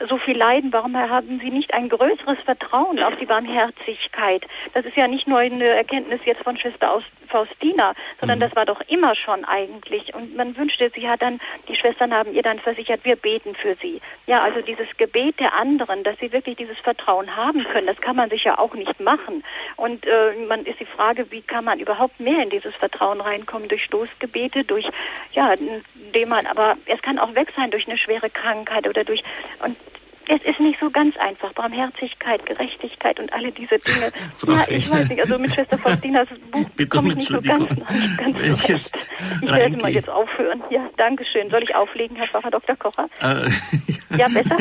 [0.08, 0.72] so viel leiden?
[0.72, 4.46] Warum haben sie nicht ein größeres Vertrauen auf die Barmherzigkeit?
[4.74, 8.44] Das ist ja nicht nur eine Erkenntnis jetzt von Schwester aus Faustina, sondern mhm.
[8.44, 10.14] das war doch immer schon eigentlich.
[10.14, 13.76] Und man wünschte, sie hat dann, die Schwestern haben ihr dann versichert, wir beten für
[13.76, 14.02] sie.
[14.26, 18.16] Ja, also dieses Gebet der anderen, dass sie wirklich dieses Vertrauen haben können, das kann
[18.16, 19.44] man sich ja auch nicht machen.
[19.76, 23.68] Und äh, man ist die Frage, wie kann man überhaupt mehr in dieses Vertrauen reinkommen?
[23.70, 24.90] Durch Stoßgebete, durch,
[25.34, 29.24] ja, indem man, aber es kann auch weg sein durch eine schwere Krankheit oder durch,
[29.64, 29.76] und
[30.30, 31.52] es ist nicht so ganz einfach.
[31.54, 34.12] Barmherzigkeit, Gerechtigkeit und alle diese Dinge.
[34.36, 35.20] Frau ja, ich weiß nicht.
[35.22, 37.88] Also mit Schwester Faustinas Buch komme ich nicht so ganz, nicht
[38.18, 39.10] ganz Wenn ich jetzt
[39.42, 40.62] Ich werde mal jetzt aufhören.
[40.70, 41.50] Ja, danke schön.
[41.50, 42.76] Soll ich auflegen, Herr Pfarrer Dr.
[42.76, 43.10] Kocher?
[43.22, 43.50] Äh,
[44.18, 44.58] ja, besser?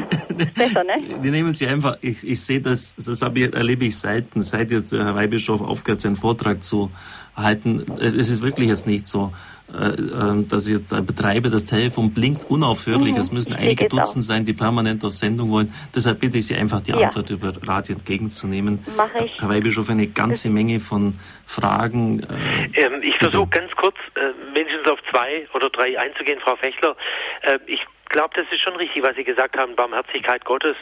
[0.55, 0.95] besser, ne?
[1.23, 4.93] Die nehmen Sie einfach, ich, ich sehe das, das ich, erlebe ich seit, seit jetzt
[4.93, 6.91] der Herr Weihbischof aufgehört, seinen Vortrag zu
[7.39, 7.87] halten.
[8.01, 9.33] Es, es ist wirklich jetzt nicht so.
[9.71, 13.13] Äh, äh, dass jetzt betreibe, das Telefon blinkt unaufhörlich.
[13.13, 13.21] Mhm.
[13.21, 15.71] Es müssen einige Dutzend sein, die permanent auf Sendung wollen.
[15.95, 16.97] Deshalb bitte ich Sie einfach, die ja.
[16.97, 18.79] Antwort über Radio entgegenzunehmen.
[18.97, 19.33] Mache ich.
[19.39, 22.21] Herr Weihbischof, eine ganze Menge von Fragen.
[22.21, 26.97] Äh, ähm, ich versuche ganz kurz, äh, wenigstens auf zwei oder drei einzugehen, Frau Fechler.
[27.43, 29.77] Äh, ich glaube, das ist schon richtig, was Sie gesagt haben.
[29.77, 30.77] Barmherzigkeit Gottes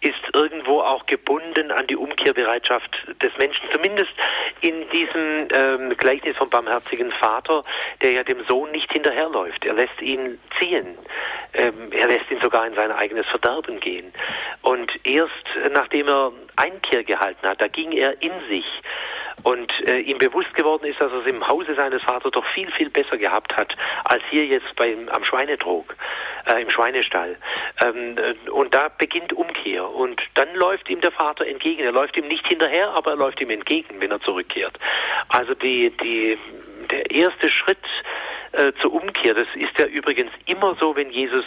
[0.00, 2.90] ist irgendwo auch gebunden an die Umkehrbereitschaft
[3.22, 3.68] des Menschen.
[3.72, 4.12] Zumindest
[4.60, 7.64] in diesem ähm, Gleichnis vom barmherzigen Vater,
[8.02, 9.64] der ja dem Sohn nicht hinterherläuft.
[9.64, 10.98] Er lässt ihn ziehen.
[11.54, 14.12] Ähm, er lässt ihn sogar in sein eigenes Verderben gehen.
[14.62, 15.32] Und erst
[15.72, 18.64] nachdem er Einkehr gehalten hat, da ging er in sich
[19.42, 22.70] und äh, ihm bewusst geworden ist, dass er es im Hause seines Vaters doch viel,
[22.72, 25.96] viel besser gehabt hat, als hier jetzt beim, am Schweinetrog,
[26.46, 27.36] äh, im Schweinestall.
[27.84, 31.82] Ähm, äh, und da beginnt Umkehr und dann läuft ihm der Vater entgegen.
[31.82, 34.78] Er läuft ihm nicht hinterher, aber er läuft ihm entgegen, wenn er zurückkehrt.
[35.28, 36.38] Also die, die,
[36.90, 37.78] der erste Schritt
[38.52, 39.34] äh, zur Umkehr.
[39.34, 41.44] Das ist ja übrigens immer so, wenn Jesus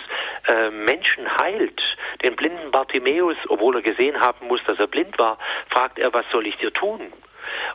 [0.47, 1.81] äh, Menschen heilt.
[2.23, 5.37] Den blinden Bartimäus, obwohl er gesehen haben muss, dass er blind war,
[5.69, 7.11] fragt er, was soll ich dir tun?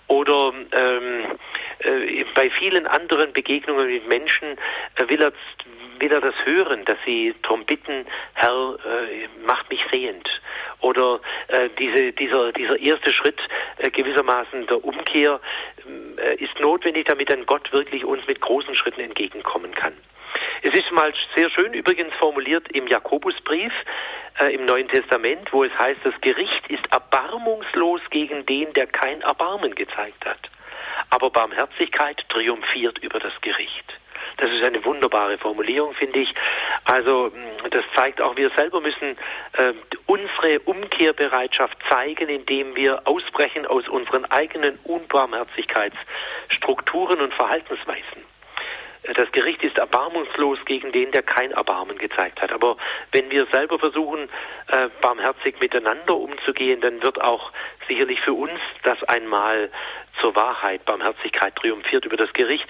[0.07, 1.39] Oder ähm,
[1.81, 4.59] äh, bei vielen anderen Begegnungen mit Menschen
[4.97, 5.33] äh, will, er,
[5.99, 10.29] will er das hören, dass sie darum bitten, Herr, äh, macht mich sehend.
[10.81, 13.41] Oder äh, diese, dieser, dieser erste Schritt
[13.79, 15.41] äh, gewissermaßen der Umkehr
[16.17, 19.95] äh, ist notwendig, damit dann Gott wirklich uns mit großen Schritten entgegenkommen kann.
[20.63, 23.73] Es ist mal sehr schön übrigens formuliert im Jakobusbrief
[24.41, 29.23] äh, im Neuen Testament, wo es heißt, das Gericht ist erbarmungslos gegen den, der kein
[29.23, 30.39] Erbarmen gezeigt hat.
[31.11, 33.99] Aber Barmherzigkeit triumphiert über das Gericht.
[34.37, 36.33] Das ist eine wunderbare Formulierung, finde ich.
[36.85, 37.33] Also
[37.71, 39.17] das zeigt auch, wir selber müssen
[39.55, 39.73] äh,
[40.07, 48.23] unsere Umkehrbereitschaft zeigen, indem wir ausbrechen aus unseren eigenen Unbarmherzigkeitsstrukturen und Verhaltensweisen.
[49.15, 52.53] Das Gericht ist erbarmungslos gegen den, der kein Erbarmen gezeigt hat.
[52.53, 52.77] Aber
[53.13, 54.29] wenn wir selber versuchen,
[54.69, 57.53] äh, barmherzig miteinander umzugehen, dann wird auch
[57.87, 59.71] sicherlich für uns das einmal
[60.21, 60.85] zur Wahrheit.
[60.85, 62.69] Barmherzigkeit triumphiert über das Gericht.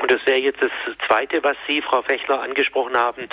[0.00, 0.70] Und das wäre jetzt das
[1.06, 3.28] Zweite, was Sie, Frau Fechler, angesprochen haben,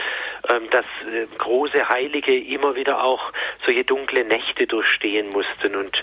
[0.49, 3.31] ähm, dass äh, große Heilige immer wieder auch
[3.65, 5.97] solche dunkle Nächte durchstehen mussten und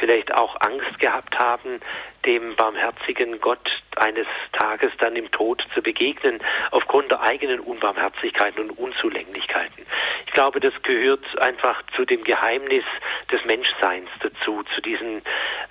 [0.00, 1.80] vielleicht auch Angst gehabt haben,
[2.26, 6.40] dem barmherzigen Gott eines Tages dann im Tod zu begegnen,
[6.70, 9.86] aufgrund der eigenen Unbarmherzigkeiten und Unzulänglichkeiten.
[10.26, 12.84] Ich glaube, das gehört einfach zu dem Geheimnis
[13.32, 15.22] des Menschseins dazu, zu diesem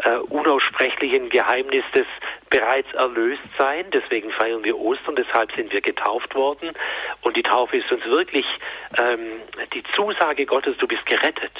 [0.04, 2.08] äh, unaussprechlichen Geheimnis des
[2.50, 3.86] bereits erlöst sein.
[3.94, 6.72] Deswegen feiern wir Ostern, deshalb sind wir getauft worden.
[7.22, 8.46] Und die Taufe ist uns wirklich
[9.00, 9.42] ähm,
[9.74, 11.54] die Zusage Gottes, du bist gerettet.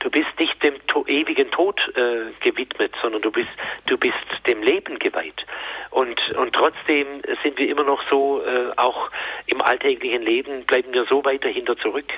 [0.00, 3.52] Du bist nicht dem to ewigen Tod äh, gewidmet, sondern du bist,
[3.86, 4.14] du bist
[4.46, 5.44] dem Leben geweiht.
[5.90, 9.10] Und, und trotzdem sind wir immer noch so, äh, auch
[9.46, 12.12] im alltäglichen Leben bleiben wir so weit dahinter zurück,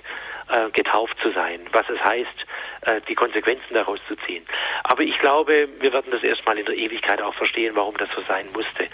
[0.51, 2.47] äh, getauft zu sein, was es heißt,
[2.83, 4.45] äh, die Konsequenzen daraus zu ziehen.
[4.85, 8.23] Aber ich glaube, wir werden das erstmal in der Ewigkeit auch verstehen, warum das so
[8.23, 8.89] sein musste.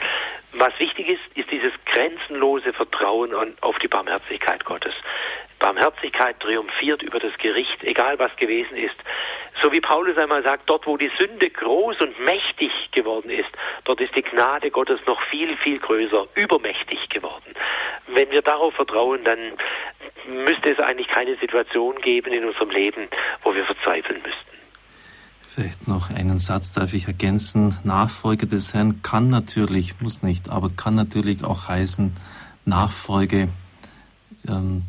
[0.52, 4.94] Was wichtig ist, ist dieses grenzenlose Vertrauen auf die Barmherzigkeit Gottes.
[5.64, 8.96] Barmherzigkeit triumphiert über das Gericht, egal was gewesen ist.
[9.62, 13.48] So wie Paulus einmal sagt, dort wo die Sünde groß und mächtig geworden ist,
[13.84, 17.54] dort ist die Gnade Gottes noch viel, viel größer, übermächtig geworden.
[18.08, 19.38] wenn wir darauf vertrauen, dann
[20.44, 23.08] müsste es eigentlich keine Situation geben in unserem Leben,
[23.42, 24.54] wo wir verzweifeln müssten.
[25.48, 27.74] Vielleicht noch einen Satz darf ich ergänzen.
[27.84, 32.14] Nachfolge des Herrn kann natürlich, muss nicht, aber kann natürlich auch heißen,
[32.66, 33.48] Nachfolge
[34.46, 34.82] ähm,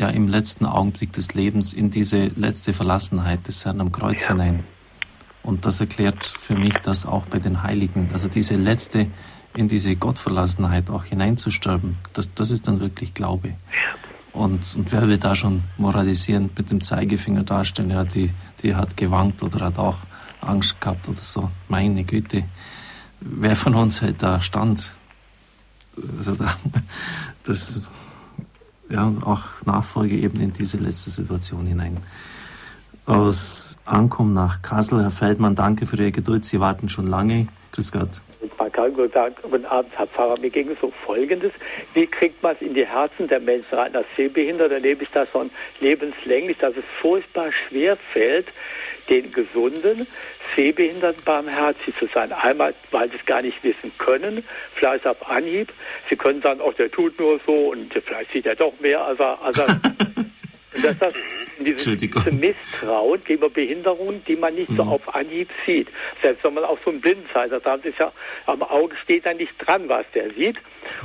[0.00, 4.28] ja, im letzten Augenblick des Lebens in diese letzte Verlassenheit des Herrn am Kreuz ja.
[4.28, 4.64] hinein.
[5.42, 8.10] Und das erklärt für mich das auch bei den Heiligen.
[8.12, 9.08] Also diese letzte,
[9.54, 13.54] in diese Gottverlassenheit auch hineinzusterben, das, das ist dann wirklich Glaube.
[14.32, 18.30] Und, und wer will da schon moralisieren, mit dem Zeigefinger darstellen, ja, die,
[18.62, 19.98] die hat gewankt oder hat auch
[20.40, 21.50] Angst gehabt oder so.
[21.68, 22.44] Meine Güte,
[23.20, 24.96] wer von uns halt da stand,
[26.16, 26.56] also da,
[27.44, 27.86] das,
[28.92, 31.96] ja, auch Nachfolge eben in diese letzte Situation hinein.
[33.06, 36.44] Aus Ankommen nach Kassel, Herr Feldmann, danke für Ihre Geduld.
[36.44, 37.48] Sie warten schon lange.
[37.72, 38.20] Grüß Gott.
[39.42, 40.38] Guten Abend, Herr Pfarrer.
[40.38, 41.52] Mir ging es so Folgendes.
[41.94, 43.94] Wie kriegt man es in die Herzen der Menschen rein?
[43.94, 45.50] Als Sehbehinderter erlebe ich das schon
[45.80, 48.46] lebenslänglich, dass es furchtbar schwer fällt,
[49.08, 50.06] den Gesunden,
[50.54, 52.32] Sehbehinderten barmherzig zu sein.
[52.32, 55.72] Einmal, weil sie es gar nicht wissen können, vielleicht auf Anhieb.
[56.08, 59.20] Sie können sagen, auch der tut nur so und vielleicht sieht er doch mehr, als
[59.20, 59.66] er, als er
[60.74, 61.14] Und dass das
[61.58, 61.86] dieses
[62.32, 64.76] Misstrauen gegenüber Behinderungen, die man nicht mhm.
[64.76, 65.88] so auf Anhieb sieht.
[66.20, 68.12] Selbst wenn man auch so ein Blindenschalter dran ist, ja,
[68.46, 70.56] am Auge steht da nicht dran, was der sieht.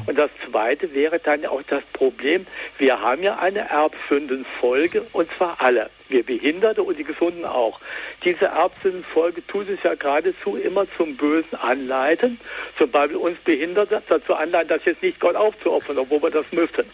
[0.05, 5.57] Und das Zweite wäre dann auch das Problem, wir haben ja eine Erbsündenfolge, und zwar
[5.59, 5.89] alle.
[6.09, 7.79] Wir Behinderte und die Gesunden auch.
[8.23, 12.39] Diese Erbsündenfolge tut es ja geradezu immer zum Bösen anleiten.
[12.77, 16.85] Zum Beispiel uns Behinderte dazu anleiten, das jetzt nicht Gott aufzuopfern, obwohl wir das müssten.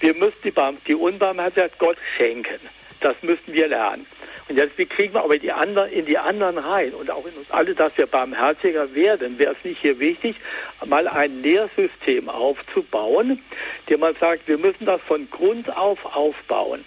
[0.00, 2.60] Wir müssen die, Barm die Unbarmherzigkeit Gott schenken.
[3.00, 4.06] Das müssen wir lernen.
[4.48, 7.32] Und jetzt, wie kriegen wir aber die anderen, in die anderen rein und auch in
[7.34, 9.38] uns alle, dass wir barmherziger werden?
[9.38, 10.36] Wäre es nicht hier wichtig,
[10.84, 13.42] mal ein Lehrsystem aufzubauen,
[13.88, 16.84] dem man sagt, wir müssen das von Grund auf aufbauen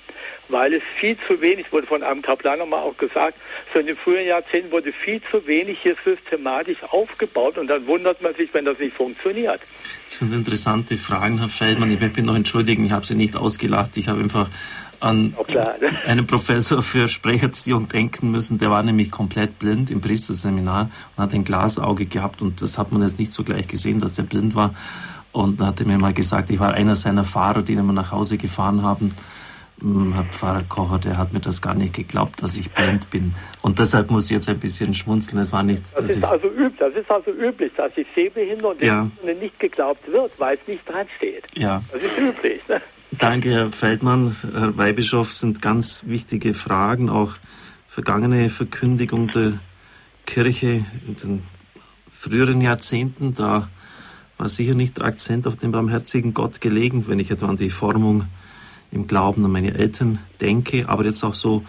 [0.49, 3.37] weil es viel zu wenig wurde von einem Kaplan nochmal auch gesagt,
[3.73, 8.21] so in den früheren Jahrzehnten wurde viel zu wenig hier systematisch aufgebaut und dann wundert
[8.21, 9.61] man sich, wenn das nicht funktioniert.
[10.09, 11.91] Das sind interessante Fragen, Herr Feldmann.
[11.91, 13.95] Ich möchte mich noch entschuldigen, ich habe Sie nicht ausgelacht.
[13.95, 14.49] Ich habe einfach
[14.99, 15.35] an
[16.07, 18.57] einen Professor für Sprecherziehung denken müssen.
[18.57, 22.91] Der war nämlich komplett blind im Priesterseminar und hat ein Glasauge gehabt und das hat
[22.91, 24.73] man jetzt nicht so gleich gesehen, dass der blind war.
[25.31, 28.11] Und dann hat er mir mal gesagt, ich war einer seiner Fahrer, die wir nach
[28.11, 29.13] Hause gefahren haben.
[29.81, 33.33] Hm, Herr Pfarrer Kocher, der hat mir das gar nicht geglaubt, dass ich blind bin.
[33.61, 35.37] Und deshalb muss ich jetzt ein bisschen schmunzeln.
[35.39, 35.93] Es war nichts.
[35.93, 39.09] Das, das, ist, also üb, das ist also üblich, dass die Sehbehinderung ja.
[39.23, 41.45] nicht geglaubt wird, weil es nicht dran steht.
[41.55, 41.81] Ja.
[41.93, 42.61] Das ist üblich.
[42.67, 42.81] Ne?
[43.11, 44.35] Danke, Herr Feldmann.
[44.53, 47.33] Herr Weihbischof, sind ganz wichtige Fragen, auch
[47.87, 49.59] vergangene Verkündigung der
[50.25, 51.43] Kirche in den
[52.11, 53.33] früheren Jahrzehnten.
[53.33, 53.69] Da
[54.37, 57.69] war sicher nicht der Akzent auf den barmherzigen Gott gelegen, wenn ich etwa an die
[57.69, 58.25] Formung
[58.91, 61.63] im Glauben an meine Eltern denke, aber jetzt auch so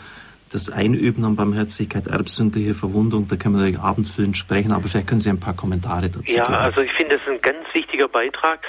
[0.53, 5.31] das Einüben an Barmherzigkeit, erbsündliche Verwundung, da können wir abendfüllend sprechen, aber vielleicht können Sie
[5.31, 6.55] ein paar Kommentare dazu ja, geben.
[6.55, 8.61] Ja, also ich finde das ein ganz wichtiger Beitrag,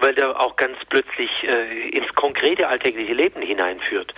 [0.00, 4.14] weil der auch ganz plötzlich äh, ins konkrete alltägliche Leben hineinführt.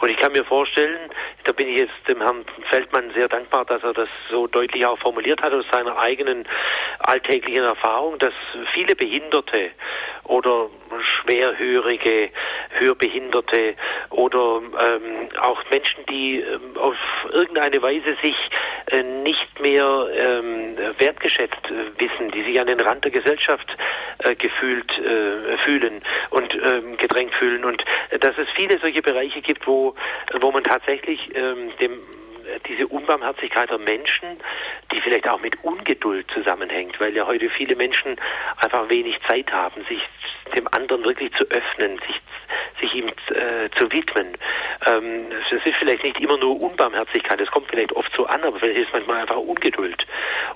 [0.00, 1.10] Und ich kann mir vorstellen,
[1.44, 4.98] da bin ich jetzt dem Herrn Feldmann sehr dankbar, dass er das so deutlich auch
[4.98, 6.46] formuliert hat aus seiner eigenen
[6.98, 8.34] alltäglichen Erfahrung, dass
[8.74, 9.70] viele Behinderte
[10.24, 10.68] oder
[11.22, 12.30] Schwerhörige,
[12.70, 13.74] Hörbehinderte
[14.10, 16.96] oder ähm, auch Menschen, die ähm, auf
[17.30, 18.36] irgendeine Weise sich
[18.86, 23.66] äh, nicht mehr ähm, wertgeschätzt äh, wissen, die sich an den Rand der Gesellschaft
[24.18, 25.25] äh, gefühlt äh,
[25.64, 26.00] fühlen
[26.30, 27.64] und ähm, gedrängt fühlen.
[27.64, 29.94] Und äh, dass es viele solche Bereiche gibt, wo
[30.40, 32.00] wo man tatsächlich ähm, dem
[32.68, 34.40] diese Unbarmherzigkeit der Menschen,
[34.92, 38.16] die vielleicht auch mit Ungeduld zusammenhängt, weil ja heute viele Menschen
[38.58, 40.02] einfach wenig Zeit haben, sich
[40.56, 42.20] dem anderen wirklich zu öffnen, sich,
[42.80, 44.36] sich ihm äh, zu widmen.
[44.86, 45.26] Ähm,
[45.66, 48.92] ist vielleicht nicht immer nur Unbarmherzigkeit, es kommt vielleicht oft so an, aber vielleicht ist
[48.92, 50.06] manchmal einfach Ungeduld.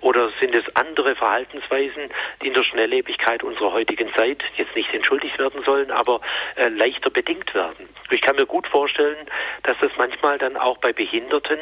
[0.00, 2.04] Oder sind es andere Verhaltensweisen,
[2.42, 6.20] die in der Schnelllebigkeit unserer heutigen Zeit jetzt nicht entschuldigt werden sollen, aber
[6.56, 7.88] äh, leichter bedingt werden.
[8.10, 9.26] Ich kann mir gut vorstellen,
[9.64, 11.58] dass das manchmal dann auch bei Behinderten,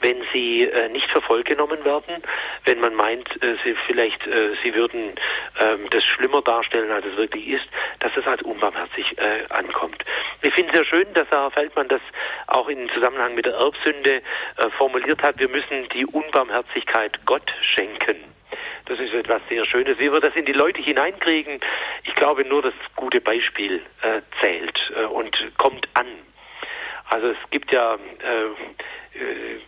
[0.00, 2.22] wenn sie äh, nicht für genommen werden,
[2.64, 5.14] wenn man meint, äh, sie vielleicht, äh, sie würden
[5.60, 7.64] ähm, das schlimmer darstellen, als es wirklich ist,
[8.00, 10.04] dass das als unbarmherzig äh, ankommt.
[10.42, 12.00] Ich finde es sehr schön, dass Herr Feldmann das
[12.48, 15.38] auch im Zusammenhang mit der Erbsünde äh, formuliert hat.
[15.38, 18.16] Wir müssen die Unbarmherzigkeit Gott schenken.
[18.86, 19.98] Das ist etwas sehr Schönes.
[19.98, 21.60] Wie wir das in die Leute hineinkriegen,
[22.04, 26.06] ich glaube nur das gute Beispiel äh, zählt äh, und kommt an.
[27.08, 27.98] Also es gibt ja äh,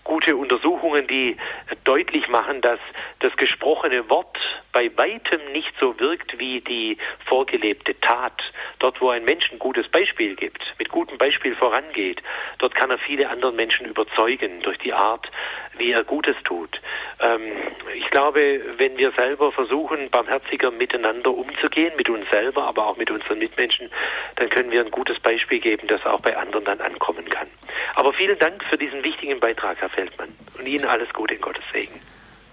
[0.05, 1.37] gute Untersuchungen, die
[1.85, 2.79] deutlich machen, dass
[3.21, 4.39] das gesprochene Wort
[4.73, 8.41] bei weitem nicht so wirkt wie die vorgelebte Tat.
[8.81, 12.23] Dort, wo ein Mensch ein gutes Beispiel gibt, mit gutem Beispiel vorangeht,
[12.59, 15.31] dort kann er viele andere Menschen überzeugen durch die Art,
[15.79, 16.81] wie er Gutes tut.
[17.21, 17.53] Ähm,
[17.95, 23.11] ich glaube, wenn wir selber versuchen, barmherziger miteinander umzugehen, mit uns selber, aber auch mit
[23.11, 23.91] unseren Mitmenschen,
[24.37, 27.49] dann können wir ein gutes Beispiel geben, das auch bei anderen dann ankommen kann.
[27.95, 30.29] Aber vielen Dank für diesen wichtigen Beitrag, Herr Feldmann.
[30.59, 31.95] Und Ihnen alles Gute in Gottes Segen.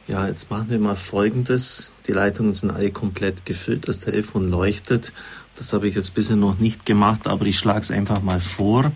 [0.08, 1.94] Ja, jetzt machen wir mal Folgendes.
[2.08, 5.14] Die Leitungen sind alle komplett gefüllt, das Telefon leuchtet.
[5.56, 8.92] Das habe ich jetzt bisher noch nicht gemacht, aber ich schlage es einfach mal vor.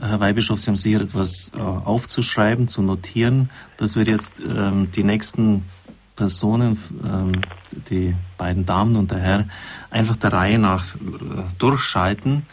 [0.00, 3.50] Herr Weihbischof, Sie haben sicher etwas äh, aufzuschreiben, zu notieren.
[3.76, 5.64] Das wird jetzt ähm, die nächsten
[6.14, 7.40] Personen, ähm,
[7.90, 9.44] die beiden Damen und der Herr,
[9.90, 10.98] einfach der Reihe nach äh,
[11.58, 12.44] durchschalten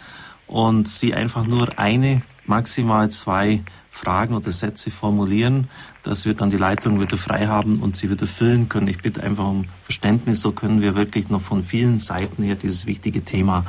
[0.47, 3.64] und Sie einfach nur eine, maximal zwei
[3.95, 5.69] Fragen oder Sätze formulieren,
[6.03, 8.89] dass wir dann die Leitung wieder frei haben und sie wieder füllen können.
[8.89, 12.85] Ich bitte einfach um Verständnis, so können wir wirklich noch von vielen Seiten her dieses
[12.85, 13.65] wichtige Thema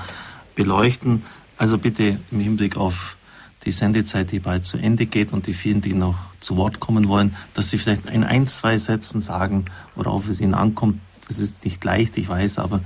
[0.57, 1.23] beleuchten.
[1.57, 3.17] Also bitte im Hinblick auf
[3.65, 7.07] die Sendezeit, die bald zu Ende geht und die vielen, die noch zu Wort kommen
[7.07, 10.99] wollen, dass sie vielleicht in ein, zwei Sätzen sagen, worauf es ihnen ankommt.
[11.29, 12.81] Das ist nicht leicht, ich weiß, aber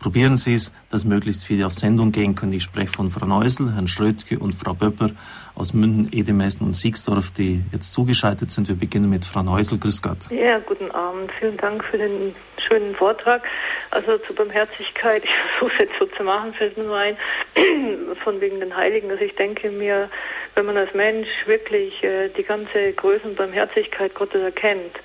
[0.00, 2.52] Probieren Sie es, dass möglichst viele auf Sendung gehen können.
[2.52, 5.10] Ich spreche von Frau Neusel, Herrn Schrödke und Frau Böpper
[5.54, 8.68] aus München, Edemessen und Siegsdorf, die jetzt zugeschaltet sind.
[8.68, 9.78] Wir beginnen mit Frau Neusel.
[9.78, 10.30] Grüß Gott.
[10.30, 11.32] Ja, guten Abend.
[11.40, 13.42] Vielen Dank für den schönen Vortrag.
[13.90, 17.16] Also zur Barmherzigkeit, ich versuche es jetzt so zu machen, fällt mir nur ein,
[18.22, 19.10] von wegen den Heiligen.
[19.10, 20.10] Also ich denke mir,
[20.54, 25.00] wenn man als Mensch wirklich äh, die ganze Größe und Barmherzigkeit Gottes erkennt,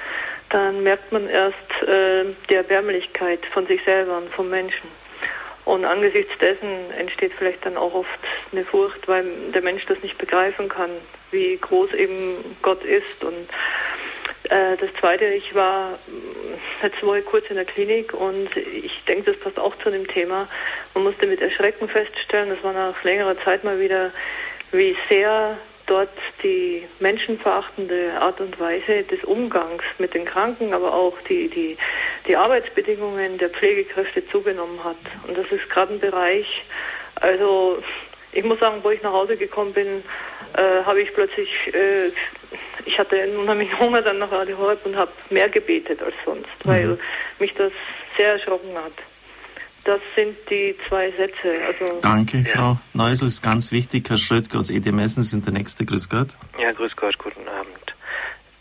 [0.52, 1.56] dann merkt man erst
[1.88, 4.90] äh, die Erbärmlichkeit von sich selber und vom Menschen.
[5.64, 8.20] Und angesichts dessen entsteht vielleicht dann auch oft
[8.52, 10.90] eine Furcht, weil der Mensch das nicht begreifen kann,
[11.32, 13.24] wie groß eben Gott ist.
[13.24, 13.48] Und
[14.50, 16.00] äh, das Zweite, ich war
[16.82, 20.48] letzte Woche kurz in der Klinik und ich denke, das passt auch zu dem Thema.
[20.94, 24.12] Man musste mit Erschrecken feststellen, das war nach längerer Zeit mal wieder,
[24.72, 25.58] wie sehr
[25.92, 26.10] dort
[26.42, 31.78] die menschenverachtende Art und Weise des Umgangs mit den Kranken, aber auch die, die,
[32.28, 34.96] die Arbeitsbedingungen der Pflegekräfte zugenommen hat.
[35.28, 36.64] Und das ist gerade ein Bereich,
[37.16, 37.84] also
[38.32, 40.02] ich muss sagen, wo ich nach Hause gekommen bin,
[40.56, 42.08] äh, habe ich plötzlich, äh,
[42.86, 46.70] ich hatte unheimlich Hunger dann nach Radio Horeb und habe mehr gebetet als sonst, mhm.
[46.70, 47.00] weil
[47.40, 47.74] mich das
[48.16, 48.94] sehr erschrocken hat.
[49.84, 51.56] Das sind die zwei Sätze.
[51.66, 52.44] Also Danke, ja.
[52.46, 54.10] Frau Neusel, ist ganz wichtig.
[54.10, 55.86] Herr Schrödke aus EDMessen sind der Nächste.
[55.86, 56.38] Grüß Gott.
[56.60, 57.96] Ja, grüß Gott, guten Abend.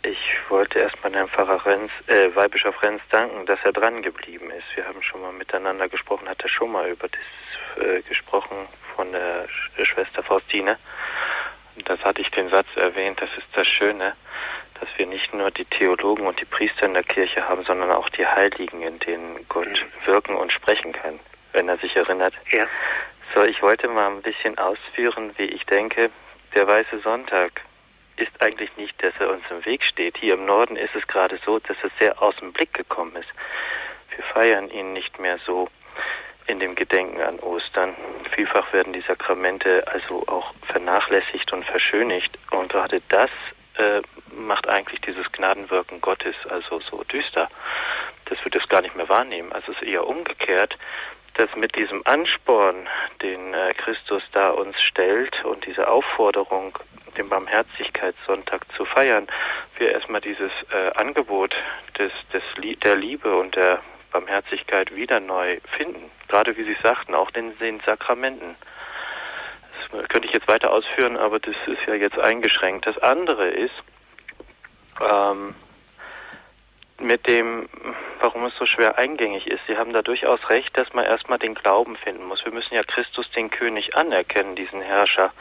[0.03, 0.17] Ich
[0.49, 4.65] wollte erstmal Herrn Pfarrer Renz, äh, Weihbischof Renz danken, dass er dran geblieben ist.
[4.75, 9.11] Wir haben schon mal miteinander gesprochen, hat er schon mal über das äh, gesprochen von
[9.11, 9.47] der,
[9.85, 10.77] Schwester Faustine.
[11.85, 14.13] Das hatte ich den Satz erwähnt, das ist das Schöne
[14.81, 18.09] dass wir nicht nur die Theologen und die Priester in der Kirche haben, sondern auch
[18.09, 20.07] die Heiligen, in denen Gott mhm.
[20.07, 21.19] wirken und sprechen kann,
[21.53, 22.33] wenn er sich erinnert.
[22.51, 22.65] Ja.
[23.33, 26.09] So, ich wollte mal ein bisschen ausführen, wie ich denke,
[26.55, 27.61] der Weiße Sonntag
[28.17, 30.17] ist eigentlich nicht, dass er uns im Weg steht.
[30.17, 33.29] Hier im Norden ist es gerade so, dass es sehr aus dem Blick gekommen ist.
[34.15, 35.69] Wir feiern ihn nicht mehr so
[36.47, 37.95] in dem Gedenken an Ostern.
[38.35, 42.37] Vielfach werden die Sakramente also auch vernachlässigt und verschönigt.
[42.49, 43.29] Und gerade das
[43.77, 44.01] äh,
[44.35, 47.49] macht eigentlich dieses Gnadenwirken Gottes also so düster,
[48.25, 49.51] dass wir das gar nicht mehr wahrnehmen.
[49.51, 50.77] Also es ist eher umgekehrt,
[51.35, 52.87] dass mit diesem Ansporn,
[53.21, 56.77] den äh, Christus da uns stellt und diese Aufforderung,
[57.17, 59.27] den Barmherzigkeitssonntag zu feiern,
[59.77, 61.53] wir erstmal dieses äh, Angebot
[61.97, 62.43] des, des,
[62.83, 63.81] der Liebe und der
[64.11, 66.11] Barmherzigkeit wieder neu finden.
[66.27, 68.55] Gerade wie Sie sagten, auch in den Sakramenten.
[69.91, 72.85] Könnte ich jetzt weiter ausführen, aber das ist ja jetzt eingeschränkt.
[72.85, 73.73] Das andere ist,
[75.01, 75.55] ähm,
[77.01, 77.67] mit dem,
[78.19, 79.61] warum es so schwer eingängig ist.
[79.67, 82.45] Sie haben da durchaus recht, dass man erstmal den Glauben finden muss.
[82.45, 85.33] Wir müssen ja Christus den König anerkennen, diesen Herrscher.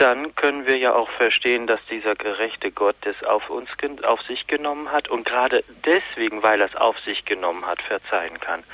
[0.00, 3.68] Dann können wir ja auch verstehen, dass dieser gerechte Gott das auf uns
[4.02, 8.40] auf sich genommen hat und gerade deswegen, weil er es auf sich genommen hat, verzeihen
[8.40, 8.64] kann.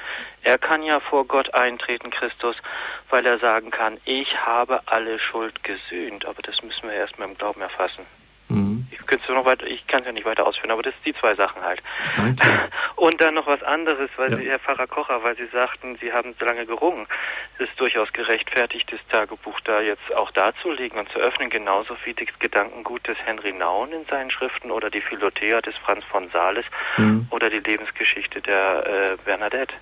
[0.45, 2.55] Er kann ja vor Gott eintreten, Christus,
[3.11, 6.27] weil er sagen kann, ich habe alle Schuld gesühnt.
[6.27, 8.07] Aber das müssen wir erstmal im Glauben erfassen.
[9.11, 9.19] Mhm.
[9.23, 11.35] Ich, noch weiter, ich kann es ja nicht weiter ausführen, aber das sind die zwei
[11.35, 11.83] Sachen halt.
[12.17, 12.71] Danke.
[12.97, 14.37] Und dann noch was anderes, weil ja.
[14.39, 17.07] Sie, Herr Pfarrer Kocher, weil Sie sagten, Sie haben so lange gerungen.
[17.59, 22.15] Es ist durchaus gerechtfertigt, das Tagebuch da jetzt auch darzulegen und zu öffnen, genauso wie
[22.15, 26.65] das Gedankengut des Henry Naun in seinen Schriften oder die Philothea des Franz von Sales
[26.97, 27.27] mhm.
[27.31, 29.75] oder die Lebensgeschichte der äh, Bernadette.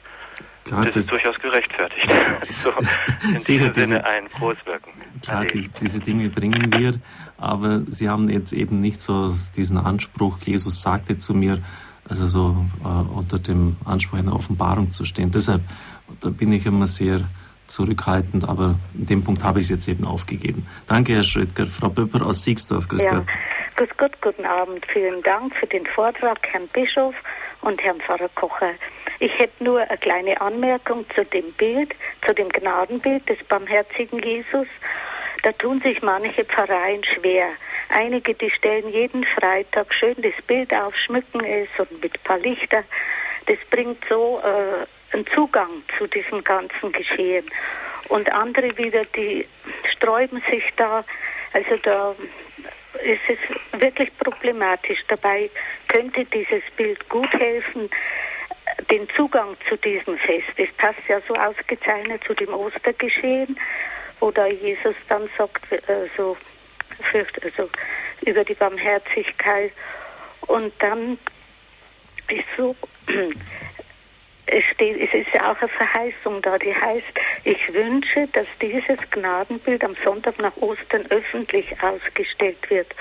[0.65, 2.09] Klar, das, das, ist durchaus gerechtfertigt.
[2.43, 4.93] so, in diesem diese, Sinne ein Großwirken.
[5.23, 6.95] Klar, die, diese Dinge bringen wir,
[7.45, 11.63] aber Sie haben jetzt eben nicht so diesen Anspruch, Jesus sagte zu mir,
[12.09, 15.31] also so äh, unter dem Anspruch einer Offenbarung zu stehen.
[15.31, 15.63] Deshalb,
[16.21, 17.21] da bin ich immer sehr
[17.67, 20.67] zurückhaltend, aber in dem Punkt habe ich es jetzt eben aufgegeben.
[20.87, 21.67] Danke, Herr Schrödger.
[21.67, 23.15] Frau Böpper aus Siegsdorf, grüß ja.
[23.15, 23.27] Gott.
[23.77, 24.87] Grüß Gott, guten Abend.
[24.93, 27.15] Vielen Dank für den Vortrag, Herrn Bischof
[27.63, 28.73] und Herrn Pfarrer Kocher.
[29.19, 31.95] Ich hätte nur eine kleine Anmerkung zu dem Bild,
[32.27, 34.67] zu dem Gnadenbild des barmherzigen Jesus.
[35.45, 37.51] Da tun sich manche Pfarreien schwer.
[37.91, 42.39] Einige, die stellen jeden Freitag schön das Bild auf, schmücken es und mit ein paar
[42.39, 42.83] Lichter.
[43.45, 45.69] Das bringt so äh, einen Zugang
[45.99, 47.45] zu diesem ganzen Geschehen.
[48.09, 49.47] Und andere wieder, die
[49.95, 51.05] sträuben sich da.
[51.53, 52.15] Also da
[53.03, 55.01] ist es wirklich problematisch.
[55.09, 55.51] Dabei
[55.89, 57.91] könnte dieses Bild gut helfen,
[58.91, 60.55] den Zugang zu diesem Fest.
[60.57, 63.59] Es passt ja so ausgezeichnet zu dem Ostergeschehen,
[64.31, 66.37] da Jesus dann sagt, äh, also
[68.23, 69.73] über die Barmherzigkeit.
[70.47, 71.19] Und dann
[72.29, 72.75] ist so,
[74.47, 77.07] es, steht, es ist ja auch eine Verheißung da, die heißt,
[77.45, 82.95] ich wünsche, dass dieses Gnadenbild am Sonntag nach Ostern öffentlich ausgestellt wird.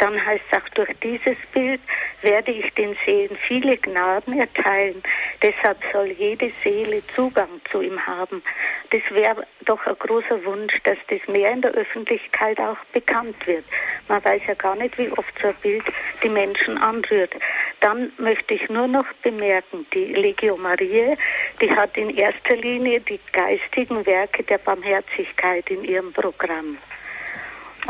[0.00, 1.80] Dann heißt es auch, durch dieses Bild
[2.22, 5.02] werde ich den Seelen viele Gnaden erteilen.
[5.42, 8.42] Deshalb soll jede Seele Zugang zu ihm haben.
[8.90, 13.64] Das wäre doch ein großer Wunsch, dass das mehr in der Öffentlichkeit auch bekannt wird.
[14.08, 15.84] Man weiß ja gar nicht, wie oft so ein Bild
[16.22, 17.34] die Menschen anrührt.
[17.80, 21.14] Dann möchte ich nur noch bemerken, die Legio Maria,
[21.60, 26.78] die hat in erster Linie die geistigen Werke der Barmherzigkeit in ihrem Programm.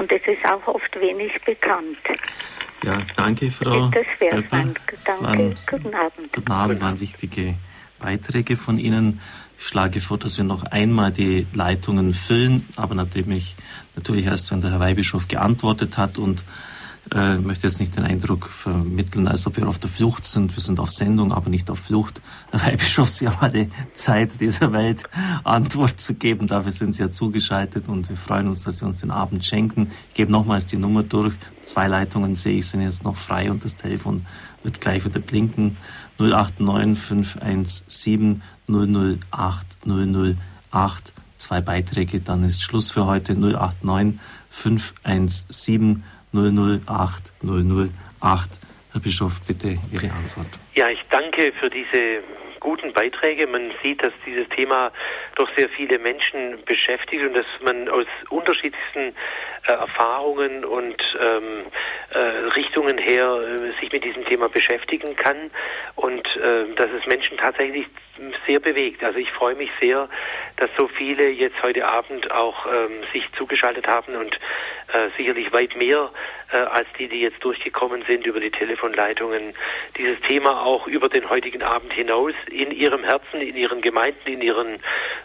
[0.00, 1.98] Und das ist auch oft wenig bekannt.
[2.82, 3.88] Ja, danke, Frau.
[3.88, 4.80] Das wäre Danke,
[5.20, 6.32] waren, guten Abend.
[6.32, 7.54] Guten Abend, waren wichtige
[7.98, 9.20] Beiträge von Ihnen.
[9.58, 13.56] Ich schlage vor, dass wir noch einmal die Leitungen füllen, aber natürlich,
[13.94, 16.44] natürlich erst, wenn der Herr Weihbischof geantwortet hat und
[17.12, 20.54] äh, möchte jetzt nicht den Eindruck vermitteln, als ob wir auf der Flucht sind.
[20.54, 22.22] Wir sind auf Sendung, aber nicht auf Flucht.
[22.52, 25.02] Herr Weihbischof, Sie haben alle Zeit dieser Welt,
[25.42, 26.46] Antwort zu geben.
[26.46, 29.90] Dafür sind Sie ja zugeschaltet und wir freuen uns, dass Sie uns den Abend schenken.
[30.08, 31.34] Ich gebe nochmals die Nummer durch.
[31.64, 34.26] Zwei Leitungen sehe ich, sind jetzt noch frei und das Telefon
[34.62, 35.76] wird gleich wieder blinken.
[36.18, 41.12] 089 517 008 008.
[41.38, 43.34] Zwei Beiträge, dann ist Schluss für heute.
[43.34, 44.20] 089
[44.50, 47.32] 517 008 008.
[48.92, 50.58] Herr Bischof, bitte Ihre Antwort.
[50.74, 52.22] Ja, ich danke für diese
[52.60, 53.46] guten Beiträge.
[53.46, 54.92] Man sieht, dass dieses Thema
[55.36, 59.14] doch sehr viele Menschen beschäftigt und dass man aus unterschiedlichsten
[59.66, 61.66] äh, Erfahrungen und ähm,
[62.10, 62.18] äh,
[62.54, 65.50] Richtungen her äh, sich mit diesem Thema beschäftigen kann
[65.96, 67.86] und äh, dass es Menschen tatsächlich
[68.46, 69.02] sehr bewegt.
[69.02, 70.08] Also ich freue mich sehr,
[70.56, 74.34] dass so viele jetzt heute Abend auch ähm, sich zugeschaltet haben und
[74.92, 76.10] äh, sicherlich weit mehr
[76.52, 79.54] äh, als die, die jetzt durchgekommen sind über die Telefonleitungen,
[79.96, 84.42] dieses Thema auch über den heutigen Abend hinaus in ihrem Herzen, in ihren Gemeinden, in
[84.42, 84.74] ihren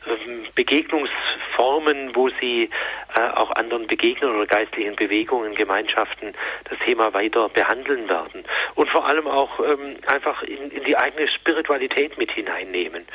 [0.07, 2.69] ähm, Begegnungsformen, wo sie
[3.15, 6.33] äh, auch anderen begegnen oder geistlichen Bewegungen, Gemeinschaften
[6.69, 8.43] das Thema weiter behandeln werden
[8.75, 13.05] und vor allem auch ähm, einfach in, in die eigene Spiritualität mit hineinnehmen.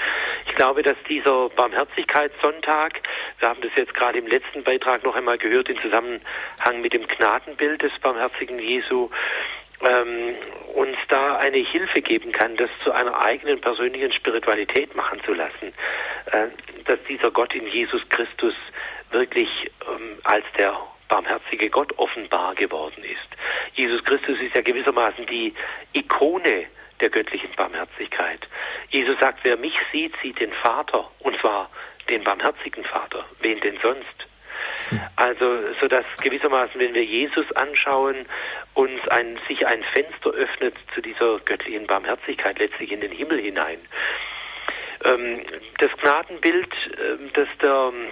[0.46, 3.00] Ich glaube, dass dieser Barmherzigkeitssonntag,
[3.38, 7.06] wir haben das jetzt gerade im letzten Beitrag noch einmal gehört, im Zusammenhang mit dem
[7.06, 9.10] Gnadenbild des barmherzigen Jesu,
[9.82, 10.34] ähm,
[10.74, 15.72] uns da eine Hilfe geben kann, das zu einer eigenen persönlichen Spiritualität machen zu lassen,
[16.32, 16.48] äh,
[16.84, 18.54] dass dieser Gott in Jesus Christus
[19.10, 19.48] wirklich
[19.88, 20.78] ähm, als der
[21.08, 23.18] barmherzige Gott offenbar geworden ist.
[23.74, 25.54] Jesus Christus ist ja gewissermaßen die
[25.92, 26.66] Ikone
[27.00, 28.46] der göttlichen Barmherzigkeit.
[28.90, 31.70] Jesus sagt, wer mich sieht, sieht den Vater, und zwar
[32.08, 33.24] den barmherzigen Vater.
[33.40, 34.29] Wen denn sonst?
[35.16, 38.26] Also, so dass gewissermaßen, wenn wir Jesus anschauen,
[38.74, 43.78] uns ein, sich ein Fenster öffnet zu dieser göttlichen Barmherzigkeit letztlich in den Himmel hinein.
[45.04, 45.42] Ähm,
[45.78, 48.08] das Gnadenbild, äh, das der ähm,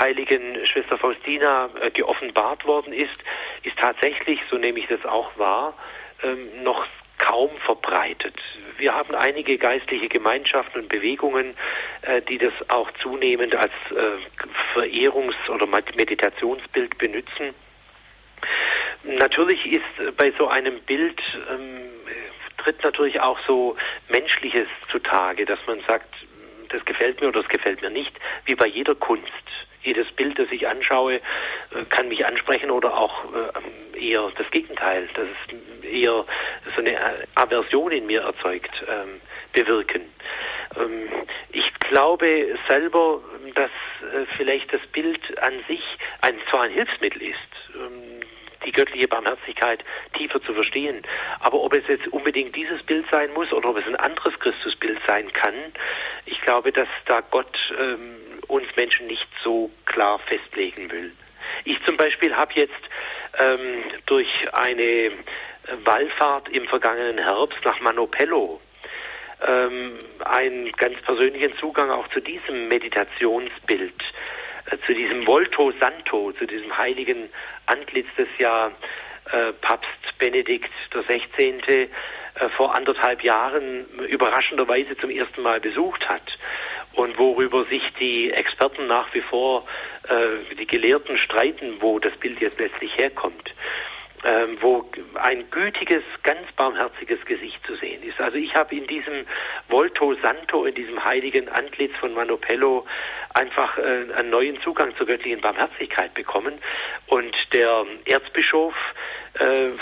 [0.00, 3.22] heiligen Schwester Faustina äh, geoffenbart worden ist,
[3.62, 5.74] ist tatsächlich, so nehme ich das auch wahr,
[6.22, 6.86] ähm, noch
[7.18, 8.36] kaum verbreitet.
[8.80, 11.54] Wir haben einige geistliche Gemeinschaften und Bewegungen,
[12.00, 17.54] äh, die das auch zunehmend als äh, Verehrungs- oder Meditationsbild benutzen.
[19.04, 21.20] Natürlich ist bei so einem Bild
[21.50, 21.90] ähm,
[22.56, 23.76] tritt natürlich auch so
[24.08, 26.14] Menschliches zutage, dass man sagt,
[26.70, 28.12] das gefällt mir oder das gefällt mir nicht,
[28.46, 29.26] wie bei jeder Kunst.
[29.82, 31.20] Jedes Bild, das ich anschaue, äh,
[31.90, 36.24] kann mich ansprechen oder auch äh, eher das Gegenteil, dass es eher
[36.74, 36.96] so eine
[37.34, 39.20] Aversion in mir erzeugt, ähm,
[39.52, 40.02] bewirken.
[40.76, 41.08] Ähm,
[41.52, 43.20] ich glaube selber,
[43.54, 43.70] dass
[44.02, 45.82] äh, vielleicht das Bild an sich
[46.22, 47.38] ein, zwar ein Hilfsmittel ist,
[47.74, 48.20] ähm,
[48.64, 49.84] die göttliche Barmherzigkeit
[50.16, 51.02] tiefer zu verstehen.
[51.40, 54.98] Aber ob es jetzt unbedingt dieses Bild sein muss oder ob es ein anderes Christusbild
[55.06, 55.54] sein kann,
[56.26, 58.16] ich glaube, dass da Gott ähm,
[58.48, 61.12] uns Menschen nicht so klar festlegen will.
[61.64, 62.80] Ich zum Beispiel habe jetzt
[63.38, 65.12] ähm, durch eine
[65.84, 68.60] Wallfahrt im vergangenen Herbst nach Manopello
[69.46, 73.94] ähm, einen ganz persönlichen Zugang auch zu diesem Meditationsbild,
[74.70, 77.30] äh, zu diesem Volto Santo, zu diesem heiligen
[77.66, 78.70] Antlitz, das ja
[79.32, 79.88] äh, Papst
[80.18, 81.88] Benedikt XVI.
[82.34, 86.38] Äh, vor anderthalb Jahren überraschenderweise zum ersten Mal besucht hat
[86.92, 89.66] und worüber sich die Experten nach wie vor,
[90.08, 93.52] äh, die Gelehrten streiten, wo das Bild jetzt letztlich herkommt
[94.24, 94.84] ähm, wo
[95.14, 98.20] ein gütiges, ganz barmherziges Gesicht zu sehen ist.
[98.20, 99.26] Also ich habe in diesem
[99.68, 102.86] Volto Santo, in diesem heiligen Antlitz von Manopello
[103.34, 106.54] einfach äh, einen neuen Zugang zur göttlichen Barmherzigkeit bekommen.
[107.06, 108.74] Und der Erzbischof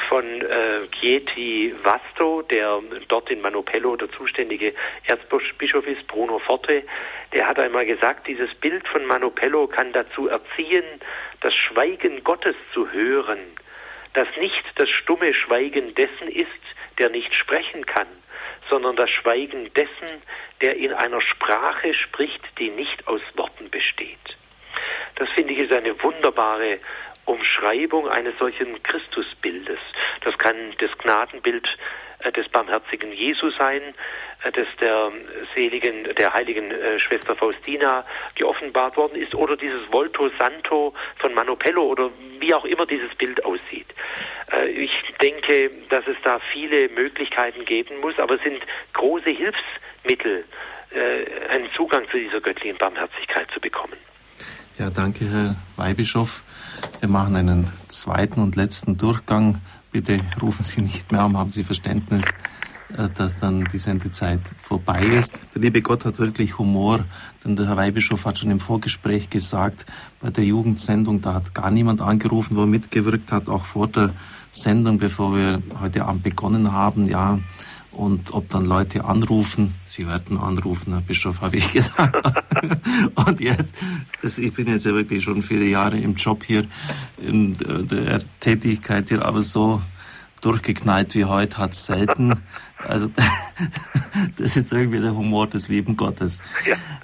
[0.08, 4.72] von äh, Chieti Vasto, der dort in Manopello der zuständige
[5.04, 6.84] Erzbischof ist, Bruno Forte,
[7.32, 10.84] der hat einmal gesagt, dieses Bild von Manopello kann dazu erziehen,
[11.40, 13.38] das Schweigen Gottes zu hören
[14.18, 16.48] das nicht das stumme Schweigen dessen ist,
[16.98, 18.08] der nicht sprechen kann,
[18.68, 20.22] sondern das Schweigen dessen,
[20.60, 24.18] der in einer Sprache spricht, die nicht aus Worten besteht.
[25.14, 26.78] Das finde ich ist eine wunderbare
[27.28, 29.78] Umschreibung eines solchen Christusbildes.
[30.22, 31.68] Das kann das Gnadenbild
[32.20, 33.82] äh, des barmherzigen Jesu sein,
[34.42, 35.12] äh, das der
[35.54, 41.82] seligen, der heiligen äh, Schwester Faustina geoffenbart worden ist, oder dieses Volto Santo von Manopello
[41.82, 42.10] oder
[42.40, 43.86] wie auch immer dieses Bild aussieht.
[44.74, 44.90] Ich
[45.20, 48.62] denke, dass es da viele Möglichkeiten geben muss, aber es sind
[48.94, 50.44] große Hilfsmittel,
[51.50, 53.98] einen Zugang zu dieser göttlichen Barmherzigkeit zu bekommen.
[54.78, 56.42] Ja, danke, Herr Weihbischof.
[57.00, 59.58] Wir machen einen zweiten und letzten Durchgang
[59.90, 62.24] bitte rufen Sie nicht mehr an, haben Sie Verständnis,
[62.96, 65.40] äh, dass dann die Sendezeit vorbei ist.
[65.54, 67.04] Der liebe Gott hat wirklich Humor,
[67.44, 69.86] denn der Herr Weihbischof hat schon im Vorgespräch gesagt,
[70.20, 74.10] bei der Jugendsendung, da hat gar niemand angerufen, wo er mitgewirkt hat, auch vor der
[74.50, 77.38] Sendung, bevor wir heute Abend begonnen haben, ja,
[77.98, 82.16] und ob dann Leute anrufen, sie werden anrufen, Herr Bischof, habe ich gesagt.
[83.14, 83.74] und jetzt,
[84.22, 86.64] das, ich bin jetzt ja wirklich schon viele Jahre im Job hier,
[87.18, 89.82] in der Tätigkeit hier, aber so
[90.40, 92.34] durchgeknallt wie heute hat es selten.
[92.86, 93.10] Also
[94.38, 96.40] das ist irgendwie der Humor des lieben Gottes.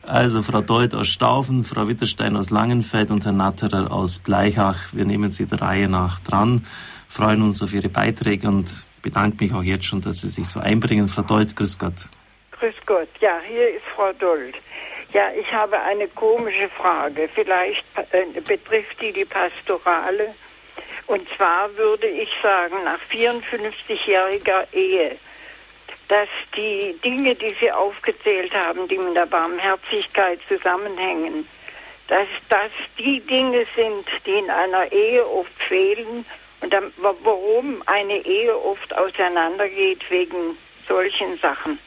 [0.03, 4.79] Also Frau Deut aus Staufen, Frau Witterstein aus Langenfeld und Herr Natterer aus Bleichach.
[4.93, 6.63] Wir nehmen Sie der Reihe nach dran,
[7.09, 10.59] freuen uns auf Ihre Beiträge und bedanke mich auch jetzt schon, dass Sie sich so
[10.59, 11.09] einbringen.
[11.09, 12.09] Frau Dold, grüß Gott.
[12.53, 13.09] Grüß Gott.
[13.21, 14.55] Ja, hier ist Frau Dold.
[15.13, 17.29] Ja, ich habe eine komische Frage.
[17.33, 20.35] Vielleicht äh, betrifft die die Pastorale.
[21.07, 25.17] Und zwar würde ich sagen, nach 54-jähriger Ehe,
[26.09, 31.47] dass die Dinge, die Sie aufgezählt haben, die mit der Barmherzigkeit zusammenhängen,
[32.09, 36.25] dass das die Dinge sind, die in einer Ehe oft fehlen
[36.65, 36.85] und dann,
[37.23, 40.57] warum eine Ehe oft auseinandergeht wegen
[40.89, 41.79] solchen Sachen.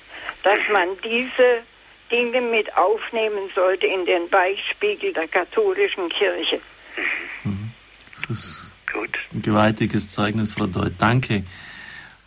[0.43, 1.63] Dass man diese
[2.11, 6.61] Dinge mit aufnehmen sollte in den Beichtspiegel der katholischen Kirche.
[7.43, 7.71] Mhm.
[8.15, 9.17] Das ist Gut.
[9.33, 10.93] ein gewaltiges Zeugnis, Frau Deut.
[10.99, 11.43] Danke.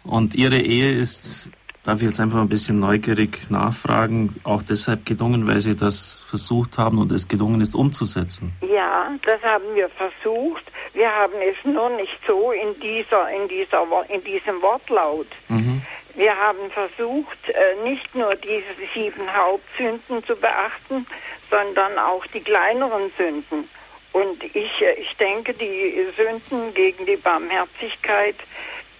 [0.03, 1.51] Und Ihre Ehe ist
[1.85, 6.79] darf ich jetzt einfach ein bisschen neugierig nachfragen, auch deshalb gelungen, weil Sie das versucht
[6.79, 8.53] haben und es gelungen ist umzusetzen?
[8.61, 10.65] Ja, das haben wir versucht.
[10.93, 15.29] Wir haben es nur nicht so in dieser, in dieser, in diesem Wortlaut.
[15.49, 15.83] Mhm.
[16.15, 21.07] Wir haben versucht, äh, nicht nur diese sieben Hauptsünden zu beachten,
[21.49, 23.69] sondern auch die kleineren Sünden.
[24.13, 28.37] Und ich, äh, ich denke, die Sünden gegen die Barmherzigkeit,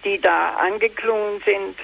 [0.03, 1.75] die da angeklungen sind,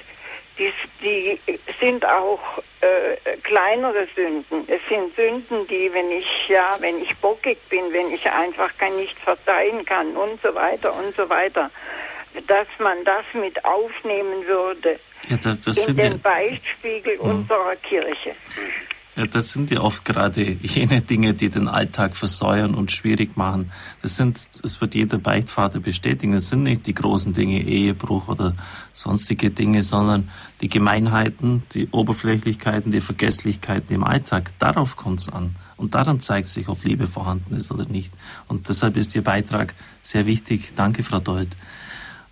[0.58, 0.72] die,
[1.02, 1.40] die
[1.80, 2.40] sind auch
[2.80, 4.64] äh, kleinere Sünden.
[4.66, 8.90] Es sind Sünden, die, wenn ich ja, wenn ich bockig bin, wenn ich einfach gar
[8.90, 11.70] nicht verzeihen kann und so weiter und so weiter,
[12.46, 14.98] dass man das mit aufnehmen würde
[15.28, 17.22] ja, das, das in den Beichtspiegel ja.
[17.22, 17.30] Mhm.
[17.30, 18.34] unserer Kirche.
[19.18, 23.72] Ja, das sind ja oft gerade jene Dinge, die den Alltag versäuern und schwierig machen.
[24.00, 28.54] Das sind, das wird jeder Beichtvater bestätigen, das sind nicht die großen Dinge, Ehebruch oder
[28.92, 30.30] sonstige Dinge, sondern
[30.60, 34.52] die Gemeinheiten, die Oberflächlichkeiten, die Vergesslichkeiten im Alltag.
[34.60, 35.56] Darauf kommt es an.
[35.76, 38.12] Und daran zeigt sich, ob Liebe vorhanden ist oder nicht.
[38.46, 40.74] Und deshalb ist Ihr Beitrag sehr wichtig.
[40.76, 41.56] Danke, Frau Dold.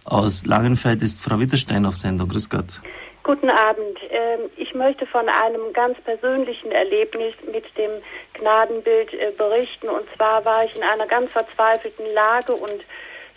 [0.05, 2.29] Aus Langenfeld ist Frau Witterstein auf Sendung.
[2.29, 2.81] Grüß Gott.
[3.27, 3.99] Guten Abend.
[4.09, 7.91] Ähm, ich möchte von einem ganz persönlichen Erlebnis mit dem
[8.35, 9.89] Gnadenbild äh, berichten.
[9.89, 12.85] Und zwar war ich in einer ganz verzweifelten Lage und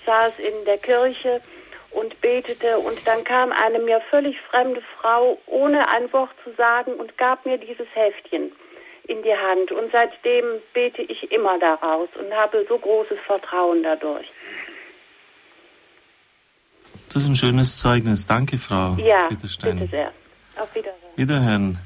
[0.05, 1.41] saß in der Kirche
[1.89, 2.77] und betete.
[2.77, 7.43] Und dann kam eine mir völlig fremde Frau, ohne ein Wort zu sagen, und gab
[7.47, 8.51] mir dieses Heftchen
[9.07, 9.71] in die Hand.
[9.71, 14.27] Und seitdem bete ich immer daraus und habe so großes Vertrauen dadurch.
[17.11, 18.25] Das ist ein schönes Zeugnis.
[18.27, 19.79] Danke, Frau ja, Peterstein.
[19.79, 20.11] bitte sehr.
[20.61, 20.97] Auf Wiederhören.
[21.15, 21.79] Wiederhören.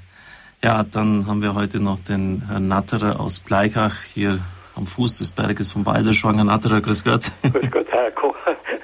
[0.61, 4.39] Ja, dann haben wir heute noch den Herrn Natterer aus Bleichach hier
[4.75, 6.35] am Fuß des Berges von Balderschwang.
[6.35, 7.31] Herr Natterer, grüß Gott.
[7.41, 8.35] Grüß Gott, Herr Koch.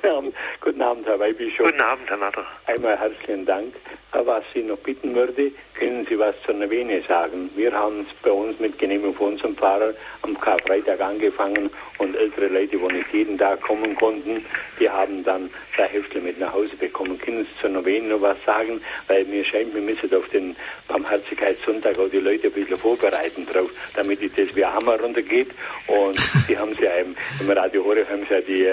[0.62, 1.66] Guten Abend, Herr Weihbischof.
[1.66, 2.46] Guten Abend, Herr Natterer.
[2.68, 3.74] Einmal herzlichen Dank.
[4.12, 7.50] Was ich noch bitten würde, können Sie was zur Novene sagen?
[7.56, 11.70] Wir haben es bei uns mit Genehmigung von unserem Pfarrer am Karfreitag angefangen
[12.00, 14.44] und ältere Leute, die nicht jeden Tag kommen konnten,
[14.80, 17.20] die haben dann zwei Hefte mit nach Hause bekommen.
[17.20, 18.82] Können Sie zur Novene noch was sagen?
[19.08, 20.56] Weil mir scheint, wir müssen auf den
[20.88, 25.52] Barmherzigkeitssonntag auch die Leute ein bisschen vorbereiten drauf, damit das wie Hammer runtergeht.
[25.88, 26.18] Und
[26.48, 28.68] die haben sie ja im, im Radio Horeb haben sie ja die,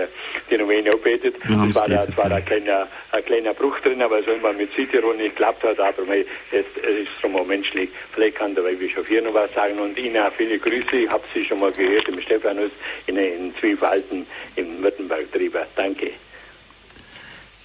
[0.51, 1.37] die Novene gebetet.
[1.45, 4.73] Es war, da, war da ein kleiner, ein kleiner Bruch drin, aber so immer mit
[4.75, 7.91] Südtirol nicht geklappt hat, aber es, es ist drum auch menschlich.
[8.13, 10.97] Vielleicht kann der Weihbischof hier noch was sagen und Ihnen auch viele Grüße.
[10.97, 12.71] Ich habe Sie schon mal gehört im Stephanus
[13.07, 14.27] in, in Zwiefalten
[14.57, 15.67] im Württemberg drüber.
[15.75, 16.13] Danke.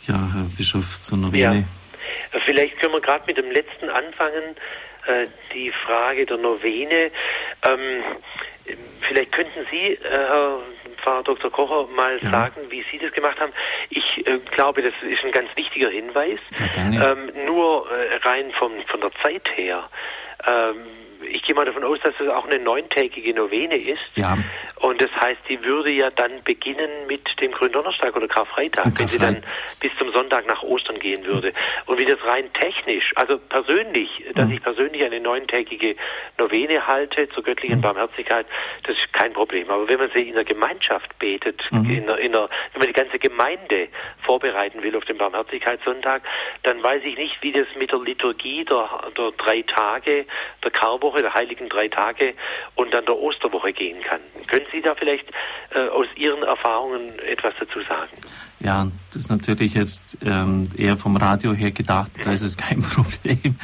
[0.07, 1.67] Ja, Herr Bischof zur Novene.
[2.33, 2.39] Ja.
[2.45, 4.55] Vielleicht können wir gerade mit dem letzten anfangen,
[5.05, 7.11] äh, die Frage der Novene.
[7.63, 8.03] Ähm,
[9.07, 10.59] vielleicht könnten Sie, äh, Herr
[11.01, 11.51] Pfarrer Dr.
[11.51, 12.29] Kocher mal ja.
[12.29, 13.51] sagen, wie Sie das gemacht haben.
[13.89, 16.39] Ich äh, glaube, das ist ein ganz wichtiger Hinweis.
[16.75, 19.89] Ja, ähm, nur äh, rein vom, von der Zeit her.
[20.47, 20.77] Ähm,
[21.31, 23.99] ich gehe mal davon aus, dass es auch eine neuntägige Novene ist.
[24.15, 24.37] Ja.
[24.81, 29.07] Und das heißt, die würde ja dann beginnen mit dem Gründonnerstag oder Karfreitag, Karfreitag, wenn
[29.07, 29.43] sie dann
[29.79, 31.53] bis zum Sonntag nach Ostern gehen würde.
[31.85, 34.53] Und wie das rein technisch, also persönlich, dass mhm.
[34.53, 35.95] ich persönlich eine neuntägige
[36.37, 37.81] Novene halte zur göttlichen mhm.
[37.81, 38.45] Barmherzigkeit,
[38.83, 39.69] das ist kein Problem.
[39.69, 41.89] Aber wenn man sie in der Gemeinschaft betet, mhm.
[41.89, 43.87] in der, in der, wenn man die ganze Gemeinde
[44.23, 46.23] vorbereiten will auf den Barmherzigkeitssonntag,
[46.63, 50.25] dann weiß ich nicht, wie das mit der Liturgie der, der drei Tage,
[50.63, 52.33] der Karwoche, der heiligen drei Tage
[52.75, 54.21] und dann der Osterwoche gehen kann.
[54.47, 55.29] Können Sie da vielleicht
[55.73, 58.11] äh, aus Ihren Erfahrungen etwas dazu sagen?
[58.59, 62.81] Ja, das ist natürlich jetzt ähm, eher vom Radio her gedacht, da ist es kein
[62.81, 63.55] Problem.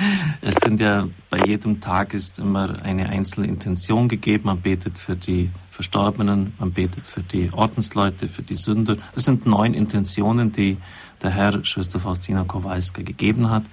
[0.41, 4.45] Es sind ja bei jedem Tag ist immer eine einzelne Intention gegeben.
[4.45, 8.97] Man betet für die Verstorbenen, man betet für die Ordensleute, für die Sünder.
[9.15, 10.77] Es sind neun Intentionen, die
[11.21, 13.63] der Herr Schwester Faustina Kowalska gegeben hat.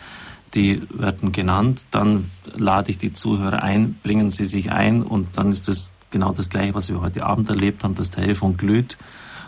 [0.55, 5.51] Die werden genannt, dann lade ich die Zuhörer ein, bringen sie sich ein und dann
[5.51, 7.95] ist das genau das Gleiche, was wir heute Abend erlebt haben.
[7.95, 8.97] Das Telefon glüht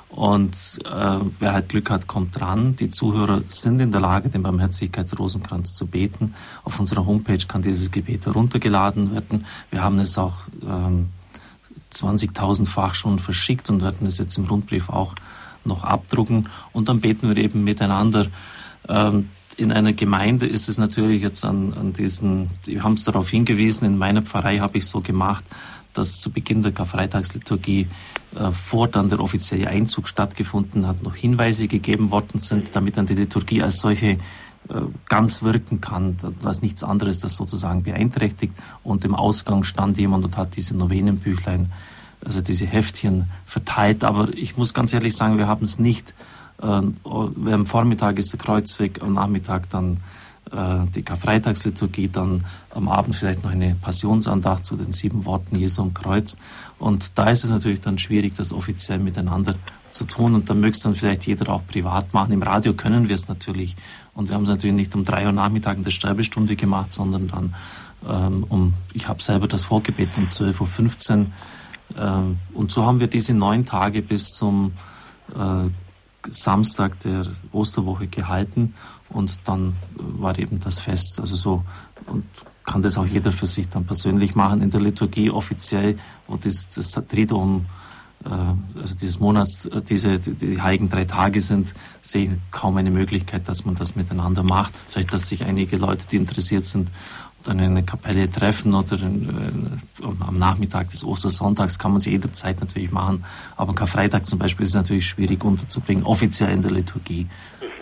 [0.08, 2.76] und äh, wer halt Glück hat, kommt dran.
[2.76, 6.34] Die Zuhörer sind in der Lage, den Barmherzigkeitsrosenkranz zu beten.
[6.64, 9.44] Auf unserer Homepage kann dieses Gebet heruntergeladen werden.
[9.70, 11.10] Wir haben es auch ähm,
[11.92, 15.14] 20.000-fach schon verschickt und werden es jetzt im Rundbrief auch
[15.64, 16.48] noch abdrucken.
[16.72, 18.28] Und dann beten wir eben miteinander.
[18.88, 23.30] Ähm, in einer Gemeinde ist es natürlich jetzt an, an diesen, wir haben es darauf
[23.30, 25.44] hingewiesen, in meiner Pfarrei habe ich so gemacht,
[25.94, 27.88] dass zu Beginn der Karfreitagsliturgie
[28.38, 33.06] äh, vor dann der offizielle Einzug stattgefunden hat, noch Hinweise gegeben worden sind, damit dann
[33.06, 34.18] die Liturgie als solche äh,
[35.08, 38.52] ganz wirken kann, dass nichts anderes das sozusagen beeinträchtigt.
[38.84, 41.72] Und im Ausgang stand jemand und hat diese Novenenbüchlein,
[42.24, 44.04] also diese Heftchen verteilt.
[44.04, 46.14] Aber ich muss ganz ehrlich sagen, wir haben es nicht.
[46.62, 49.98] Äh, am Vormittag ist der Kreuzweg, am Nachmittag dann
[50.52, 55.82] äh, die Karfreitagsliturgie, dann am Abend vielleicht noch eine Passionsandacht zu den sieben Worten Jesu
[55.82, 56.36] am Kreuz.
[56.78, 59.56] Und da ist es natürlich dann schwierig, das offiziell miteinander
[59.90, 60.34] zu tun.
[60.34, 62.32] Und da möchte es dann vielleicht jeder auch privat machen.
[62.32, 63.76] Im Radio können wir es natürlich.
[64.14, 67.28] Und wir haben es natürlich nicht um drei Uhr Nachmittag in der Sterbestunde gemacht, sondern
[67.28, 67.54] dann
[68.08, 71.26] ähm, um, ich habe selber das Vorgebet um 12.15 Uhr.
[71.98, 74.72] Ähm, und so haben wir diese neun Tage bis zum
[75.34, 75.70] äh,
[76.30, 78.74] Samstag der Osterwoche gehalten
[79.08, 81.20] und dann war eben das Fest.
[81.20, 81.64] Also so
[82.06, 82.24] und
[82.64, 84.60] kann das auch jeder für sich dann persönlich machen.
[84.60, 85.96] In der Liturgie offiziell,
[86.26, 87.66] wo das, das Triduum,
[88.24, 92.90] äh, also dieses Monats, äh, diese die, heiligen drei Tage sind, sehe ich kaum eine
[92.90, 94.74] Möglichkeit, dass man das miteinander macht.
[94.88, 96.90] Vielleicht, dass sich einige Leute, die interessiert sind,
[97.46, 102.10] dann in einer Kapelle treffen oder in, äh, am Nachmittag des Ostersonntags kann man sie
[102.10, 103.24] jederzeit natürlich machen.
[103.56, 107.26] Aber Karfreitag zum Beispiel ist natürlich schwierig unterzubringen, offiziell in der Liturgie.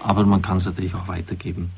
[0.02, 1.70] Aber man kann es natürlich auch weitergeben.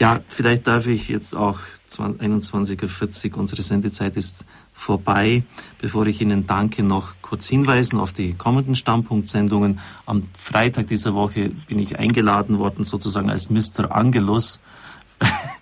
[0.00, 5.44] Ja, vielleicht darf ich jetzt auch 21.40 Uhr, unsere Sendezeit ist vorbei.
[5.80, 9.78] Bevor ich Ihnen danke, noch kurz hinweisen auf die kommenden Stammpunktsendungen.
[10.04, 13.94] Am Freitag dieser Woche bin ich eingeladen worden, sozusagen als Mr.
[13.94, 14.58] Angelus.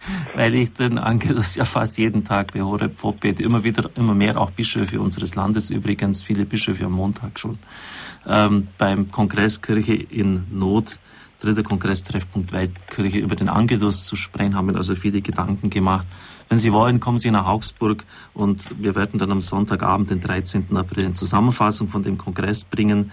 [0.35, 3.43] weil ich den Angelus ja fast jeden Tag bei Horeb vorbete.
[3.43, 7.59] Immer wieder, immer mehr auch Bischöfe unseres Landes übrigens, viele Bischöfe am Montag schon.
[8.27, 10.99] Ähm, beim Kongress Kirche in Not,
[11.41, 16.07] dritter Kongresstreffpunkt Weltkirche, über den Angelus zu sprechen, haben wir also viele Gedanken gemacht.
[16.49, 18.05] Wenn Sie wollen, kommen Sie nach Augsburg
[18.35, 20.77] und wir werden dann am Sonntagabend, den 13.
[20.77, 23.11] April, eine Zusammenfassung von dem Kongress bringen.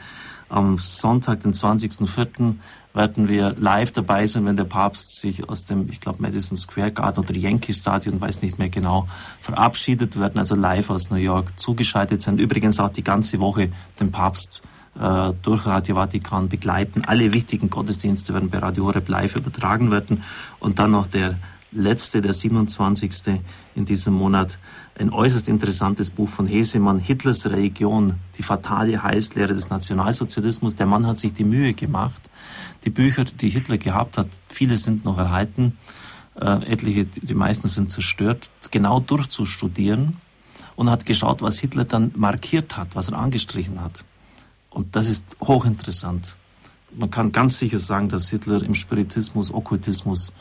[0.50, 2.56] Am Sonntag, den 20.04.,
[3.00, 6.92] werden wir live dabei sein, wenn der Papst sich aus dem, ich glaube, Madison Square
[6.92, 9.08] Garden oder Yankee Stadion, weiß nicht mehr genau,
[9.40, 10.16] verabschiedet.
[10.16, 12.38] Wir werden also live aus New York zugeschaltet sein.
[12.38, 13.70] Übrigens auch die ganze Woche
[14.02, 14.62] den Papst
[15.00, 17.06] äh, durch Radio Vatikan begleiten.
[17.06, 20.24] Alle wichtigen Gottesdienste werden bei Radio Horeb live übertragen werden.
[20.60, 21.38] Und dann noch der
[21.72, 23.42] letzte, der 27.
[23.76, 24.58] in diesem Monat,
[24.98, 30.76] ein äußerst interessantes Buch von Hesemann, Hitlers Religion, die fatale Heilslehre des Nationalsozialismus.
[30.76, 32.22] Der Mann hat sich die Mühe gemacht,
[32.86, 35.78] die Bücher, die Hitler gehabt hat, viele sind noch erhalten,
[36.40, 40.18] äh, etliche, die meisten sind zerstört, genau durchzustudieren
[40.76, 44.06] und hat geschaut, was Hitler dann markiert hat, was er angestrichen hat.
[44.70, 46.36] Und das ist hochinteressant.
[46.96, 50.32] Man kann ganz sicher sagen, dass Hitler im Spiritismus, Okkultismus,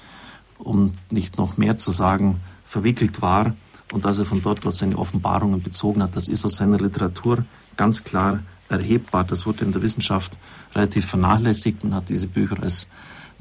[0.59, 3.55] um nicht noch mehr zu sagen, verwickelt war
[3.93, 6.15] und dass er von dort aus seine Offenbarungen bezogen hat.
[6.17, 7.45] Das ist aus seiner Literatur
[7.77, 9.25] ganz klar erhebbar.
[9.25, 10.37] Das wurde in der Wissenschaft
[10.75, 11.85] relativ vernachlässigt.
[11.85, 12.87] Man hat diese Bücher als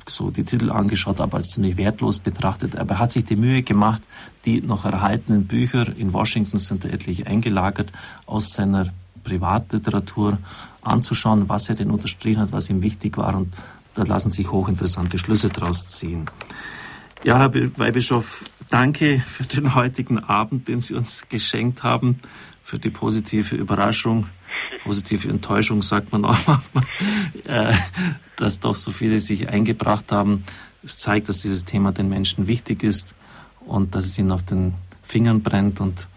[0.09, 2.77] so die Titel angeschaut, aber als ziemlich wertlos betrachtet.
[2.77, 4.01] Aber er hat sich die Mühe gemacht,
[4.45, 7.91] die noch erhaltenen Bücher, in Washington sind da etliche eingelagert,
[8.25, 8.87] aus seiner
[9.25, 10.37] Privatliteratur
[10.81, 13.35] anzuschauen, was er denn unterstrichen hat, was ihm wichtig war.
[13.35, 13.53] Und
[13.95, 16.29] da lassen sich hochinteressante Schlüsse daraus ziehen.
[17.23, 22.19] Ja, Herr Weihbischof, danke für den heutigen Abend, den Sie uns geschenkt haben,
[22.63, 24.27] für die positive Überraschung,
[24.83, 26.83] positive Enttäuschung, sagt man auch manchmal,
[27.45, 27.73] äh,
[28.35, 30.43] dass doch so viele sich eingebracht haben.
[30.83, 33.15] Es zeigt, dass dieses Thema den Menschen wichtig ist
[33.65, 36.07] und dass es ihnen auf den Fingern brennt und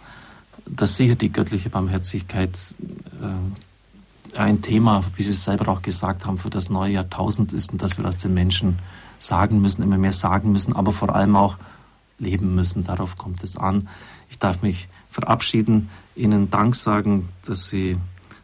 [0.66, 2.58] dass sicher die göttliche Barmherzigkeit
[3.22, 7.72] äh, ein Thema, wie Sie es selber auch gesagt haben, für das neue Jahrtausend ist
[7.72, 8.78] und dass wir das den Menschen
[9.20, 11.56] sagen müssen, immer mehr sagen müssen, aber vor allem auch
[12.18, 12.84] leben müssen.
[12.84, 13.88] Darauf kommt es an.
[14.28, 17.96] Ich darf mich verabschieden, Ihnen Dank sagen, dass Sie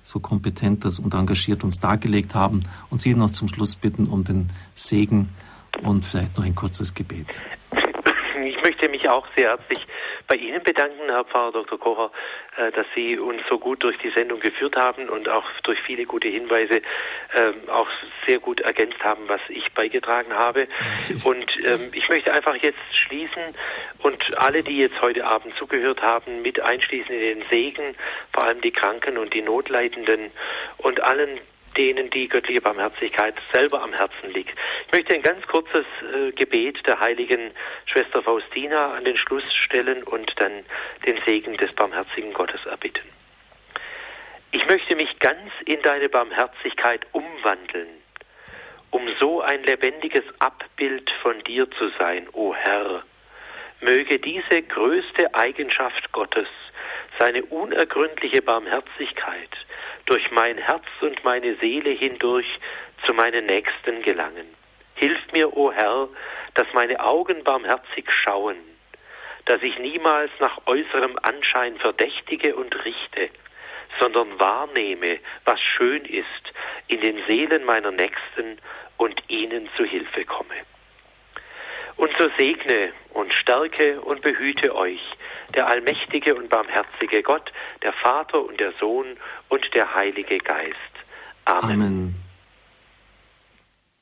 [0.02, 4.22] so kompetent das und engagiert uns dargelegt haben und Sie noch zum Schluss bitten um
[4.22, 5.30] den Segen
[5.82, 7.42] und vielleicht noch ein kurzes Gebet.
[8.44, 9.86] Ich möchte mich auch sehr herzlich
[10.28, 11.78] bei Ihnen bedanken, Herr Pfarrer Dr.
[11.78, 12.10] Kocher,
[12.56, 16.04] äh, dass Sie uns so gut durch die Sendung geführt haben und auch durch viele
[16.04, 16.82] gute Hinweise
[17.34, 17.88] ähm, auch
[18.26, 20.68] sehr gut ergänzt haben, was ich beigetragen habe.
[21.24, 23.42] Und ähm, ich möchte einfach jetzt schließen
[23.98, 27.94] und alle, die jetzt heute Abend zugehört haben, mit einschließen in den Segen,
[28.32, 30.30] vor allem die Kranken und die Notleidenden
[30.78, 31.40] und allen,
[31.76, 34.56] denen die göttliche Barmherzigkeit selber am Herzen liegt.
[34.86, 35.84] Ich möchte ein ganz kurzes
[36.14, 37.50] äh, Gebet der heiligen
[37.86, 40.64] Schwester Faustina an den Schluss stellen und dann
[41.06, 43.08] den Segen des barmherzigen Gottes erbitten.
[44.52, 47.88] Ich möchte mich ganz in deine Barmherzigkeit umwandeln,
[48.90, 53.02] um so ein lebendiges Abbild von dir zu sein, o Herr.
[53.80, 56.48] Möge diese größte Eigenschaft Gottes,
[57.18, 59.50] seine unergründliche Barmherzigkeit,
[60.06, 62.46] durch mein Herz und meine Seele hindurch
[63.06, 64.46] zu meinen Nächsten gelangen.
[64.94, 66.08] Hilf mir, o Herr,
[66.54, 68.56] dass meine Augen barmherzig schauen,
[69.44, 73.30] dass ich niemals nach äußerem Anschein verdächtige und richte,
[74.00, 76.26] sondern wahrnehme, was schön ist
[76.88, 78.58] in den Seelen meiner Nächsten
[78.96, 80.54] und ihnen zu Hilfe komme.
[81.96, 85.00] Und so segne und stärke und behüte euch
[85.54, 87.52] der allmächtige und barmherzige Gott,
[87.82, 89.16] der Vater und der Sohn
[89.48, 90.76] und der Heilige Geist.
[91.44, 91.82] Amen.
[91.82, 92.25] Amen.